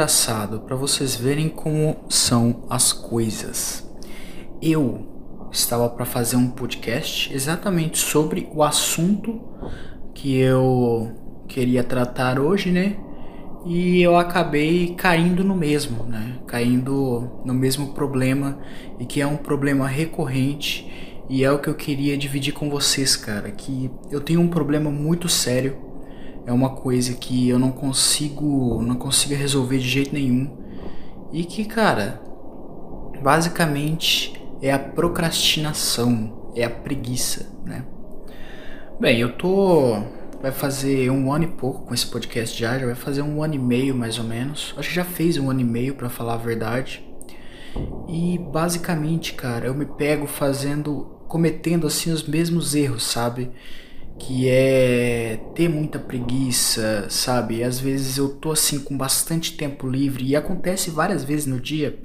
engraçado 0.00 0.60
para 0.60 0.74
vocês 0.74 1.14
verem 1.14 1.46
como 1.46 1.94
são 2.08 2.64
as 2.70 2.90
coisas. 2.90 3.86
Eu 4.62 5.06
estava 5.52 5.90
para 5.90 6.06
fazer 6.06 6.36
um 6.36 6.48
podcast 6.48 7.30
exatamente 7.34 7.98
sobre 7.98 8.48
o 8.50 8.62
assunto 8.62 9.38
que 10.14 10.38
eu 10.38 11.14
queria 11.46 11.84
tratar 11.84 12.40
hoje, 12.40 12.70
né? 12.70 12.96
E 13.66 14.00
eu 14.00 14.16
acabei 14.16 14.94
caindo 14.96 15.44
no 15.44 15.54
mesmo, 15.54 16.04
né? 16.04 16.38
Caindo 16.46 17.42
no 17.44 17.52
mesmo 17.52 17.92
problema 17.92 18.58
e 18.98 19.04
que 19.04 19.20
é 19.20 19.26
um 19.26 19.36
problema 19.36 19.86
recorrente 19.86 20.90
e 21.28 21.44
é 21.44 21.52
o 21.52 21.58
que 21.58 21.68
eu 21.68 21.74
queria 21.74 22.16
dividir 22.16 22.54
com 22.54 22.70
vocês, 22.70 23.16
cara, 23.16 23.50
que 23.50 23.90
eu 24.10 24.22
tenho 24.22 24.40
um 24.40 24.48
problema 24.48 24.90
muito 24.90 25.28
sério. 25.28 25.89
É 26.46 26.52
uma 26.52 26.70
coisa 26.70 27.14
que 27.14 27.48
eu 27.48 27.58
não 27.58 27.70
consigo, 27.70 28.82
não 28.82 28.96
consigo 28.96 29.34
resolver 29.34 29.78
de 29.78 29.88
jeito 29.88 30.14
nenhum. 30.14 30.56
E 31.32 31.44
que, 31.44 31.64
cara, 31.64 32.20
basicamente 33.22 34.34
é 34.60 34.72
a 34.72 34.78
procrastinação, 34.78 36.52
é 36.54 36.64
a 36.64 36.70
preguiça, 36.70 37.46
né? 37.64 37.84
Bem, 38.98 39.18
eu 39.18 39.36
tô 39.36 40.02
vai 40.40 40.50
fazer 40.50 41.10
um 41.10 41.30
ano 41.32 41.44
e 41.44 41.48
pouco 41.48 41.82
com 41.82 41.92
esse 41.92 42.06
podcast 42.06 42.58
já, 42.58 42.78
já 42.78 42.86
vai 42.86 42.94
fazer 42.94 43.20
um 43.20 43.42
ano 43.42 43.54
e 43.54 43.58
meio 43.58 43.94
mais 43.94 44.18
ou 44.18 44.24
menos. 44.24 44.74
Acho 44.76 44.88
que 44.88 44.94
já 44.94 45.04
fez 45.04 45.36
um 45.36 45.50
ano 45.50 45.60
e 45.60 45.64
meio 45.64 45.94
para 45.94 46.08
falar 46.08 46.34
a 46.34 46.38
verdade. 46.38 47.04
E 48.08 48.38
basicamente, 48.38 49.34
cara, 49.34 49.66
eu 49.66 49.74
me 49.74 49.84
pego 49.84 50.26
fazendo, 50.26 51.18
cometendo 51.28 51.86
assim 51.86 52.10
os 52.10 52.26
mesmos 52.26 52.74
erros, 52.74 53.04
sabe? 53.04 53.50
Que 54.20 54.48
é 54.48 55.40
ter 55.54 55.68
muita 55.68 55.98
preguiça, 55.98 57.06
sabe? 57.08 57.64
Às 57.64 57.80
vezes 57.80 58.18
eu 58.18 58.28
tô 58.28 58.52
assim 58.52 58.78
com 58.78 58.96
bastante 58.96 59.56
tempo 59.56 59.88
livre 59.88 60.24
e 60.24 60.36
acontece 60.36 60.90
várias 60.90 61.24
vezes 61.24 61.46
no 61.46 61.58
dia 61.58 61.98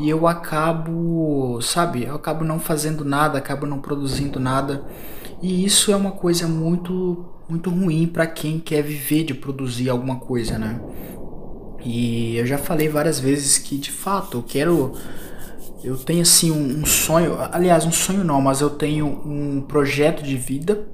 e 0.00 0.08
eu 0.08 0.26
acabo, 0.26 1.60
sabe? 1.60 2.04
Eu 2.04 2.14
acabo 2.14 2.44
não 2.44 2.58
fazendo 2.58 3.04
nada, 3.04 3.38
acabo 3.38 3.66
não 3.66 3.80
produzindo 3.80 4.40
nada. 4.40 4.82
E 5.42 5.64
isso 5.64 5.92
é 5.92 5.96
uma 5.96 6.12
coisa 6.12 6.48
muito 6.48 7.26
muito 7.48 7.68
ruim 7.68 8.06
para 8.06 8.28
quem 8.28 8.60
quer 8.60 8.80
viver 8.80 9.24
de 9.24 9.34
produzir 9.34 9.90
alguma 9.90 10.16
coisa, 10.16 10.56
né? 10.56 10.80
E 11.84 12.36
eu 12.36 12.46
já 12.46 12.56
falei 12.56 12.88
várias 12.88 13.18
vezes 13.18 13.58
que 13.58 13.76
de 13.76 13.90
fato 13.90 14.38
eu 14.38 14.42
quero 14.42 14.94
eu 15.82 15.96
tenho 15.96 16.22
assim 16.22 16.50
um, 16.50 16.80
um 16.82 16.86
sonho, 16.86 17.36
aliás, 17.52 17.84
um 17.84 17.92
sonho 17.92 18.22
não, 18.22 18.40
mas 18.40 18.60
eu 18.60 18.70
tenho 18.70 19.06
um 19.06 19.62
projeto 19.62 20.22
de 20.22 20.36
vida, 20.36 20.86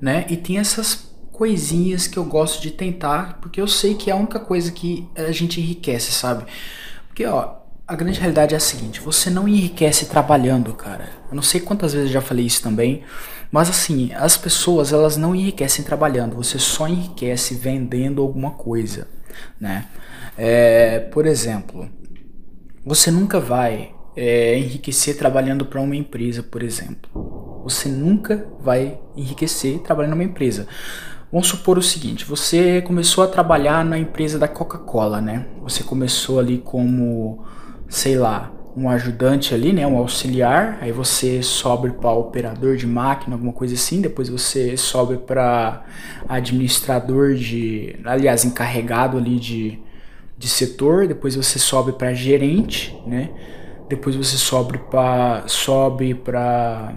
né? 0.00 0.26
E 0.28 0.36
tem 0.36 0.58
essas 0.58 1.14
coisinhas 1.32 2.06
que 2.06 2.16
eu 2.16 2.24
gosto 2.24 2.62
de 2.62 2.70
tentar, 2.70 3.38
porque 3.40 3.60
eu 3.60 3.66
sei 3.66 3.94
que 3.94 4.10
é 4.10 4.12
a 4.12 4.16
única 4.16 4.38
coisa 4.38 4.70
que 4.70 5.08
a 5.16 5.32
gente 5.32 5.60
enriquece, 5.60 6.12
sabe? 6.12 6.44
Porque 7.08 7.26
ó, 7.26 7.56
a 7.86 7.94
grande 7.94 8.20
realidade 8.20 8.54
é 8.54 8.56
a 8.56 8.60
seguinte: 8.60 9.00
você 9.00 9.28
não 9.30 9.48
enriquece 9.48 10.06
trabalhando, 10.06 10.72
cara. 10.74 11.08
Eu 11.28 11.34
não 11.34 11.42
sei 11.42 11.60
quantas 11.60 11.92
vezes 11.92 12.08
eu 12.08 12.14
já 12.14 12.20
falei 12.20 12.46
isso 12.46 12.62
também, 12.62 13.02
mas 13.50 13.68
assim, 13.68 14.12
as 14.14 14.36
pessoas 14.36 14.92
elas 14.92 15.16
não 15.16 15.34
enriquecem 15.34 15.84
trabalhando, 15.84 16.36
você 16.36 16.58
só 16.58 16.88
enriquece 16.88 17.54
vendendo 17.54 18.22
alguma 18.22 18.52
coisa, 18.52 19.08
né? 19.60 19.86
É, 20.36 21.00
por 21.00 21.26
exemplo, 21.26 21.88
você 22.84 23.10
nunca 23.10 23.38
vai 23.38 23.94
é, 24.16 24.58
enriquecer 24.58 25.16
trabalhando 25.16 25.66
para 25.66 25.80
uma 25.80 25.96
empresa, 25.96 26.42
por 26.42 26.62
exemplo. 26.62 27.53
Você 27.64 27.88
nunca 27.88 28.46
vai 28.60 29.00
enriquecer 29.16 29.80
trabalhando 29.80 30.12
numa 30.12 30.24
empresa. 30.24 30.68
Vamos 31.32 31.48
supor 31.48 31.78
o 31.78 31.82
seguinte: 31.82 32.24
você 32.24 32.80
começou 32.82 33.24
a 33.24 33.26
trabalhar 33.26 33.84
na 33.84 33.98
empresa 33.98 34.38
da 34.38 34.46
Coca-Cola, 34.46 35.20
né? 35.20 35.46
Você 35.62 35.82
começou 35.82 36.38
ali 36.38 36.58
como 36.58 37.44
sei 37.88 38.16
lá, 38.16 38.52
um 38.76 38.88
ajudante 38.88 39.54
ali, 39.54 39.72
né, 39.72 39.86
um 39.86 39.96
auxiliar, 39.96 40.78
aí 40.80 40.90
você 40.90 41.42
sobe 41.42 41.90
para 41.90 42.10
operador 42.10 42.76
de 42.76 42.86
máquina, 42.86 43.36
alguma 43.36 43.52
coisa 43.52 43.74
assim, 43.74 44.00
depois 44.00 44.28
você 44.28 44.76
sobe 44.76 45.16
para 45.18 45.84
administrador 46.28 47.34
de, 47.34 47.96
aliás, 48.04 48.44
encarregado 48.44 49.16
ali 49.16 49.38
de, 49.38 49.78
de 50.36 50.48
setor, 50.48 51.06
depois 51.06 51.36
você 51.36 51.58
sobe 51.58 51.92
para 51.92 52.12
gerente, 52.14 52.96
né? 53.06 53.30
Depois 53.88 54.16
você 54.16 54.36
sobe 54.36 54.78
para 54.90 55.44
sobe 55.46 56.14
para 56.14 56.94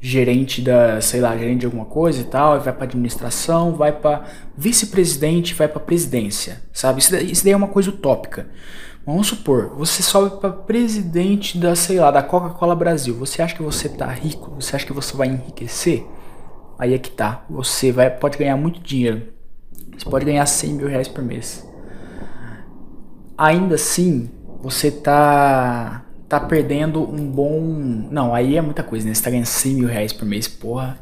gerente 0.00 0.62
da, 0.62 1.00
sei 1.00 1.20
lá, 1.20 1.36
gerente 1.36 1.60
de 1.60 1.66
alguma 1.66 1.84
coisa 1.84 2.22
e 2.22 2.24
tal, 2.24 2.58
vai 2.60 2.72
para 2.72 2.84
administração, 2.84 3.74
vai 3.74 3.92
para 3.92 4.24
vice-presidente, 4.56 5.54
vai 5.54 5.68
para 5.68 5.80
presidência, 5.80 6.62
sabe? 6.72 7.00
Isso 7.00 7.14
isso 7.16 7.44
daí 7.44 7.52
é 7.52 7.56
uma 7.56 7.68
coisa 7.68 7.90
utópica. 7.90 8.48
Vamos 9.04 9.26
supor, 9.28 9.74
você 9.76 10.02
sobe 10.02 10.40
para 10.40 10.50
presidente 10.50 11.58
da, 11.58 11.74
sei 11.74 11.98
lá, 11.98 12.10
da 12.10 12.22
Coca-Cola 12.22 12.74
Brasil. 12.74 13.14
Você 13.16 13.42
acha 13.42 13.54
que 13.54 13.62
você 13.62 13.88
tá 13.88 14.06
rico? 14.06 14.54
Você 14.54 14.76
acha 14.76 14.86
que 14.86 14.92
você 14.92 15.16
vai 15.16 15.28
enriquecer? 15.28 16.06
Aí 16.78 16.94
é 16.94 16.98
que 16.98 17.10
tá. 17.10 17.44
Você 17.50 17.92
vai, 17.92 18.10
pode 18.10 18.38
ganhar 18.38 18.56
muito 18.56 18.80
dinheiro. 18.80 19.22
Você 19.96 20.08
pode 20.08 20.24
ganhar 20.24 20.46
100 20.46 20.74
mil 20.74 20.86
reais 20.86 21.08
por 21.08 21.22
mês. 21.22 21.66
Ainda 23.36 23.74
assim, 23.74 24.30
você 24.62 24.90
tá 24.90 26.04
tá 26.30 26.40
perdendo 26.40 27.02
um 27.02 27.30
bom. 27.30 27.60
Não, 28.10 28.34
aí 28.34 28.56
é 28.56 28.62
muita 28.62 28.82
coisa, 28.82 29.06
né? 29.06 29.12
Você 29.12 29.22
tá 29.22 29.30
ganhando 29.30 29.46
100 29.46 29.74
mil 29.74 29.88
reais 29.88 30.12
por 30.12 30.26
mês, 30.26 30.46
porra. 30.48 30.98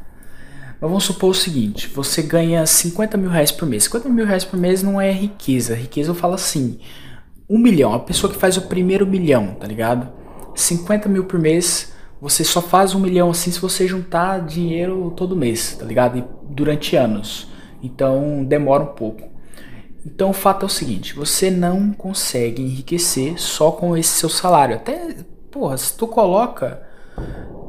Mas 0.80 0.90
vamos 0.90 1.04
supor 1.04 1.30
o 1.30 1.34
seguinte: 1.34 1.88
você 1.88 2.22
ganha 2.22 2.64
50 2.64 3.16
mil 3.16 3.30
reais 3.30 3.52
por 3.52 3.68
mês. 3.68 3.84
50 3.84 4.08
mil 4.08 4.24
reais 4.24 4.44
por 4.44 4.58
mês 4.58 4.82
não 4.82 5.00
é 5.00 5.12
riqueza. 5.12 5.74
Riqueza 5.74 6.10
eu 6.10 6.14
falo 6.14 6.34
assim 6.34 6.80
um 7.48 7.58
milhão, 7.58 7.94
a 7.94 7.98
pessoa 7.98 8.30
que 8.30 8.38
faz 8.38 8.56
o 8.58 8.62
primeiro 8.62 9.06
milhão, 9.06 9.54
tá 9.54 9.66
ligado? 9.66 10.08
50 10.54 11.08
mil 11.08 11.24
por 11.24 11.40
mês, 11.40 11.94
você 12.20 12.44
só 12.44 12.60
faz 12.60 12.94
um 12.94 13.00
milhão 13.00 13.30
assim 13.30 13.50
se 13.50 13.58
você 13.58 13.86
juntar 13.86 14.40
dinheiro 14.40 15.12
todo 15.16 15.34
mês, 15.34 15.76
tá 15.78 15.84
ligado? 15.84 16.18
E 16.18 16.24
durante 16.42 16.94
anos. 16.94 17.48
Então 17.82 18.44
demora 18.44 18.82
um 18.82 18.94
pouco. 18.94 19.22
Então 20.14 20.30
o 20.30 20.32
fato 20.32 20.62
é 20.64 20.66
o 20.66 20.70
seguinte: 20.70 21.14
você 21.14 21.50
não 21.50 21.92
consegue 21.92 22.62
enriquecer 22.62 23.38
só 23.38 23.70
com 23.70 23.94
esse 23.94 24.08
seu 24.08 24.28
salário. 24.28 24.76
Até, 24.76 25.16
porra, 25.50 25.76
se 25.76 25.96
tu 25.96 26.06
coloca 26.06 26.82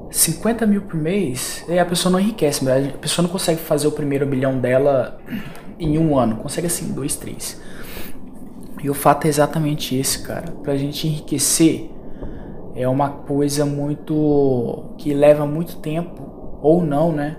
50 0.09 0.65
mil 0.65 0.83
por 0.83 0.95
mês, 0.95 1.65
a 1.79 1.85
pessoa 1.85 2.11
não 2.11 2.19
enriquece, 2.19 2.65
a 2.69 2.97
pessoa 2.97 3.23
não 3.23 3.29
consegue 3.29 3.59
fazer 3.59 3.87
o 3.87 3.91
primeiro 3.91 4.25
milhão 4.25 4.57
dela 4.57 5.19
em 5.77 5.97
um 5.97 6.17
ano, 6.17 6.37
consegue 6.37 6.67
assim, 6.67 6.93
dois, 6.93 7.17
três. 7.17 7.61
E 8.81 8.89
o 8.89 8.93
fato 8.93 9.25
é 9.25 9.27
exatamente 9.27 9.95
esse, 9.95 10.19
cara. 10.19 10.51
Pra 10.63 10.77
gente 10.77 11.07
enriquecer 11.07 11.91
é 12.73 12.87
uma 12.87 13.09
coisa 13.09 13.65
muito. 13.65 14.95
que 14.97 15.13
leva 15.13 15.45
muito 15.45 15.77
tempo, 15.77 16.59
ou 16.61 16.81
não, 16.81 17.11
né? 17.11 17.35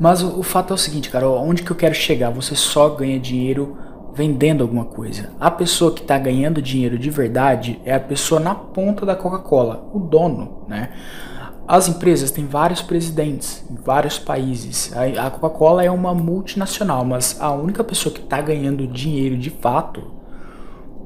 Mas 0.00 0.22
o, 0.22 0.40
o 0.40 0.42
fato 0.42 0.72
é 0.72 0.74
o 0.74 0.78
seguinte, 0.78 1.10
cara, 1.10 1.28
onde 1.28 1.62
que 1.62 1.70
eu 1.70 1.76
quero 1.76 1.94
chegar? 1.94 2.30
Você 2.30 2.56
só 2.56 2.88
ganha 2.88 3.20
dinheiro 3.20 3.76
vendendo 4.14 4.62
alguma 4.62 4.86
coisa. 4.86 5.30
A 5.38 5.50
pessoa 5.50 5.92
que 5.92 6.00
está 6.00 6.18
ganhando 6.18 6.62
dinheiro 6.62 6.98
de 6.98 7.10
verdade 7.10 7.78
é 7.84 7.94
a 7.94 8.00
pessoa 8.00 8.40
na 8.40 8.54
ponta 8.54 9.04
da 9.04 9.14
Coca-Cola, 9.14 9.88
o 9.92 9.98
dono, 9.98 10.64
né? 10.66 10.90
As 11.68 11.86
empresas 11.86 12.30
têm 12.32 12.46
vários 12.46 12.82
presidentes 12.82 13.64
em 13.70 13.76
vários 13.76 14.18
países. 14.18 14.90
A 14.96 15.30
Coca-Cola 15.30 15.84
é 15.84 15.90
uma 15.90 16.12
multinacional, 16.12 17.04
mas 17.04 17.40
a 17.40 17.52
única 17.52 17.84
pessoa 17.84 18.12
que 18.12 18.20
está 18.20 18.40
ganhando 18.40 18.88
dinheiro 18.88 19.36
de 19.36 19.50
fato 19.50 20.10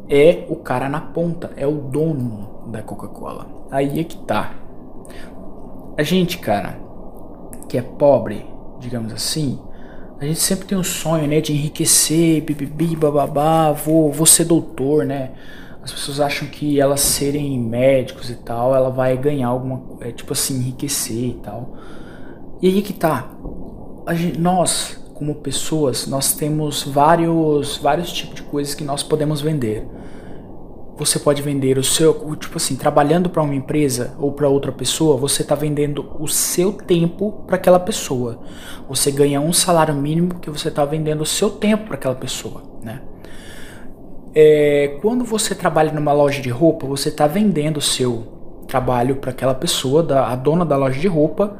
é 0.08 0.46
o 0.48 0.56
cara 0.56 0.88
na 0.88 1.00
ponta, 1.00 1.50
é 1.56 1.66
o 1.66 1.72
dono 1.72 2.70
da 2.70 2.80
Coca-Cola. 2.80 3.46
Aí 3.70 4.00
é 4.00 4.04
que 4.04 4.16
tá. 4.18 4.52
A 5.98 6.02
gente, 6.02 6.38
cara, 6.38 6.78
que 7.68 7.76
é 7.76 7.82
pobre, 7.82 8.53
digamos 8.84 9.12
assim, 9.12 9.58
a 10.20 10.24
gente 10.24 10.38
sempre 10.38 10.66
tem 10.66 10.78
um 10.78 10.84
sonho, 10.84 11.26
né, 11.26 11.40
de 11.40 11.52
enriquecer, 11.52 12.42
bibibi, 12.42 12.94
bababá, 12.94 13.72
vou, 13.72 14.12
vou 14.12 14.26
ser 14.26 14.44
doutor, 14.44 15.04
né? 15.04 15.32
as 15.84 15.92
pessoas 15.92 16.18
acham 16.18 16.48
que 16.48 16.80
elas 16.80 17.02
serem 17.02 17.60
médicos 17.60 18.30
e 18.30 18.36
tal, 18.36 18.74
ela 18.74 18.88
vai 18.88 19.18
ganhar 19.18 19.48
alguma, 19.48 19.82
é, 20.00 20.10
tipo 20.10 20.32
assim, 20.32 20.56
enriquecer 20.56 21.28
e 21.28 21.34
tal. 21.42 21.76
E 22.62 22.68
aí 22.68 22.80
que 22.80 22.94
tá. 22.94 23.30
Gente, 24.12 24.40
nós, 24.40 24.98
como 25.12 25.34
pessoas, 25.34 26.06
nós 26.06 26.32
temos 26.32 26.84
vários, 26.84 27.76
vários 27.76 28.10
tipos 28.10 28.36
de 28.36 28.42
coisas 28.44 28.74
que 28.74 28.82
nós 28.82 29.02
podemos 29.02 29.42
vender. 29.42 29.86
Você 30.96 31.18
pode 31.18 31.42
vender 31.42 31.76
o 31.76 31.82
seu, 31.82 32.36
tipo 32.36 32.56
assim, 32.56 32.76
trabalhando 32.76 33.28
para 33.28 33.42
uma 33.42 33.54
empresa 33.54 34.14
ou 34.18 34.32
para 34.32 34.48
outra 34.48 34.70
pessoa, 34.70 35.16
você 35.16 35.42
está 35.42 35.54
vendendo 35.54 36.08
o 36.20 36.28
seu 36.28 36.72
tempo 36.72 37.44
para 37.46 37.56
aquela 37.56 37.80
pessoa. 37.80 38.40
Você 38.88 39.10
ganha 39.10 39.40
um 39.40 39.52
salário 39.52 39.94
mínimo 39.94 40.38
que 40.40 40.50
você 40.50 40.68
está 40.68 40.84
vendendo 40.84 41.22
o 41.22 41.26
seu 41.26 41.50
tempo 41.50 41.86
para 41.86 41.94
aquela 41.96 42.14
pessoa, 42.14 42.62
né? 42.82 43.00
é, 44.34 44.98
quando 45.00 45.24
você 45.24 45.54
trabalha 45.54 45.92
numa 45.92 46.12
loja 46.12 46.42
de 46.42 46.50
roupa, 46.50 46.86
você 46.86 47.08
está 47.08 47.26
vendendo 47.26 47.76
o 47.76 47.82
seu 47.82 48.26
trabalho 48.66 49.16
para 49.16 49.30
aquela 49.30 49.54
pessoa, 49.54 50.02
da, 50.02 50.26
a 50.26 50.34
dona 50.34 50.64
da 50.64 50.76
loja 50.76 50.98
de 50.98 51.06
roupa, 51.06 51.56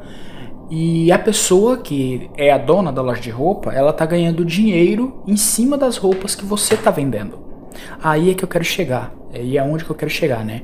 e 0.69 1.11
a 1.11 1.17
pessoa 1.17 1.77
que 1.77 2.29
é 2.35 2.51
a 2.51 2.57
dona 2.57 2.91
da 2.91 3.01
loja 3.01 3.21
de 3.21 3.29
roupa, 3.29 3.71
ela 3.71 3.91
está 3.91 4.05
ganhando 4.05 4.43
dinheiro 4.43 5.21
em 5.25 5.37
cima 5.37 5.77
das 5.77 5.95
roupas 5.95 6.35
que 6.35 6.43
você 6.43 6.73
está 6.73 6.91
vendendo. 6.91 7.39
Aí 8.01 8.31
é 8.31 8.33
que 8.33 8.43
eu 8.43 8.47
quero 8.47 8.63
chegar. 8.63 9.13
Aí 9.33 9.57
é 9.57 9.63
onde 9.63 9.83
que 9.83 9.89
eu 9.89 9.95
quero 9.95 10.11
chegar, 10.11 10.43
né? 10.43 10.63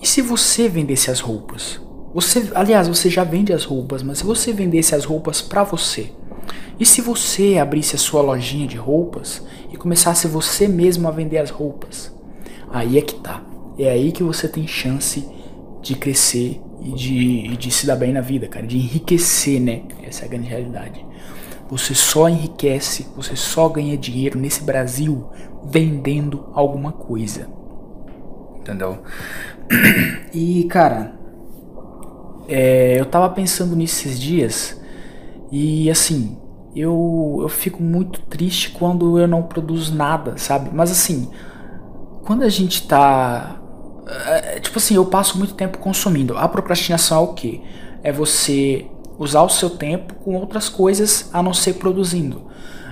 E 0.00 0.06
se 0.06 0.20
você 0.22 0.68
vendesse 0.68 1.10
as 1.10 1.20
roupas? 1.20 1.80
Você, 2.14 2.50
aliás, 2.54 2.88
você 2.88 3.10
já 3.10 3.24
vende 3.24 3.52
as 3.52 3.64
roupas, 3.64 4.02
mas 4.02 4.18
se 4.18 4.24
você 4.24 4.52
vendesse 4.52 4.94
as 4.94 5.04
roupas 5.04 5.42
para 5.42 5.64
você? 5.64 6.10
E 6.78 6.86
se 6.86 7.00
você 7.00 7.58
abrisse 7.58 7.96
a 7.96 7.98
sua 7.98 8.22
lojinha 8.22 8.66
de 8.66 8.76
roupas 8.76 9.42
e 9.72 9.76
começasse 9.76 10.28
você 10.28 10.68
mesmo 10.68 11.08
a 11.08 11.10
vender 11.10 11.38
as 11.38 11.50
roupas? 11.50 12.14
Aí 12.70 12.98
é 12.98 13.02
que 13.02 13.14
tá. 13.16 13.42
É 13.78 13.90
aí 13.90 14.12
que 14.12 14.22
você 14.22 14.48
tem 14.48 14.66
chance 14.66 15.26
de 15.82 15.94
crescer 15.94 16.60
e 16.82 16.92
de, 16.92 17.56
de 17.56 17.70
se 17.70 17.86
dar 17.86 17.96
bem 17.96 18.12
na 18.12 18.20
vida, 18.20 18.46
cara, 18.48 18.66
de 18.66 18.76
enriquecer, 18.76 19.60
né? 19.60 19.82
Essa 20.02 20.22
é 20.22 20.26
a 20.26 20.28
grande 20.28 20.48
realidade. 20.48 21.04
Você 21.68 21.94
só 21.94 22.28
enriquece, 22.28 23.06
você 23.16 23.34
só 23.34 23.68
ganha 23.68 23.96
dinheiro 23.96 24.38
nesse 24.38 24.62
Brasil 24.62 25.28
vendendo 25.68 26.48
alguma 26.52 26.92
coisa. 26.92 27.48
Entendeu? 28.56 28.98
E, 30.32 30.64
cara, 30.64 31.14
é, 32.46 33.00
eu 33.00 33.06
tava 33.06 33.30
pensando 33.30 33.74
nisso 33.74 34.06
esses 34.06 34.20
dias 34.20 34.78
e 35.50 35.90
assim, 35.90 36.36
eu, 36.74 37.38
eu 37.40 37.48
fico 37.48 37.82
muito 37.82 38.20
triste 38.22 38.70
quando 38.70 39.18
eu 39.18 39.26
não 39.26 39.42
produzo 39.42 39.94
nada, 39.94 40.36
sabe? 40.36 40.70
Mas 40.72 40.90
assim, 40.90 41.30
quando 42.22 42.42
a 42.42 42.48
gente 42.48 42.86
tá. 42.86 43.60
É, 44.26 44.60
tipo 44.60 44.78
assim, 44.78 44.94
eu 44.94 45.06
passo 45.06 45.38
muito 45.38 45.54
tempo 45.54 45.78
consumindo. 45.78 46.36
A 46.36 46.46
procrastinação 46.48 47.18
é 47.18 47.20
o 47.20 47.34
que? 47.34 47.62
É 48.02 48.12
você 48.12 48.86
usar 49.18 49.42
o 49.42 49.48
seu 49.48 49.70
tempo 49.70 50.14
com 50.16 50.34
outras 50.34 50.68
coisas 50.68 51.30
a 51.32 51.42
não 51.42 51.54
ser 51.54 51.74
produzindo. 51.74 52.46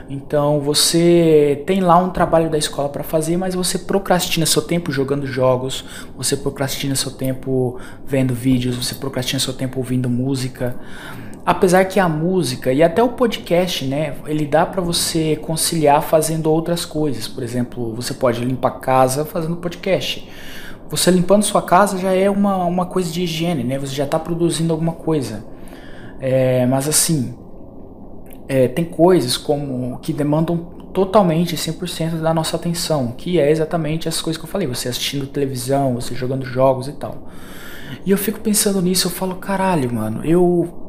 Então 0.08 0.60
você 0.60 1.62
tem 1.66 1.80
lá 1.80 1.96
um 1.96 2.10
trabalho 2.10 2.50
da 2.50 2.58
escola 2.58 2.88
para 2.88 3.02
fazer, 3.02 3.36
mas 3.36 3.54
você 3.54 3.78
procrastina 3.78 4.44
seu 4.44 4.60
tempo 4.60 4.92
jogando 4.92 5.26
jogos, 5.26 5.84
você 6.16 6.36
procrastina 6.36 6.94
seu 6.94 7.10
tempo 7.10 7.78
vendo 8.06 8.34
vídeos, 8.34 8.76
você 8.76 8.94
procrastina 8.94 9.40
seu 9.40 9.54
tempo 9.54 9.78
ouvindo 9.78 10.10
música. 10.10 10.76
Apesar 11.46 11.84
que 11.84 12.00
a 12.00 12.08
música 12.08 12.72
e 12.72 12.82
até 12.82 13.02
o 13.02 13.10
podcast, 13.10 13.84
né, 13.84 14.14
ele 14.26 14.46
dá 14.46 14.64
para 14.64 14.80
você 14.80 15.36
conciliar 15.36 16.02
fazendo 16.02 16.50
outras 16.50 16.84
coisas. 16.86 17.28
Por 17.28 17.42
exemplo, 17.42 17.94
você 17.94 18.14
pode 18.14 18.42
limpar 18.42 18.68
a 18.68 18.78
casa 18.78 19.24
fazendo 19.24 19.56
podcast. 19.56 20.26
Você 20.88 21.10
limpando 21.10 21.42
sua 21.42 21.60
casa 21.60 21.98
já 21.98 22.12
é 22.12 22.30
uma, 22.30 22.64
uma 22.64 22.86
coisa 22.86 23.10
de 23.10 23.22
higiene, 23.22 23.64
né? 23.64 23.78
Você 23.78 23.94
já 23.94 24.04
está 24.04 24.18
produzindo 24.18 24.72
alguma 24.72 24.92
coisa. 24.92 25.44
É, 26.20 26.64
mas 26.66 26.88
assim, 26.88 27.34
é, 28.48 28.68
tem 28.68 28.84
coisas 28.84 29.36
como 29.36 29.98
que 29.98 30.12
demandam 30.12 30.56
totalmente 30.92 31.56
100% 31.56 32.20
da 32.20 32.32
nossa 32.32 32.56
atenção, 32.56 33.12
que 33.16 33.40
é 33.40 33.50
exatamente 33.50 34.08
as 34.08 34.22
coisas 34.22 34.40
que 34.40 34.46
eu 34.46 34.50
falei, 34.50 34.66
você 34.66 34.88
assistindo 34.88 35.26
televisão, 35.26 35.94
você 35.94 36.14
jogando 36.14 36.44
jogos 36.46 36.86
e 36.86 36.92
tal. 36.92 37.28
E 38.06 38.10
eu 38.10 38.18
fico 38.18 38.40
pensando 38.40 38.80
nisso, 38.80 39.08
eu 39.08 39.10
falo, 39.10 39.34
caralho, 39.36 39.92
mano, 39.92 40.24
eu 40.24 40.82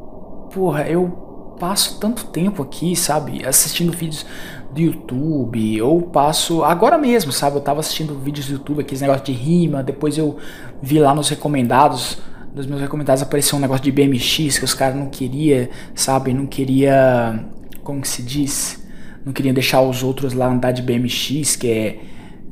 porra, 0.54 0.84
eu 0.88 1.56
passo 1.60 2.00
tanto 2.00 2.26
tempo 2.26 2.62
aqui, 2.62 2.96
sabe, 2.96 3.46
assistindo 3.46 3.92
vídeos 3.92 4.26
do 4.72 4.80
YouTube, 4.80 5.82
ou 5.82 6.02
passo 6.02 6.64
agora 6.64 6.98
mesmo, 6.98 7.32
sabe, 7.32 7.58
eu 7.58 7.62
tava 7.62 7.80
assistindo 7.80 8.18
vídeos 8.20 8.48
do 8.48 8.54
YouTube, 8.54 8.82
aqueles 8.82 9.02
negócios 9.02 9.26
de 9.26 9.32
rima, 9.32 9.82
depois 9.82 10.18
eu 10.18 10.38
vi 10.82 11.00
lá 11.00 11.14
nos 11.14 11.30
recomendados 11.30 12.18
nos 12.56 12.66
meus 12.66 12.80
recomendados 12.80 13.22
apareceu 13.22 13.58
um 13.58 13.62
negócio 13.62 13.84
de 13.84 13.92
BMX 13.92 14.58
que 14.58 14.64
os 14.64 14.74
caras 14.74 14.96
não 14.96 15.10
queria, 15.10 15.70
sabe, 15.94 16.34
não 16.34 16.48
queria, 16.48 17.46
como 17.84 18.02
que 18.02 18.08
se 18.08 18.24
diz, 18.24 18.82
não 19.26 19.34
queriam 19.34 19.54
deixar 19.54 19.82
os 19.82 20.02
outros 20.02 20.34
lá 20.34 20.48
andar 20.48 20.72
de 20.72 20.82
BMX, 20.82 21.58
que 21.58 21.70
é, 21.70 22.00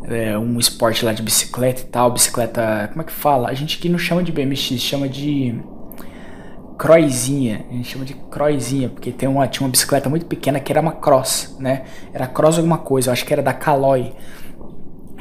é, 0.04 0.38
um 0.38 0.60
esporte 0.60 1.06
lá 1.06 1.14
de 1.14 1.24
bicicleta 1.24 1.82
e 1.82 1.86
tal, 1.86 2.12
bicicleta, 2.12 2.90
como 2.92 3.02
é 3.02 3.06
que 3.06 3.14
fala? 3.14 3.48
A 3.48 3.54
gente 3.54 3.78
aqui 3.78 3.88
não 3.88 3.98
chama 3.98 4.22
de 4.22 4.32
BMX, 4.34 4.82
chama 4.82 5.08
de 5.08 5.56
croizinha, 6.78 7.66
a 7.70 7.74
gente 7.74 7.88
chama 7.90 8.04
de 8.04 8.14
croizinha, 8.14 8.90
porque 8.90 9.10
tem 9.10 9.30
uma, 9.30 9.48
tinha 9.48 9.66
uma 9.66 9.72
bicicleta 9.72 10.10
muito 10.10 10.26
pequena 10.26 10.60
que 10.60 10.70
era 10.70 10.82
uma 10.82 10.92
cross, 10.92 11.56
né? 11.60 11.84
Era 12.14 12.28
cross 12.28 12.58
alguma 12.58 12.78
coisa, 12.78 13.08
eu 13.08 13.14
acho 13.14 13.26
que 13.26 13.32
era 13.32 13.42
da 13.42 13.54
Caloi. 13.54 14.12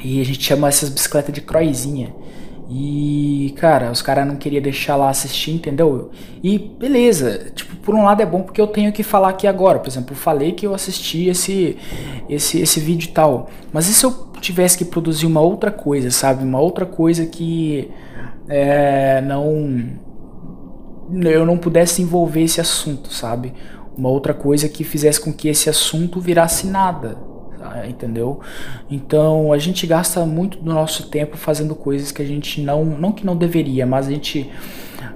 E 0.03 0.19
a 0.19 0.25
gente 0.25 0.43
chama 0.43 0.67
essas 0.67 0.89
bicicletas 0.89 1.33
de 1.33 1.39
croizinha. 1.39 2.13
E, 2.69 3.53
cara, 3.57 3.91
os 3.91 4.01
caras 4.01 4.25
não 4.25 4.35
queriam 4.35 4.61
deixar 4.61 4.95
lá 4.95 5.09
assistir, 5.09 5.51
entendeu? 5.51 6.11
E 6.41 6.57
beleza, 6.57 7.51
tipo, 7.53 7.75
por 7.77 7.93
um 7.93 8.03
lado 8.03 8.21
é 8.21 8.25
bom 8.25 8.41
porque 8.41 8.61
eu 8.61 8.67
tenho 8.67 8.91
que 8.91 9.03
falar 9.03 9.29
aqui 9.29 9.45
agora. 9.47 9.79
Por 9.79 9.89
exemplo, 9.89 10.13
eu 10.13 10.17
falei 10.17 10.53
que 10.53 10.65
eu 10.65 10.73
assisti 10.73 11.27
esse, 11.27 11.77
esse, 12.29 12.61
esse 12.61 12.79
vídeo 12.79 13.09
e 13.09 13.11
tal. 13.11 13.49
Mas 13.71 13.89
e 13.89 13.93
se 13.93 14.05
eu 14.05 14.11
tivesse 14.39 14.77
que 14.77 14.85
produzir 14.85 15.25
uma 15.25 15.41
outra 15.41 15.71
coisa, 15.71 16.09
sabe? 16.09 16.43
Uma 16.43 16.59
outra 16.59 16.85
coisa 16.85 17.25
que 17.25 17.91
é, 18.47 19.21
não. 19.21 20.01
Eu 21.21 21.45
não 21.45 21.57
pudesse 21.57 22.01
envolver 22.01 22.41
esse 22.41 22.61
assunto, 22.61 23.13
sabe? 23.13 23.53
Uma 23.95 24.09
outra 24.09 24.33
coisa 24.33 24.67
que 24.69 24.83
fizesse 24.83 25.19
com 25.19 25.31
que 25.31 25.47
esse 25.47 25.69
assunto 25.69 26.19
virasse 26.19 26.65
nada, 26.65 27.17
entendeu? 27.87 28.39
Então 28.89 29.51
a 29.51 29.57
gente 29.57 29.85
gasta 29.87 30.25
muito 30.25 30.57
do 30.59 30.73
nosso 30.73 31.09
tempo 31.09 31.37
fazendo 31.37 31.75
coisas 31.75 32.11
que 32.11 32.21
a 32.21 32.25
gente 32.25 32.61
não, 32.61 32.83
não 32.85 33.11
que 33.11 33.25
não 33.25 33.35
deveria, 33.35 33.85
mas 33.85 34.07
a 34.07 34.11
gente 34.11 34.49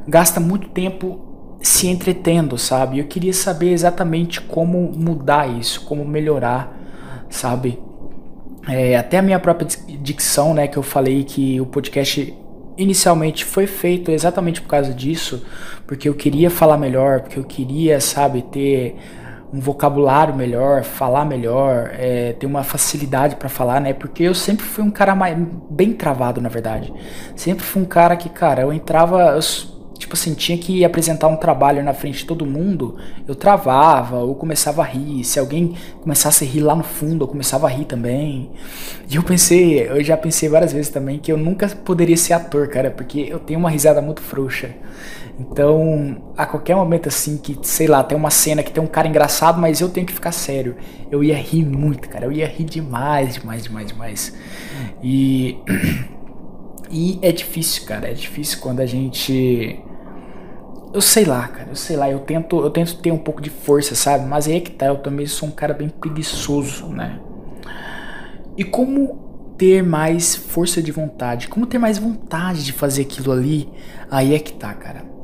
gasta 0.08 0.40
muito 0.40 0.70
tempo 0.70 1.20
se 1.62 1.88
entretendo, 1.88 2.58
sabe? 2.58 3.00
Eu 3.00 3.06
queria 3.06 3.34
saber 3.34 3.72
exatamente 3.72 4.40
como 4.42 4.92
mudar 4.96 5.50
isso, 5.50 5.82
como 5.86 6.06
melhorar, 6.06 6.78
sabe? 7.30 7.80
É, 8.68 8.98
até 8.98 9.18
a 9.18 9.22
minha 9.22 9.40
própria 9.40 9.68
dicção, 10.02 10.54
né, 10.54 10.68
que 10.68 10.78
eu 10.78 10.84
falei 10.84 11.24
que 11.24 11.60
o 11.60 11.66
podcast 11.66 12.36
inicialmente 12.78 13.44
foi 13.44 13.66
feito 13.66 14.12
exatamente 14.12 14.62
por 14.62 14.68
causa 14.68 14.94
disso, 14.94 15.44
porque 15.88 16.08
eu 16.08 16.14
queria 16.14 16.50
falar 16.50 16.78
melhor, 16.78 17.22
porque 17.22 17.40
eu 17.40 17.44
queria, 17.44 18.00
sabe, 18.00 18.44
ter 18.44 18.96
um 19.54 19.60
vocabulário 19.60 20.36
melhor, 20.36 20.84
falar 20.84 21.26
melhor, 21.26 21.92
é, 21.94 22.34
ter 22.34 22.46
uma 22.46 22.64
facilidade 22.64 23.36
para 23.38 23.48
falar, 23.48 23.80
né? 23.80 23.94
Porque 23.94 24.24
eu 24.24 24.36
sempre 24.36 24.66
fui 24.66 24.84
um 24.84 24.92
cara 24.92 25.16
mais, 25.16 25.38
bem 25.70 25.94
travado, 25.94 26.42
na 26.42 26.50
verdade. 26.50 26.94
Sempre 27.36 27.64
fui 27.64 27.82
um 27.82 27.86
cara 27.86 28.16
que, 28.18 28.30
cara, 28.30 28.64
eu 28.64 28.74
entrava, 28.74 29.36
eu, 29.36 29.40
tipo 29.98 30.14
assim, 30.14 30.34
tinha 30.34 30.58
que 30.58 30.84
apresentar 30.84 31.28
um 31.28 31.38
trabalho 31.38 31.82
na 31.82 31.94
frente 31.94 32.20
de 32.20 32.26
todo 32.26 32.46
mundo, 32.46 32.98
eu 33.26 33.36
travava, 33.36 34.18
ou 34.18 34.36
começava 34.36 34.82
a 34.82 34.86
rir. 34.86 35.24
Se 35.24 35.40
alguém 35.40 35.76
começasse 36.02 36.44
a 36.44 36.48
rir 36.48 36.60
lá 36.60 36.76
no 36.76 36.84
fundo, 36.84 37.24
eu 37.24 37.28
começava 37.28 37.68
a 37.68 37.70
rir 37.70 37.86
também. 37.86 38.52
E 39.10 39.16
eu 39.16 39.24
pensei, 39.24 39.88
eu 39.88 40.04
já 40.04 40.18
pensei 40.18 40.50
várias 40.50 40.74
vezes 40.74 40.92
também 40.92 41.20
que 41.20 41.32
eu 41.32 41.38
nunca 41.38 41.70
poderia 41.70 42.18
ser 42.18 42.34
ator, 42.34 42.68
cara, 42.68 42.92
porque 42.92 43.28
eu 43.30 43.40
tenho 43.40 43.60
uma 43.60 43.70
risada 43.70 44.02
muito 44.02 44.22
frouxa. 44.22 44.72
Então, 45.40 46.34
a 46.36 46.48
qualquer 46.48 46.76
momento 46.76 47.08
assim 47.08 47.38
que, 47.38 47.58
sei 47.62 47.86
lá, 47.86 48.04
tem 48.04 48.18
uma 48.18 48.32
cena 48.32 48.64
que 48.64 48.72
tem 48.72 48.84
um 48.84 48.88
cara 48.88 49.08
engraçado, 49.08 49.62
mas 49.62 49.80
eu 49.80 49.90
tenho 49.90 50.06
que 50.06 50.14
ficar 50.14 50.32
sério. 50.32 50.76
Eu 51.12 51.24
ia 51.24 51.36
rir 51.36 51.64
muito, 51.64 52.10
cara. 52.10 52.26
Eu 52.26 52.32
ia 52.32 52.48
rir 52.48 52.64
demais, 52.64 53.36
demais, 53.36 53.64
demais, 53.64 53.88
demais. 53.88 54.36
E 55.04 55.58
e 56.90 57.20
é 57.22 57.32
difícil, 57.32 57.86
cara. 57.86 58.10
É 58.10 58.14
difícil 58.14 58.60
quando 58.60 58.80
a 58.80 58.86
gente 58.86 59.80
eu 60.92 61.02
sei 61.02 61.26
lá, 61.26 61.48
cara. 61.48 61.70
Eu 61.70 61.76
sei 61.76 61.96
lá, 61.96 62.10
eu 62.10 62.20
tento, 62.20 62.60
eu 62.60 62.72
tento 62.72 62.98
ter 62.98 63.12
um 63.12 63.18
pouco 63.20 63.40
de 63.40 63.52
força, 63.52 63.94
sabe? 63.94 64.26
Mas 64.26 64.48
aí 64.48 64.56
é 64.56 64.60
que 64.60 64.72
tá, 64.72 64.88
eu 64.88 64.98
também 64.98 65.28
sou 65.28 65.50
um 65.50 65.52
cara 65.52 65.74
bem 65.74 65.90
preguiçoso, 65.90 66.88
né? 66.88 67.20
E 68.58 68.64
como 68.64 69.54
ter 69.56 69.84
mais 69.84 70.36
força 70.36 70.82
de 70.82 70.92
vontade? 70.92 71.48
Como 71.48 71.68
ter 71.68 71.78
mais 71.78 72.00
vontade 72.00 72.64
de 72.64 72.74
fazer 72.74 73.04
aquilo 73.04 73.32
ali? 73.32 73.70
Aí 74.10 74.34
é 74.34 74.40
que 74.40 74.54
tá, 74.54 74.74
cara 74.74 75.17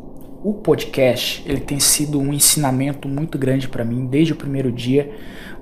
o 0.44 0.54
podcast 0.54 1.42
ele 1.46 1.62
tem 1.62 1.80
sido 1.80 2.20
um 2.20 2.34
ensinamento 2.34 3.08
muito 3.08 3.38
grande 3.38 3.70
para 3.70 3.86
mim 3.86 4.06
desde 4.06 4.34
o 4.34 4.36
primeiro 4.36 4.72
dia, 4.72 5.10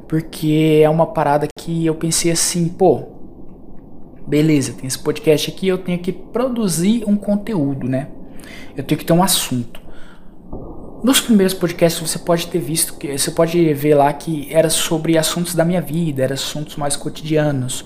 porque 0.07 0.81
é 0.83 0.89
uma 0.89 1.05
parada 1.05 1.47
que 1.55 1.85
eu 1.85 1.95
pensei 1.95 2.31
assim, 2.31 2.67
pô, 2.67 3.03
beleza, 4.27 4.73
tem 4.73 4.87
esse 4.87 4.97
podcast 4.97 5.51
aqui, 5.51 5.67
eu 5.67 5.77
tenho 5.77 5.99
que 5.99 6.11
produzir 6.11 7.03
um 7.07 7.15
conteúdo, 7.15 7.87
né? 7.87 8.07
Eu 8.75 8.83
tenho 8.83 8.97
que 8.97 9.05
ter 9.05 9.13
um 9.13 9.21
assunto. 9.21 9.80
Nos 11.03 11.19
primeiros 11.19 11.55
podcasts 11.55 11.99
você 11.99 12.19
pode 12.19 12.45
ter 12.45 12.59
visto 12.59 12.93
que 12.93 13.17
você 13.17 13.31
pode 13.31 13.73
ver 13.73 13.95
lá 13.95 14.13
que 14.13 14.47
era 14.51 14.69
sobre 14.69 15.17
assuntos 15.17 15.55
da 15.55 15.65
minha 15.65 15.81
vida, 15.81 16.23
era 16.23 16.35
assuntos 16.35 16.75
mais 16.75 16.95
cotidianos. 16.95 17.83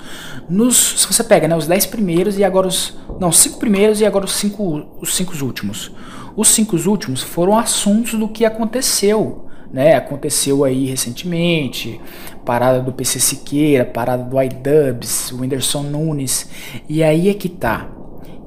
Nos, 0.50 1.02
se 1.02 1.08
você 1.08 1.24
pega, 1.24 1.48
né, 1.48 1.56
os 1.56 1.66
10 1.66 1.86
primeiros 1.86 2.38
e 2.38 2.44
agora 2.44 2.68
os 2.68 2.94
não, 3.18 3.32
5 3.32 3.58
primeiros 3.58 4.02
e 4.02 4.06
agora 4.06 4.26
os 4.26 4.34
5 4.34 4.88
os 5.02 5.16
cinco 5.16 5.34
últimos. 5.46 5.92
Os 6.36 6.50
cinco 6.50 6.76
últimos 6.76 7.24
foram 7.24 7.58
assuntos 7.58 8.20
do 8.20 8.28
que 8.28 8.44
aconteceu, 8.44 9.46
né? 9.72 9.96
Aconteceu 9.96 10.66
aí 10.66 10.86
recentemente, 10.86 12.02
parada 12.44 12.82
do 12.82 12.92
PC 12.92 13.22
Siqueira, 13.22 13.86
parada 13.86 14.24
do 14.24 14.42
iDubbbz, 14.42 15.32
o 15.32 15.40
Whindersson 15.40 15.84
Nunes. 15.84 16.50
E 16.90 17.02
aí 17.02 17.30
é 17.30 17.34
que 17.34 17.48
tá. 17.48 17.90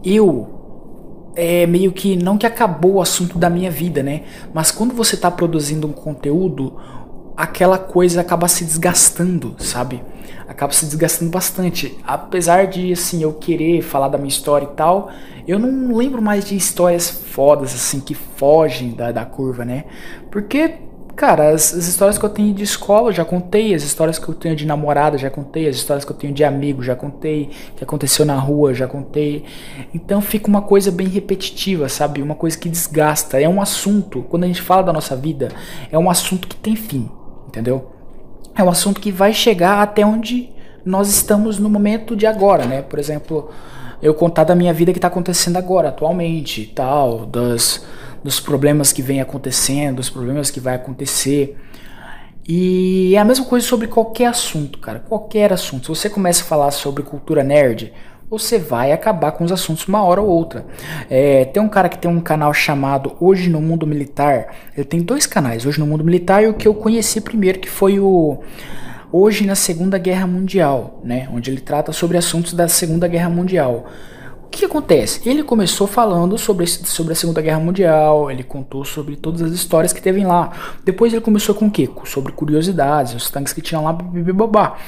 Eu 0.04 0.57
é 1.40 1.66
meio 1.68 1.92
que 1.92 2.16
não 2.16 2.36
que 2.36 2.44
acabou 2.44 2.94
o 2.94 3.00
assunto 3.00 3.38
da 3.38 3.48
minha 3.48 3.70
vida, 3.70 4.02
né? 4.02 4.22
Mas 4.52 4.72
quando 4.72 4.92
você 4.92 5.14
está 5.14 5.30
produzindo 5.30 5.86
um 5.86 5.92
conteúdo, 5.92 6.76
aquela 7.36 7.78
coisa 7.78 8.20
acaba 8.22 8.48
se 8.48 8.64
desgastando, 8.64 9.54
sabe? 9.56 10.02
Acaba 10.48 10.72
se 10.72 10.84
desgastando 10.84 11.30
bastante. 11.30 11.96
Apesar 12.04 12.66
de, 12.66 12.92
assim, 12.92 13.22
eu 13.22 13.32
querer 13.34 13.82
falar 13.82 14.08
da 14.08 14.18
minha 14.18 14.28
história 14.28 14.64
e 14.64 14.74
tal, 14.74 15.12
eu 15.46 15.60
não 15.60 15.96
lembro 15.96 16.20
mais 16.20 16.44
de 16.44 16.56
histórias 16.56 17.08
fodas, 17.08 17.72
assim, 17.72 18.00
que 18.00 18.14
fogem 18.14 18.90
da, 18.90 19.12
da 19.12 19.24
curva, 19.24 19.64
né? 19.64 19.84
Porque 20.32 20.74
Cara, 21.18 21.48
as, 21.48 21.74
as, 21.74 21.88
histórias 21.88 22.16
que 22.16 22.24
eu 22.24 22.28
tenho 22.28 22.54
de 22.54 22.62
escola 22.62 23.10
já 23.10 23.24
contei, 23.24 23.74
as 23.74 23.82
histórias 23.82 24.20
que 24.20 24.28
eu 24.28 24.34
tenho 24.36 24.54
de 24.54 24.64
namorada 24.64 25.18
já 25.18 25.28
contei, 25.28 25.66
as 25.66 25.74
histórias 25.74 26.04
que 26.04 26.12
eu 26.12 26.16
tenho 26.16 26.32
de 26.32 26.44
amigo 26.44 26.80
já 26.80 26.94
contei, 26.94 27.50
que 27.76 27.82
aconteceu 27.82 28.24
na 28.24 28.36
rua 28.38 28.72
já 28.72 28.86
contei. 28.86 29.44
Então 29.92 30.20
fica 30.20 30.46
uma 30.46 30.62
coisa 30.62 30.92
bem 30.92 31.08
repetitiva, 31.08 31.88
sabe? 31.88 32.22
Uma 32.22 32.36
coisa 32.36 32.56
que 32.56 32.68
desgasta. 32.68 33.42
É 33.42 33.48
um 33.48 33.60
assunto, 33.60 34.22
quando 34.30 34.44
a 34.44 34.46
gente 34.46 34.62
fala 34.62 34.82
da 34.82 34.92
nossa 34.92 35.16
vida, 35.16 35.48
é 35.90 35.98
um 35.98 36.08
assunto 36.08 36.46
que 36.46 36.54
tem 36.54 36.76
fim, 36.76 37.10
entendeu? 37.48 37.90
É 38.54 38.62
um 38.62 38.70
assunto 38.70 39.00
que 39.00 39.10
vai 39.10 39.32
chegar 39.32 39.82
até 39.82 40.06
onde 40.06 40.50
nós 40.84 41.08
estamos 41.08 41.58
no 41.58 41.68
momento 41.68 42.14
de 42.14 42.26
agora, 42.26 42.64
né? 42.64 42.80
Por 42.80 42.96
exemplo, 42.96 43.50
eu 44.00 44.14
contar 44.14 44.44
da 44.44 44.54
minha 44.54 44.72
vida 44.72 44.92
que 44.92 44.98
está 44.98 45.08
acontecendo 45.08 45.56
agora, 45.56 45.88
atualmente, 45.88 46.64
tal, 46.76 47.26
das 47.26 47.84
dos 48.22 48.40
problemas 48.40 48.92
que 48.92 49.02
vem 49.02 49.20
acontecendo, 49.20 49.96
dos 49.96 50.10
problemas 50.10 50.50
que 50.50 50.60
vai 50.60 50.74
acontecer. 50.74 51.56
E 52.46 53.14
é 53.14 53.18
a 53.18 53.24
mesma 53.24 53.44
coisa 53.44 53.66
sobre 53.66 53.86
qualquer 53.86 54.26
assunto, 54.26 54.78
cara. 54.78 55.00
Qualquer 55.00 55.52
assunto. 55.52 55.84
Se 55.84 55.88
você 55.88 56.08
começa 56.08 56.42
a 56.42 56.46
falar 56.46 56.70
sobre 56.70 57.02
cultura 57.02 57.44
nerd, 57.44 57.92
você 58.30 58.58
vai 58.58 58.92
acabar 58.92 59.32
com 59.32 59.44
os 59.44 59.52
assuntos 59.52 59.86
uma 59.86 60.02
hora 60.02 60.20
ou 60.20 60.28
outra. 60.28 60.66
É, 61.08 61.46
tem 61.46 61.62
um 61.62 61.68
cara 61.68 61.88
que 61.88 61.98
tem 61.98 62.10
um 62.10 62.20
canal 62.20 62.52
chamado 62.52 63.16
Hoje 63.20 63.48
no 63.48 63.60
Mundo 63.60 63.86
Militar. 63.86 64.54
Ele 64.76 64.84
tem 64.84 65.00
dois 65.00 65.26
canais, 65.26 65.64
Hoje 65.64 65.78
no 65.80 65.86
Mundo 65.86 66.04
Militar 66.04 66.42
e 66.42 66.46
o 66.46 66.54
que 66.54 66.68
eu 66.68 66.74
conheci 66.74 67.20
primeiro, 67.20 67.58
que 67.58 67.70
foi 67.70 67.98
o 67.98 68.38
Hoje 69.10 69.46
na 69.46 69.54
Segunda 69.54 69.96
Guerra 69.96 70.26
Mundial, 70.26 71.00
né? 71.02 71.28
Onde 71.32 71.50
ele 71.50 71.60
trata 71.60 71.92
sobre 71.92 72.18
assuntos 72.18 72.52
da 72.52 72.68
Segunda 72.68 73.08
Guerra 73.08 73.30
Mundial. 73.30 73.86
O 74.48 74.50
que 74.50 74.64
acontece? 74.64 75.28
Ele 75.28 75.42
começou 75.42 75.86
falando 75.86 76.38
sobre, 76.38 76.66
sobre 76.66 77.12
a 77.12 77.16
Segunda 77.16 77.42
Guerra 77.42 77.60
Mundial, 77.60 78.30
ele 78.30 78.42
contou 78.42 78.82
sobre 78.82 79.14
todas 79.14 79.42
as 79.42 79.52
histórias 79.52 79.92
que 79.92 80.00
teve 80.00 80.24
lá. 80.24 80.50
Depois 80.84 81.12
ele 81.12 81.20
começou 81.20 81.54
com 81.54 81.66
o 81.66 81.70
quê? 81.70 81.88
Sobre 82.04 82.32
curiosidades, 82.32 83.14
os 83.14 83.30
tanques 83.30 83.52
que 83.52 83.60
tinham 83.60 83.84
lá, 83.84 83.92
babá. 83.92 84.78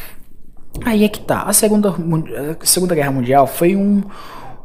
Aí 0.83 1.05
é 1.05 1.09
que 1.09 1.21
tá. 1.21 1.43
A 1.43 1.53
Segunda, 1.53 1.91
a 1.91 2.67
Segunda 2.67 2.95
Guerra 2.95 3.13
Mundial 3.13 3.47
foi 3.47 3.77
um, 3.77 4.03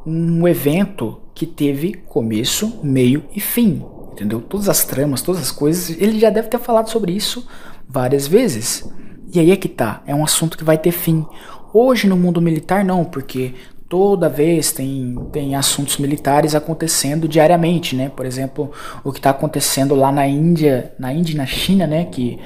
um 0.08 0.48
evento 0.48 1.20
que 1.36 1.46
teve 1.46 1.94
começo, 1.94 2.80
meio 2.82 3.26
e 3.36 3.42
fim. 3.42 3.86
Entendeu? 4.14 4.40
Todas 4.40 4.70
as 4.70 4.86
tramas, 4.86 5.22
todas 5.22 5.42
as 5.42 5.52
coisas. 5.52 5.90
Ele 5.90 6.18
já 6.18 6.30
deve 6.30 6.48
ter 6.48 6.58
falado 6.58 6.90
sobre 6.90 7.12
isso 7.12 7.46
várias 7.88 8.28
vezes. 8.28 8.90
E 9.34 9.40
aí 9.42 9.52
é 9.52 9.58
que 9.58 9.68
tá. 9.68 10.02
É 10.08 10.16
um 10.16 10.24
assunto 10.24 10.58
que 10.58 10.64
vai 10.64 10.78
ter 10.78 10.94
fim. 10.94 11.26
Hoje 11.74 12.08
no 12.08 12.16
mundo 12.16 12.42
militar 12.42 12.86
não, 12.86 13.04
porque 13.04 13.54
toda 13.88 14.28
vez 14.28 14.72
tem, 14.72 15.16
tem 15.32 15.56
assuntos 15.56 15.98
militares 15.98 16.56
acontecendo 16.56 17.28
diariamente, 17.28 17.96
né? 17.96 18.10
Por 18.10 18.26
exemplo, 18.26 18.72
o 19.04 19.12
que 19.12 19.20
está 19.20 19.30
acontecendo 19.30 19.96
lá 19.96 20.12
na 20.12 20.28
Índia, 20.28 20.94
na 20.98 21.14
Índia 21.14 21.34
e 21.34 21.38
na 21.38 21.46
China, 21.46 21.86
né? 21.86 22.06
Que 22.06 22.40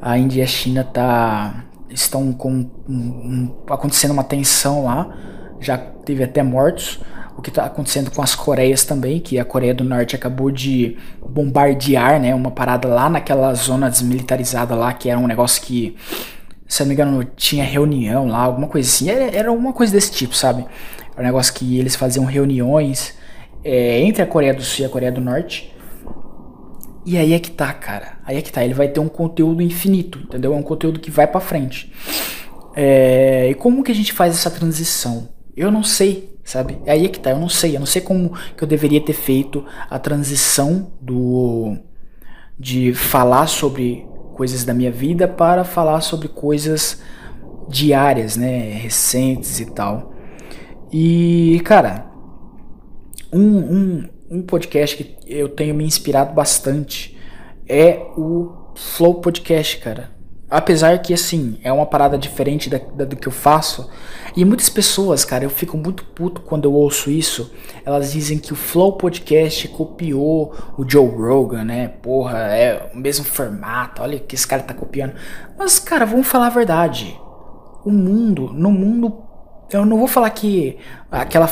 a 0.00 0.18
Índia 0.18 0.40
e 0.40 0.42
a 0.42 0.46
China 0.46 0.84
tá, 0.84 1.64
estão 1.88 2.32
com 2.32 2.50
um, 2.88 2.94
um, 2.94 3.54
acontecendo 3.70 4.10
uma 4.10 4.24
tensão 4.24 4.84
lá, 4.84 5.16
já 5.60 5.78
teve 5.78 6.22
até 6.22 6.42
mortos. 6.42 7.00
O 7.36 7.42
que 7.42 7.48
está 7.48 7.64
acontecendo 7.64 8.12
com 8.12 8.22
as 8.22 8.34
Coreias 8.34 8.84
também, 8.84 9.18
que 9.18 9.40
a 9.40 9.44
Coreia 9.44 9.74
do 9.74 9.82
Norte 9.82 10.14
acabou 10.14 10.52
de 10.52 10.96
bombardear, 11.28 12.20
né? 12.20 12.32
Uma 12.34 12.50
parada 12.50 12.86
lá 12.86 13.08
naquela 13.08 13.52
zona 13.54 13.90
desmilitarizada 13.90 14.76
lá, 14.76 14.92
que 14.92 15.10
era 15.10 15.18
um 15.18 15.26
negócio 15.26 15.60
que 15.62 15.96
se 16.66 16.82
eu 16.82 16.86
não 16.86 16.88
me 16.88 16.94
engano, 16.94 17.24
tinha 17.36 17.64
reunião 17.64 18.26
lá, 18.26 18.38
alguma 18.38 18.68
coisa 18.68 18.88
assim. 18.88 19.10
Era, 19.10 19.24
era 19.36 19.48
alguma 19.48 19.72
coisa 19.72 19.92
desse 19.92 20.12
tipo, 20.12 20.34
sabe? 20.34 20.64
Era 21.12 21.20
um 21.20 21.24
negócio 21.24 21.54
que 21.54 21.78
eles 21.78 21.94
faziam 21.94 22.24
reuniões 22.24 23.14
é, 23.62 24.00
entre 24.00 24.22
a 24.22 24.26
Coreia 24.26 24.54
do 24.54 24.62
Sul 24.62 24.84
e 24.84 24.86
a 24.86 24.90
Coreia 24.90 25.12
do 25.12 25.20
Norte. 25.20 25.72
E 27.06 27.18
aí 27.18 27.34
é 27.34 27.38
que 27.38 27.50
tá, 27.50 27.72
cara. 27.72 28.18
Aí 28.24 28.36
é 28.36 28.42
que 28.42 28.50
tá. 28.50 28.64
Ele 28.64 28.74
vai 28.74 28.88
ter 28.88 29.00
um 29.00 29.08
conteúdo 29.08 29.62
infinito, 29.62 30.18
entendeu? 30.18 30.54
É 30.54 30.56
um 30.56 30.62
conteúdo 30.62 30.98
que 30.98 31.10
vai 31.10 31.26
para 31.26 31.40
frente. 31.40 31.92
É, 32.74 33.48
e 33.50 33.54
como 33.54 33.84
que 33.84 33.92
a 33.92 33.94
gente 33.94 34.12
faz 34.12 34.34
essa 34.34 34.50
transição? 34.50 35.28
Eu 35.56 35.70
não 35.70 35.82
sei, 35.82 36.36
sabe? 36.42 36.78
Aí 36.86 37.04
é 37.04 37.08
que 37.08 37.20
tá. 37.20 37.30
Eu 37.30 37.38
não 37.38 37.48
sei. 37.48 37.76
Eu 37.76 37.80
não 37.80 37.86
sei 37.86 38.00
como 38.00 38.32
que 38.56 38.64
eu 38.64 38.68
deveria 38.68 39.00
ter 39.00 39.12
feito 39.12 39.64
a 39.88 39.98
transição 39.98 40.92
do 41.00 41.76
de 42.58 42.94
falar 42.94 43.48
sobre 43.48 44.06
coisas 44.34 44.64
da 44.64 44.74
minha 44.74 44.90
vida 44.90 45.26
para 45.26 45.64
falar 45.64 46.00
sobre 46.00 46.28
coisas 46.28 47.00
diárias, 47.68 48.36
né, 48.36 48.70
recentes 48.72 49.60
e 49.60 49.66
tal. 49.66 50.12
E, 50.92 51.60
cara, 51.64 52.06
um, 53.32 53.40
um, 53.40 54.08
um 54.30 54.42
podcast 54.42 54.96
que 54.96 55.16
eu 55.26 55.48
tenho 55.48 55.74
me 55.74 55.84
inspirado 55.84 56.34
bastante 56.34 57.18
é 57.68 57.98
o 58.16 58.52
Flow 58.74 59.14
Podcast, 59.14 59.78
cara. 59.78 60.13
Apesar 60.54 60.96
que, 61.00 61.12
assim, 61.12 61.58
é 61.64 61.72
uma 61.72 61.84
parada 61.84 62.16
diferente 62.16 62.70
da, 62.70 62.78
da, 62.78 63.04
do 63.04 63.16
que 63.16 63.26
eu 63.26 63.32
faço. 63.32 63.90
E 64.36 64.44
muitas 64.44 64.68
pessoas, 64.68 65.24
cara, 65.24 65.42
eu 65.42 65.50
fico 65.50 65.76
muito 65.76 66.04
puto 66.04 66.42
quando 66.42 66.66
eu 66.66 66.72
ouço 66.72 67.10
isso. 67.10 67.52
Elas 67.84 68.12
dizem 68.12 68.38
que 68.38 68.52
o 68.52 68.56
Flow 68.56 68.92
Podcast 68.92 69.66
copiou 69.66 70.54
o 70.78 70.88
Joe 70.88 71.08
Rogan, 71.08 71.64
né? 71.64 71.88
Porra, 71.88 72.38
é 72.54 72.88
o 72.94 72.96
mesmo 72.96 73.24
formato. 73.24 74.00
Olha 74.00 74.20
que 74.20 74.36
esse 74.36 74.46
cara 74.46 74.62
tá 74.62 74.72
copiando. 74.72 75.14
Mas, 75.58 75.80
cara, 75.80 76.06
vamos 76.06 76.28
falar 76.28 76.46
a 76.46 76.50
verdade. 76.50 77.20
O 77.84 77.90
mundo, 77.90 78.52
no 78.54 78.70
mundo. 78.70 79.24
Eu 79.72 79.84
não 79.84 79.98
vou 79.98 80.06
falar 80.06 80.30
que 80.30 80.78
aquela, 81.10 81.50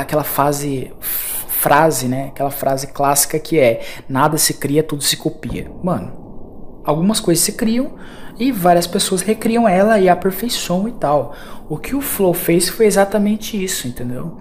aquela 0.00 0.22
fase 0.22 0.92
frase, 1.00 2.06
né? 2.06 2.28
Aquela 2.28 2.52
frase 2.52 2.86
clássica 2.86 3.36
que 3.36 3.58
é 3.58 3.80
nada 4.08 4.38
se 4.38 4.54
cria, 4.54 4.84
tudo 4.84 5.02
se 5.02 5.16
copia. 5.16 5.68
Mano, 5.82 6.82
algumas 6.84 7.18
coisas 7.18 7.42
se 7.44 7.54
criam 7.54 7.94
e 8.38 8.50
várias 8.50 8.86
pessoas 8.86 9.22
recriam 9.22 9.68
ela 9.68 9.98
e 9.98 10.08
aperfeiçoam 10.08 10.88
e 10.88 10.92
tal. 10.92 11.34
O 11.68 11.76
que 11.76 11.94
o 11.94 12.00
Flow 12.00 12.34
fez 12.34 12.68
foi 12.68 12.86
exatamente 12.86 13.62
isso, 13.62 13.86
entendeu? 13.86 14.38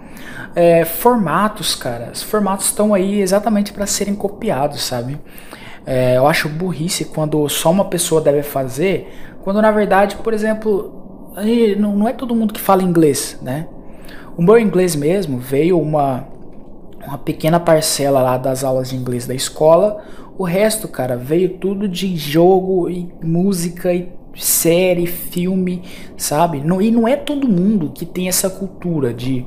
É, 0.56 0.86
formatos, 0.86 1.76
cara, 1.76 2.12
os 2.14 2.22
formatos 2.22 2.68
estão 2.68 2.94
aí 2.94 3.22
exatamente 3.22 3.72
para 3.74 3.86
serem 3.86 4.16
copiados, 4.16 4.84
sabe? 4.84 5.20
É, 5.86 6.18
eu 6.18 6.28
acho 6.28 6.48
burrice 6.48 7.06
quando 7.06 7.48
só 7.50 7.72
uma 7.72 7.86
pessoa 7.86 8.22
deve 8.22 8.44
fazer, 8.44 9.14
quando 9.44 9.62
na 9.62 9.72
verdade, 9.72 10.16
por 10.18 10.34
exemplo, 10.34 11.34
não, 11.78 12.08
é 12.08 12.14
todo 12.14 12.36
mundo 12.36 12.54
que 12.54 12.62
fala 12.62 12.84
inglês, 12.84 13.38
né? 13.42 13.68
O 14.38 14.42
meu 14.42 14.58
inglês 14.58 14.96
mesmo 14.96 15.38
veio 15.38 15.80
uma, 15.80 16.28
uma 17.06 17.18
pequena 17.18 17.60
parcela 17.60 18.22
lá 18.22 18.38
das 18.38 18.64
aulas 18.64 18.90
de 18.90 18.96
inglês 18.96 19.28
da 19.28 19.36
escola, 19.36 20.02
o 20.38 20.44
resto, 20.44 20.88
cara, 20.88 21.16
veio 21.16 21.58
tudo 21.58 21.88
de 21.88 22.16
jogo 22.16 22.90
e 22.90 23.08
música 23.24 23.94
e 23.94 24.10
série, 24.36 25.06
filme, 25.06 25.84
sabe? 26.18 26.60
Não, 26.60 26.82
e 26.82 26.90
não 26.90 27.08
é 27.08 27.16
todo 27.16 27.48
mundo 27.48 27.92
que 27.94 28.06
tem 28.06 28.28
essa 28.28 28.50
cultura 28.50 29.13
de, 29.13 29.46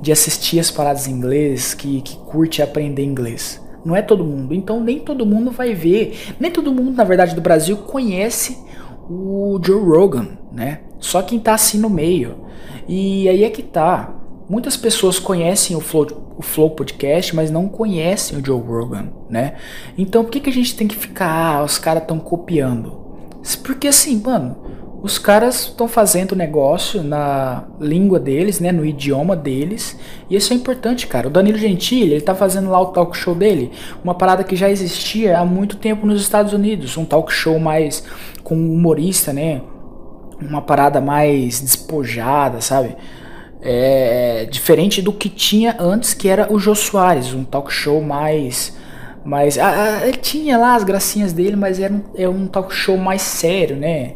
de 0.00 0.10
assistir 0.10 0.58
as 0.58 0.70
paradas 0.70 1.06
em 1.06 1.12
inglês, 1.12 1.72
que, 1.72 2.02
que 2.02 2.16
curte 2.16 2.62
aprender 2.62 3.04
inglês. 3.04 3.62
Não 3.84 3.94
é 3.94 4.02
todo 4.02 4.24
mundo. 4.24 4.54
Então 4.54 4.80
nem 4.82 4.98
todo 4.98 5.26
mundo 5.26 5.50
vai 5.50 5.74
ver. 5.74 6.34
Nem 6.40 6.50
todo 6.50 6.72
mundo, 6.72 6.96
na 6.96 7.04
verdade, 7.04 7.34
do 7.34 7.40
Brasil 7.40 7.76
conhece 7.76 8.58
o 9.08 9.60
Joe 9.62 9.82
Rogan, 9.84 10.38
né? 10.50 10.80
Só 10.98 11.22
quem 11.22 11.38
tá 11.38 11.54
assim 11.54 11.78
no 11.78 11.90
meio. 11.90 12.36
E 12.88 13.28
aí 13.28 13.44
é 13.44 13.50
que 13.50 13.62
tá. 13.62 14.14
Muitas 14.48 14.76
pessoas 14.76 15.18
conhecem 15.18 15.76
o 15.76 15.80
Flow, 15.80 16.34
o 16.36 16.42
Flow 16.42 16.70
Podcast, 16.70 17.34
mas 17.34 17.50
não 17.50 17.68
conhecem 17.68 18.38
o 18.38 18.44
Joe 18.44 18.60
Rogan, 18.60 19.08
né? 19.28 19.54
Então 19.96 20.22
por 20.22 20.30
que, 20.30 20.40
que 20.40 20.50
a 20.50 20.52
gente 20.52 20.76
tem 20.76 20.86
que 20.86 20.96
ficar, 20.96 21.56
ah, 21.56 21.64
os 21.64 21.78
caras 21.78 22.02
estão 22.02 22.18
copiando? 22.18 23.02
Porque 23.62 23.88
assim, 23.88 24.20
mano, 24.24 24.56
os 25.04 25.18
caras 25.18 25.66
estão 25.66 25.86
fazendo 25.86 26.34
negócio 26.34 27.02
na 27.02 27.64
língua 27.78 28.18
deles, 28.18 28.58
né, 28.58 28.72
no 28.72 28.86
idioma 28.86 29.36
deles, 29.36 29.98
e 30.30 30.36
isso 30.36 30.50
é 30.52 30.56
importante, 30.56 31.06
cara. 31.06 31.28
O 31.28 31.30
Danilo 31.30 31.58
Gentili, 31.58 32.12
ele 32.12 32.22
tá 32.22 32.34
fazendo 32.34 32.70
lá 32.70 32.80
o 32.80 32.86
talk 32.86 33.14
show 33.14 33.34
dele, 33.34 33.70
uma 34.02 34.14
parada 34.14 34.42
que 34.42 34.56
já 34.56 34.70
existia 34.70 35.38
há 35.38 35.44
muito 35.44 35.76
tempo 35.76 36.06
nos 36.06 36.22
Estados 36.22 36.54
Unidos, 36.54 36.96
um 36.96 37.04
talk 37.04 37.30
show 37.30 37.58
mais 37.58 38.02
com 38.42 38.54
humorista, 38.54 39.30
né? 39.30 39.60
Uma 40.40 40.62
parada 40.62 41.02
mais 41.02 41.60
despojada, 41.60 42.62
sabe? 42.62 42.96
É, 43.66 44.46
diferente 44.50 45.00
do 45.00 45.10
que 45.10 45.30
tinha 45.30 45.74
antes, 45.80 46.12
que 46.12 46.28
era 46.28 46.52
o 46.52 46.58
Jô 46.58 46.74
Soares, 46.74 47.32
um 47.32 47.44
talk 47.44 47.72
show 47.72 48.02
mais. 48.02 48.76
mais 49.24 49.58
ah, 49.58 50.06
ele 50.06 50.18
tinha 50.18 50.58
lá 50.58 50.74
as 50.74 50.84
gracinhas 50.84 51.32
dele, 51.32 51.56
mas 51.56 51.80
era 51.80 51.92
um, 51.94 52.02
é 52.14 52.28
um 52.28 52.46
talk 52.46 52.74
show 52.74 52.98
mais 52.98 53.22
sério, 53.22 53.74
né? 53.76 54.12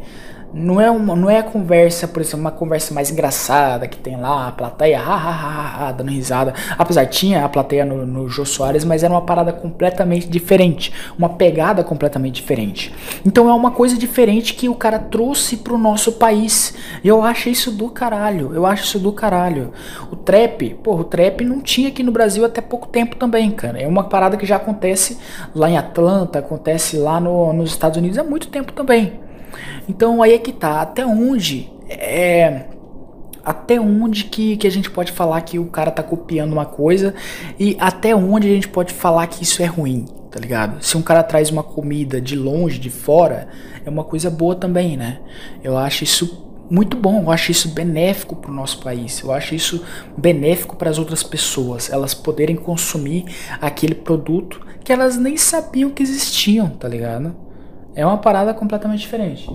Não 0.51 0.81
é, 0.81 0.89
uma, 0.89 1.15
não 1.15 1.29
é 1.29 1.37
a 1.37 1.43
conversa, 1.43 2.07
por 2.07 2.21
exemplo, 2.21 2.39
uma 2.39 2.51
conversa 2.51 2.91
mais 2.91 3.11
engraçada 3.11 3.87
que 3.87 3.97
tem 3.97 4.19
lá 4.19 4.47
a 4.47 4.51
plateia, 4.51 4.99
ha, 4.99 5.13
ha, 5.13 5.29
ha, 5.29 5.87
ha, 5.87 5.91
dando 5.91 6.09
risada. 6.09 6.55
Apesar, 6.75 7.05
tinha 7.05 7.45
a 7.45 7.49
plateia 7.49 7.85
no, 7.85 8.03
no 8.05 8.27
Jô 8.27 8.43
Soares, 8.45 8.83
mas 8.83 9.03
era 9.03 9.13
uma 9.13 9.21
parada 9.21 9.53
completamente 9.53 10.27
diferente, 10.27 10.91
uma 11.17 11.29
pegada 11.29 11.83
completamente 11.83 12.35
diferente. 12.35 12.91
Então 13.23 13.47
é 13.47 13.53
uma 13.53 13.69
coisa 13.69 13.95
diferente 13.95 14.55
que 14.55 14.67
o 14.67 14.73
cara 14.73 14.97
trouxe 14.97 15.57
pro 15.57 15.77
nosso 15.77 16.13
país. 16.13 16.73
E 17.03 17.07
eu 17.07 17.21
acho 17.21 17.49
isso 17.49 17.71
do 17.71 17.87
caralho, 17.89 18.51
eu 18.53 18.65
acho 18.65 18.85
isso 18.85 18.99
do 18.99 19.13
caralho. 19.13 19.71
O 20.11 20.15
trap, 20.15 20.73
pô, 20.83 20.95
o 20.95 21.03
trap 21.03 21.43
não 21.45 21.61
tinha 21.61 21.89
aqui 21.89 22.01
no 22.01 22.11
Brasil 22.11 22.43
até 22.43 22.59
pouco 22.59 22.87
tempo 22.87 23.15
também, 23.17 23.51
cara. 23.51 23.79
É 23.79 23.87
uma 23.87 24.05
parada 24.05 24.35
que 24.35 24.47
já 24.47 24.55
acontece 24.55 25.19
lá 25.53 25.69
em 25.69 25.77
Atlanta, 25.77 26.39
acontece 26.39 26.97
lá 26.97 27.19
no, 27.19 27.53
nos 27.53 27.69
Estados 27.69 27.99
Unidos 27.99 28.17
há 28.17 28.23
muito 28.23 28.47
tempo 28.47 28.73
também. 28.73 29.28
Então 29.87 30.21
aí 30.21 30.33
é 30.33 30.39
que 30.39 30.53
tá, 30.53 30.81
até 30.81 31.05
onde 31.05 31.71
é 31.89 32.65
até 33.43 33.79
onde 33.79 34.25
que, 34.25 34.57
que 34.57 34.67
a 34.67 34.71
gente 34.71 34.91
pode 34.91 35.11
falar 35.11 35.41
que 35.41 35.57
o 35.57 35.65
cara 35.65 35.89
tá 35.89 36.03
copiando 36.03 36.53
uma 36.53 36.65
coisa 36.65 37.15
e 37.57 37.75
até 37.79 38.15
onde 38.15 38.47
a 38.47 38.53
gente 38.53 38.67
pode 38.67 38.93
falar 38.93 39.25
que 39.27 39.43
isso 39.43 39.63
é 39.63 39.65
ruim, 39.65 40.05
tá 40.29 40.39
ligado? 40.39 40.83
Se 40.83 40.95
um 40.97 41.01
cara 41.01 41.23
traz 41.23 41.49
uma 41.49 41.63
comida 41.63 42.21
de 42.21 42.35
longe, 42.35 42.77
de 42.77 42.89
fora, 42.89 43.47
é 43.83 43.89
uma 43.89 44.03
coisa 44.03 44.29
boa 44.29 44.55
também, 44.55 44.95
né? 44.95 45.19
Eu 45.63 45.77
acho 45.77 46.03
isso 46.03 46.45
muito 46.69 46.95
bom, 46.95 47.23
eu 47.23 47.31
acho 47.31 47.51
isso 47.51 47.69
benéfico 47.69 48.35
para 48.35 48.51
o 48.51 48.53
nosso 48.53 48.79
país, 48.81 49.19
eu 49.21 49.31
acho 49.31 49.55
isso 49.55 49.83
benéfico 50.15 50.75
para 50.75 50.89
as 50.89 50.99
outras 50.99 51.23
pessoas, 51.23 51.89
elas 51.89 52.13
poderem 52.13 52.55
consumir 52.55 53.25
aquele 53.59 53.95
produto 53.95 54.61
que 54.83 54.93
elas 54.93 55.17
nem 55.17 55.35
sabiam 55.35 55.89
que 55.89 56.03
existiam, 56.03 56.69
tá 56.69 56.87
ligado? 56.87 57.35
É 57.99 58.05
uma 58.05 58.17
parada 58.17 58.53
completamente 58.53 59.01
diferente. 59.01 59.49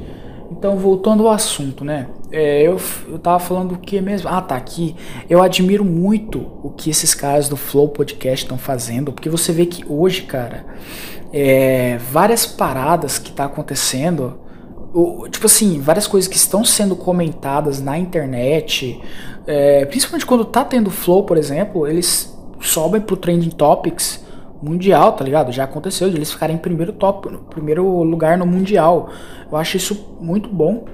Então, 0.51 0.77
voltando 0.77 1.27
ao 1.27 1.33
assunto, 1.33 1.83
né? 1.83 2.09
É, 2.31 2.61
eu, 2.61 2.79
eu 3.09 3.19
tava 3.19 3.39
falando 3.39 3.73
o 3.73 3.79
que 3.79 3.99
mesmo? 4.03 4.29
Ah, 4.29 4.43
tá 4.43 4.55
aqui. 4.55 4.95
Eu 5.31 5.43
admiro 5.43 5.83
muito 5.83 6.47
o 6.63 6.69
que 6.69 6.91
esses 6.91 7.15
caras 7.15 7.49
do 7.49 7.57
Flow 7.57 7.89
Podcast 7.89 8.45
estão 8.45 8.59
fazendo, 8.59 9.13
porque 9.13 9.31
você 9.31 9.51
vê 9.51 9.65
que 9.65 9.83
hoje, 9.89 10.23
cara, 10.25 10.67
é, 11.33 11.97
várias 12.13 12.45
paradas 12.45 13.19
que 13.19 13.33
tá 13.33 13.47
acontecendo, 13.47 14.39
o, 14.93 15.27
tipo 15.31 15.47
assim, 15.47 15.81
várias 15.81 16.07
coisas 16.07 16.29
que 16.29 16.37
estão 16.37 16.67
sendo 16.67 16.95
comentadas 16.95 17.81
na 17.81 17.99
internet, 17.99 19.01
é, 19.47 19.87
principalmente 19.87 20.27
quando 20.27 20.45
tá 20.45 20.63
tendo 20.67 20.91
Flow, 20.91 21.25
por 21.25 21.39
exemplo, 21.39 21.87
eles 21.87 22.31
sobem 22.61 23.01
pro 23.01 23.17
Trending 23.17 23.51
Topics 23.51 24.24
mundial, 24.65 25.13
tá 25.13 25.25
ligado? 25.25 25.53
Já 25.53 25.65
aconteceu 25.65 26.09
de 26.09 26.17
eles 26.17 26.33
ficarem 26.33 26.57
em 26.57 26.59
primeiro 26.59 26.93
top, 26.93 27.29
primeiro 27.51 28.03
lugar 28.03 28.39
no 28.39 28.47
mundial. 28.47 29.11
Eu 29.51 29.59
acho 29.59 29.77
isso 29.77 30.17
muito 30.21 30.49
bom. 30.49 30.87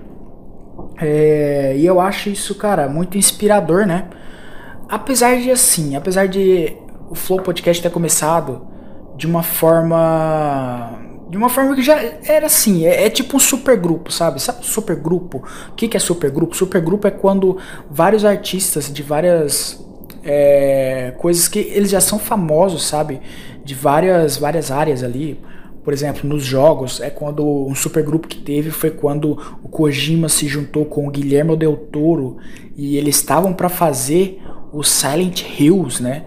É, 0.99 1.75
e 1.77 1.87
eu 1.87 2.01
acho 2.01 2.29
isso, 2.29 2.55
cara, 2.55 2.89
muito 2.89 3.17
inspirador, 3.17 3.87
né? 3.87 4.09
Apesar 4.89 5.37
de 5.37 5.51
assim, 5.51 5.95
apesar 5.95 6.27
de 6.27 6.77
o 7.09 7.15
Flow 7.15 7.41
Podcast 7.41 7.83
ter 7.83 7.91
começado 7.91 8.67
de 9.17 9.27
uma 9.27 9.43
forma 9.43 10.99
de 11.29 11.37
uma 11.37 11.49
forma 11.49 11.77
que 11.77 11.83
já 11.83 12.03
era 12.25 12.47
assim, 12.47 12.85
é, 12.85 13.07
é 13.07 13.11
tipo 13.11 13.37
um 13.37 13.41
super 13.41 13.77
grupo, 13.77 14.11
sabe? 14.11 14.43
Sabe 14.43 14.67
super 14.67 14.97
grupo? 14.97 15.45
O 15.69 15.75
que, 15.75 15.87
que 15.87 15.97
é 15.97 16.01
super 16.01 16.29
grupo? 16.29 16.57
Super 16.57 16.81
grupo 16.81 17.07
é 17.07 17.11
quando 17.11 17.57
vários 17.89 18.25
artistas 18.25 18.93
de 18.93 19.01
várias 19.01 19.81
é, 20.25 21.15
coisas 21.19 21.47
que 21.47 21.61
eles 21.61 21.91
já 21.91 22.01
são 22.01 22.19
famosos, 22.19 22.85
sabe? 22.85 23.21
De 23.65 23.75
várias, 23.75 24.37
várias 24.37 24.71
áreas 24.71 25.03
ali. 25.03 25.41
Por 25.83 25.95
exemplo, 25.95 26.29
nos 26.29 26.45
jogos, 26.45 27.01
é 27.01 27.09
quando 27.09 27.45
um 27.67 27.75
supergrupo 27.75 28.29
que 28.29 28.37
teve 28.37 28.71
foi 28.71 28.91
quando 28.91 29.33
o 29.63 29.69
Kojima 29.69 30.29
se 30.29 30.47
juntou 30.47 30.85
com 30.85 31.09
o 31.09 31.11
Guilherme 31.11 31.57
Del 31.57 31.77
Toro 31.77 32.37
e 32.77 32.97
eles 32.99 33.17
estavam 33.17 33.55
para 33.55 33.69
fazer 33.69 34.43
o 34.73 34.83
Silent 34.83 35.43
Hills, 35.59 36.03
né? 36.03 36.25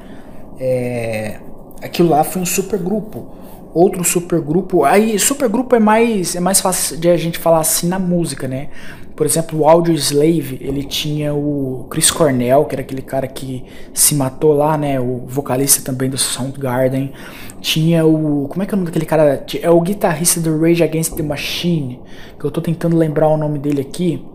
É, 0.59 1.39
aquilo 1.81 2.09
lá 2.09 2.23
foi 2.23 2.41
um 2.41 2.45
supergrupo. 2.45 3.35
Outro 3.73 4.03
supergrupo, 4.03 4.83
aí 4.83 5.17
supergrupo 5.17 5.75
é 5.75 5.79
mais 5.79 6.35
é 6.35 6.39
mais 6.39 6.61
fácil 6.61 6.97
de 6.97 7.09
a 7.09 7.17
gente 7.17 7.39
falar 7.39 7.59
assim 7.59 7.87
na 7.87 7.97
música, 7.97 8.47
né? 8.47 8.69
Por 9.15 9.27
exemplo, 9.27 9.59
o 9.59 9.69
Audio 9.69 9.93
Slave, 9.93 10.57
ele 10.59 10.83
tinha 10.83 11.33
o 11.33 11.85
Chris 11.89 12.09
Cornell, 12.09 12.65
que 12.65 12.73
era 12.73 12.81
aquele 12.81 13.01
cara 13.01 13.27
que 13.27 13.63
se 13.93 14.15
matou 14.15 14.53
lá, 14.53 14.75
né? 14.77 14.99
O 14.99 15.23
vocalista 15.27 15.83
também 15.83 16.09
do 16.09 16.17
Soundgarden. 16.17 17.13
Tinha 17.61 18.05
o. 18.05 18.47
Como 18.49 18.63
é 18.63 18.65
que 18.65 18.73
é 18.73 18.75
o 18.75 18.77
nome 18.77 18.87
daquele 18.87 19.05
cara? 19.05 19.45
É 19.61 19.69
o 19.69 19.79
guitarrista 19.81 20.39
do 20.41 20.59
Rage 20.59 20.83
Against 20.83 21.15
the 21.15 21.23
Machine, 21.23 21.99
que 22.39 22.45
eu 22.45 22.49
tô 22.49 22.59
tentando 22.59 22.97
lembrar 22.97 23.27
o 23.27 23.37
nome 23.37 23.59
dele 23.59 23.81
aqui. 23.81 24.25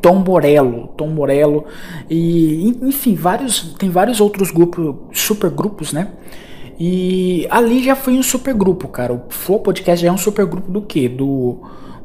Tom 0.00 0.16
Morello, 0.16 0.88
Tom 0.96 1.08
Morello 1.08 1.64
e 2.08 2.68
enfim, 2.82 3.16
vários 3.16 3.74
tem 3.78 3.90
vários 3.90 4.20
outros 4.20 4.52
grupos, 4.52 4.94
super 5.12 5.50
grupos, 5.50 5.92
né? 5.92 6.12
E 6.78 7.46
ali 7.50 7.82
já 7.82 7.96
foi 7.96 8.14
um 8.14 8.22
super 8.22 8.54
grupo, 8.54 8.86
cara. 8.86 9.12
O 9.12 9.22
Flow 9.28 9.58
Podcast 9.58 10.00
já 10.00 10.08
é 10.08 10.12
um 10.12 10.18
super 10.18 10.46
grupo 10.46 10.70
do 10.70 10.82
quê? 10.82 11.08
Do 11.08 11.58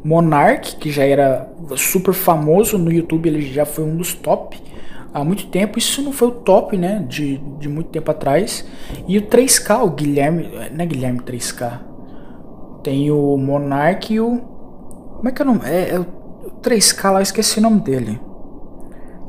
Monark, 0.03 0.75
que 0.75 0.91
já 0.91 1.03
era 1.03 1.49
super 1.77 2.13
famoso 2.13 2.77
no 2.77 2.91
YouTube, 2.91 3.27
ele 3.27 3.41
já 3.41 3.65
foi 3.65 3.85
um 3.85 3.95
dos 3.95 4.13
top 4.13 4.61
há 5.13 5.23
muito 5.23 5.47
tempo. 5.47 5.77
Isso 5.77 6.01
não 6.01 6.11
foi 6.11 6.29
o 6.29 6.31
top, 6.31 6.77
né? 6.77 7.05
De, 7.07 7.37
de 7.59 7.69
muito 7.69 7.89
tempo 7.89 8.11
atrás. 8.11 8.65
E 9.07 9.17
o 9.17 9.21
3K, 9.21 9.83
o 9.83 9.89
Guilherme. 9.91 10.49
Não 10.71 10.83
é 10.83 10.85
Guilherme 10.85 11.19
3K. 11.19 11.79
Tem 12.83 13.11
o 13.11 13.37
Monark 13.37 14.13
e 14.13 14.19
o. 14.19 14.41
Como 15.17 15.29
é 15.29 15.31
que 15.31 15.41
é 15.41 15.45
o 15.45 15.47
nome? 15.47 15.61
É, 15.63 15.89
é 15.91 15.99
o 15.99 16.05
3K 16.61 17.11
lá, 17.11 17.19
eu 17.19 17.23
esqueci 17.23 17.59
o 17.59 17.61
nome 17.61 17.79
dele. 17.79 18.19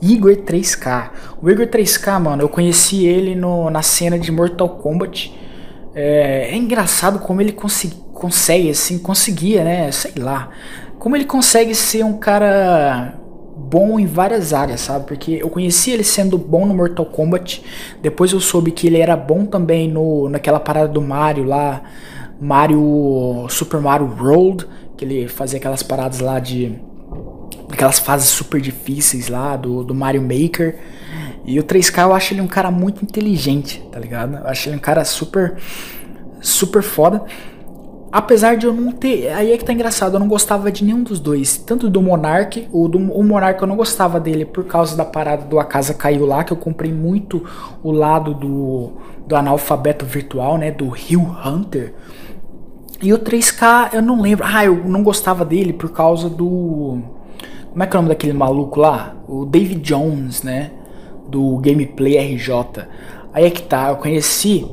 Igor 0.03 0.35
3K. 0.35 1.11
O 1.41 1.49
Igor 1.49 1.67
3K, 1.67 2.21
mano, 2.21 2.43
eu 2.43 2.49
conheci 2.49 3.07
ele 3.07 3.37
no, 3.37 3.71
na 3.71 3.83
cena 3.83 4.19
de 4.19 4.33
Mortal 4.33 4.69
Kombat. 4.69 5.33
É, 5.95 6.49
é 6.51 6.57
engraçado 6.57 7.21
como 7.21 7.41
ele 7.41 7.53
consegue 7.53 8.04
consegue, 8.25 8.71
assim, 8.71 8.99
conseguia, 8.99 9.63
né? 9.63 9.93
Sei 9.93 10.13
lá. 10.17 10.49
Como 10.99 11.15
ele 11.15 11.27
consegue 11.27 11.75
ser 11.75 12.03
um 12.03 12.17
cara 12.17 13.19
bom 13.55 14.01
em 14.01 14.07
várias 14.07 14.55
áreas, 14.55 14.81
sabe? 14.81 15.07
Porque 15.07 15.33
eu 15.43 15.51
conheci 15.51 15.91
ele 15.91 16.03
sendo 16.03 16.39
bom 16.39 16.65
no 16.65 16.73
Mortal 16.73 17.05
Kombat, 17.05 17.63
depois 18.01 18.33
eu 18.33 18.41
soube 18.41 18.71
que 18.71 18.87
ele 18.87 18.99
era 18.99 19.15
bom 19.15 19.45
também 19.45 19.89
no 19.91 20.29
naquela 20.31 20.59
parada 20.59 20.89
do 20.89 21.03
Mario 21.03 21.45
lá, 21.45 21.83
Mario 22.41 23.47
Super 23.51 23.81
Mario 23.81 24.11
World, 24.19 24.67
que 24.97 25.05
ele 25.05 25.29
fazia 25.29 25.59
aquelas 25.59 25.83
paradas 25.83 26.21
lá 26.21 26.41
de 26.41 26.75
aquelas 27.71 27.99
fases 27.99 28.29
super 28.29 28.59
difíceis 28.59 29.29
lá 29.29 29.55
do, 29.55 29.85
do 29.85 29.95
Mario 29.95 30.23
Maker. 30.23 30.79
E 31.45 31.61
o 31.61 31.63
3K 31.63 32.05
eu 32.05 32.15
acho 32.15 32.33
ele 32.33 32.41
um 32.41 32.47
cara 32.47 32.71
muito 32.71 33.05
inteligente, 33.05 33.87
tá 33.93 34.01
ligado? 34.01 34.37
Eu 34.37 34.47
acho 34.47 34.71
ele 34.71 34.77
um 34.77 34.81
cara 34.81 35.05
super 35.05 35.57
super 36.41 36.83
foda. 36.83 37.23
Apesar 38.15 38.57
de 38.57 38.65
eu 38.65 38.73
não 38.73 38.93
ter. 38.93 39.27
Aí 39.33 39.51
é 39.51 39.59
que 39.59 39.65
tá 39.65 39.73
engraçado, 39.73 40.15
eu 40.15 40.21
não 40.21 40.29
gostava 40.29 40.71
de 40.71 40.85
nenhum 40.85 41.03
dos 41.03 41.19
dois. 41.19 41.57
Tanto 41.57 41.91
do 41.91 42.01
Monark, 42.01 42.69
o 42.71 42.87
do 42.87 42.97
o 42.97 43.25
Monark 43.25 43.61
eu 43.61 43.67
não 43.67 43.75
gostava 43.75 44.21
dele 44.21 44.45
por 44.45 44.63
causa 44.67 44.97
da 44.97 45.05
parada 45.05 45.45
do 45.47 45.59
A 45.59 45.65
Casa 45.65 45.93
Caiu 45.93 46.25
Lá, 46.25 46.45
que 46.45 46.53
eu 46.53 46.57
comprei 46.57 46.93
muito 46.93 47.45
o 47.83 47.91
lado 47.91 48.33
do, 48.33 48.93
do 49.27 49.35
analfabeto 49.35 50.07
virtual, 50.07 50.57
né? 50.57 50.71
Do 50.71 50.97
Hill 50.97 51.27
Hunter. 51.45 51.93
E 53.03 53.13
o 53.13 53.19
3K 53.19 53.95
eu 53.95 54.01
não 54.01 54.21
lembro. 54.21 54.47
Ah, 54.49 54.65
eu 54.65 54.77
não 54.85 55.03
gostava 55.03 55.45
dele 55.45 55.73
por 55.73 55.91
causa 55.91 56.31
do. 56.31 57.01
Como 57.73 57.83
é 57.83 57.87
que 57.89 57.97
é 57.97 57.99
o 57.99 58.03
nome 58.03 58.15
daquele 58.15 58.33
maluco 58.33 58.79
lá? 58.79 59.17
O 59.27 59.45
David 59.45 59.81
Jones, 59.81 60.45
né? 60.45 60.71
Do 61.27 61.57
Gameplay 61.57 62.17
RJ. 62.17 62.87
Aí 63.33 63.45
é 63.45 63.51
que 63.51 63.63
tá, 63.63 63.89
eu 63.89 63.97
conheci 63.97 64.65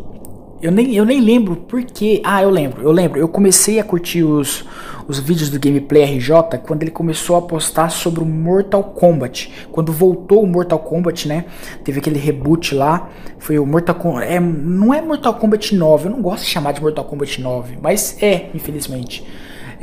eu 0.62 0.71
nem, 0.71 0.95
eu 0.95 1.04
nem 1.04 1.19
lembro 1.19 1.56
por 1.56 1.84
quê. 1.84 2.21
Ah, 2.24 2.41
eu 2.41 2.50
lembro, 2.50 2.84
eu 2.84 2.91
lembro. 2.91 3.19
Eu 3.19 3.28
comecei 3.28 3.80
a 3.80 3.84
curtir 3.84 4.24
os, 4.24 4.63
os 5.08 5.19
vídeos 5.19 5.50
do 5.50 5.60
Gameplay 5.60 6.04
RJ 6.04 6.60
quando 6.63 6.84
ele 6.84 6.91
começou 6.91 7.36
a 7.36 7.41
postar 7.41 7.89
sobre 7.89 8.21
o 8.21 8.26
Mortal 8.26 8.84
Kombat. 8.84 9.52
Quando 9.71 9.91
voltou 9.91 10.43
o 10.43 10.47
Mortal 10.47 10.80
Kombat, 10.80 11.28
né? 11.28 11.45
Teve 11.84 12.00
aquele 12.00 12.19
reboot 12.19 12.76
lá. 12.76 13.10
Foi 13.39 13.58
o 13.58 13.65
Mortal 13.65 13.95
Kombat. 13.95 14.28
É, 14.28 14.39
não 14.39 14.93
é 14.93 15.02
Mortal 15.02 15.34
Kombat 15.36 15.76
9, 15.76 16.08
eu 16.08 16.12
não 16.12 16.21
gosto 16.21 16.43
de 16.43 16.50
chamar 16.50 16.74
de 16.74 16.82
Mortal 16.82 17.06
Kombat 17.06 17.41
9, 17.41 17.78
mas 17.82 18.21
é, 18.21 18.50
infelizmente. 18.54 19.26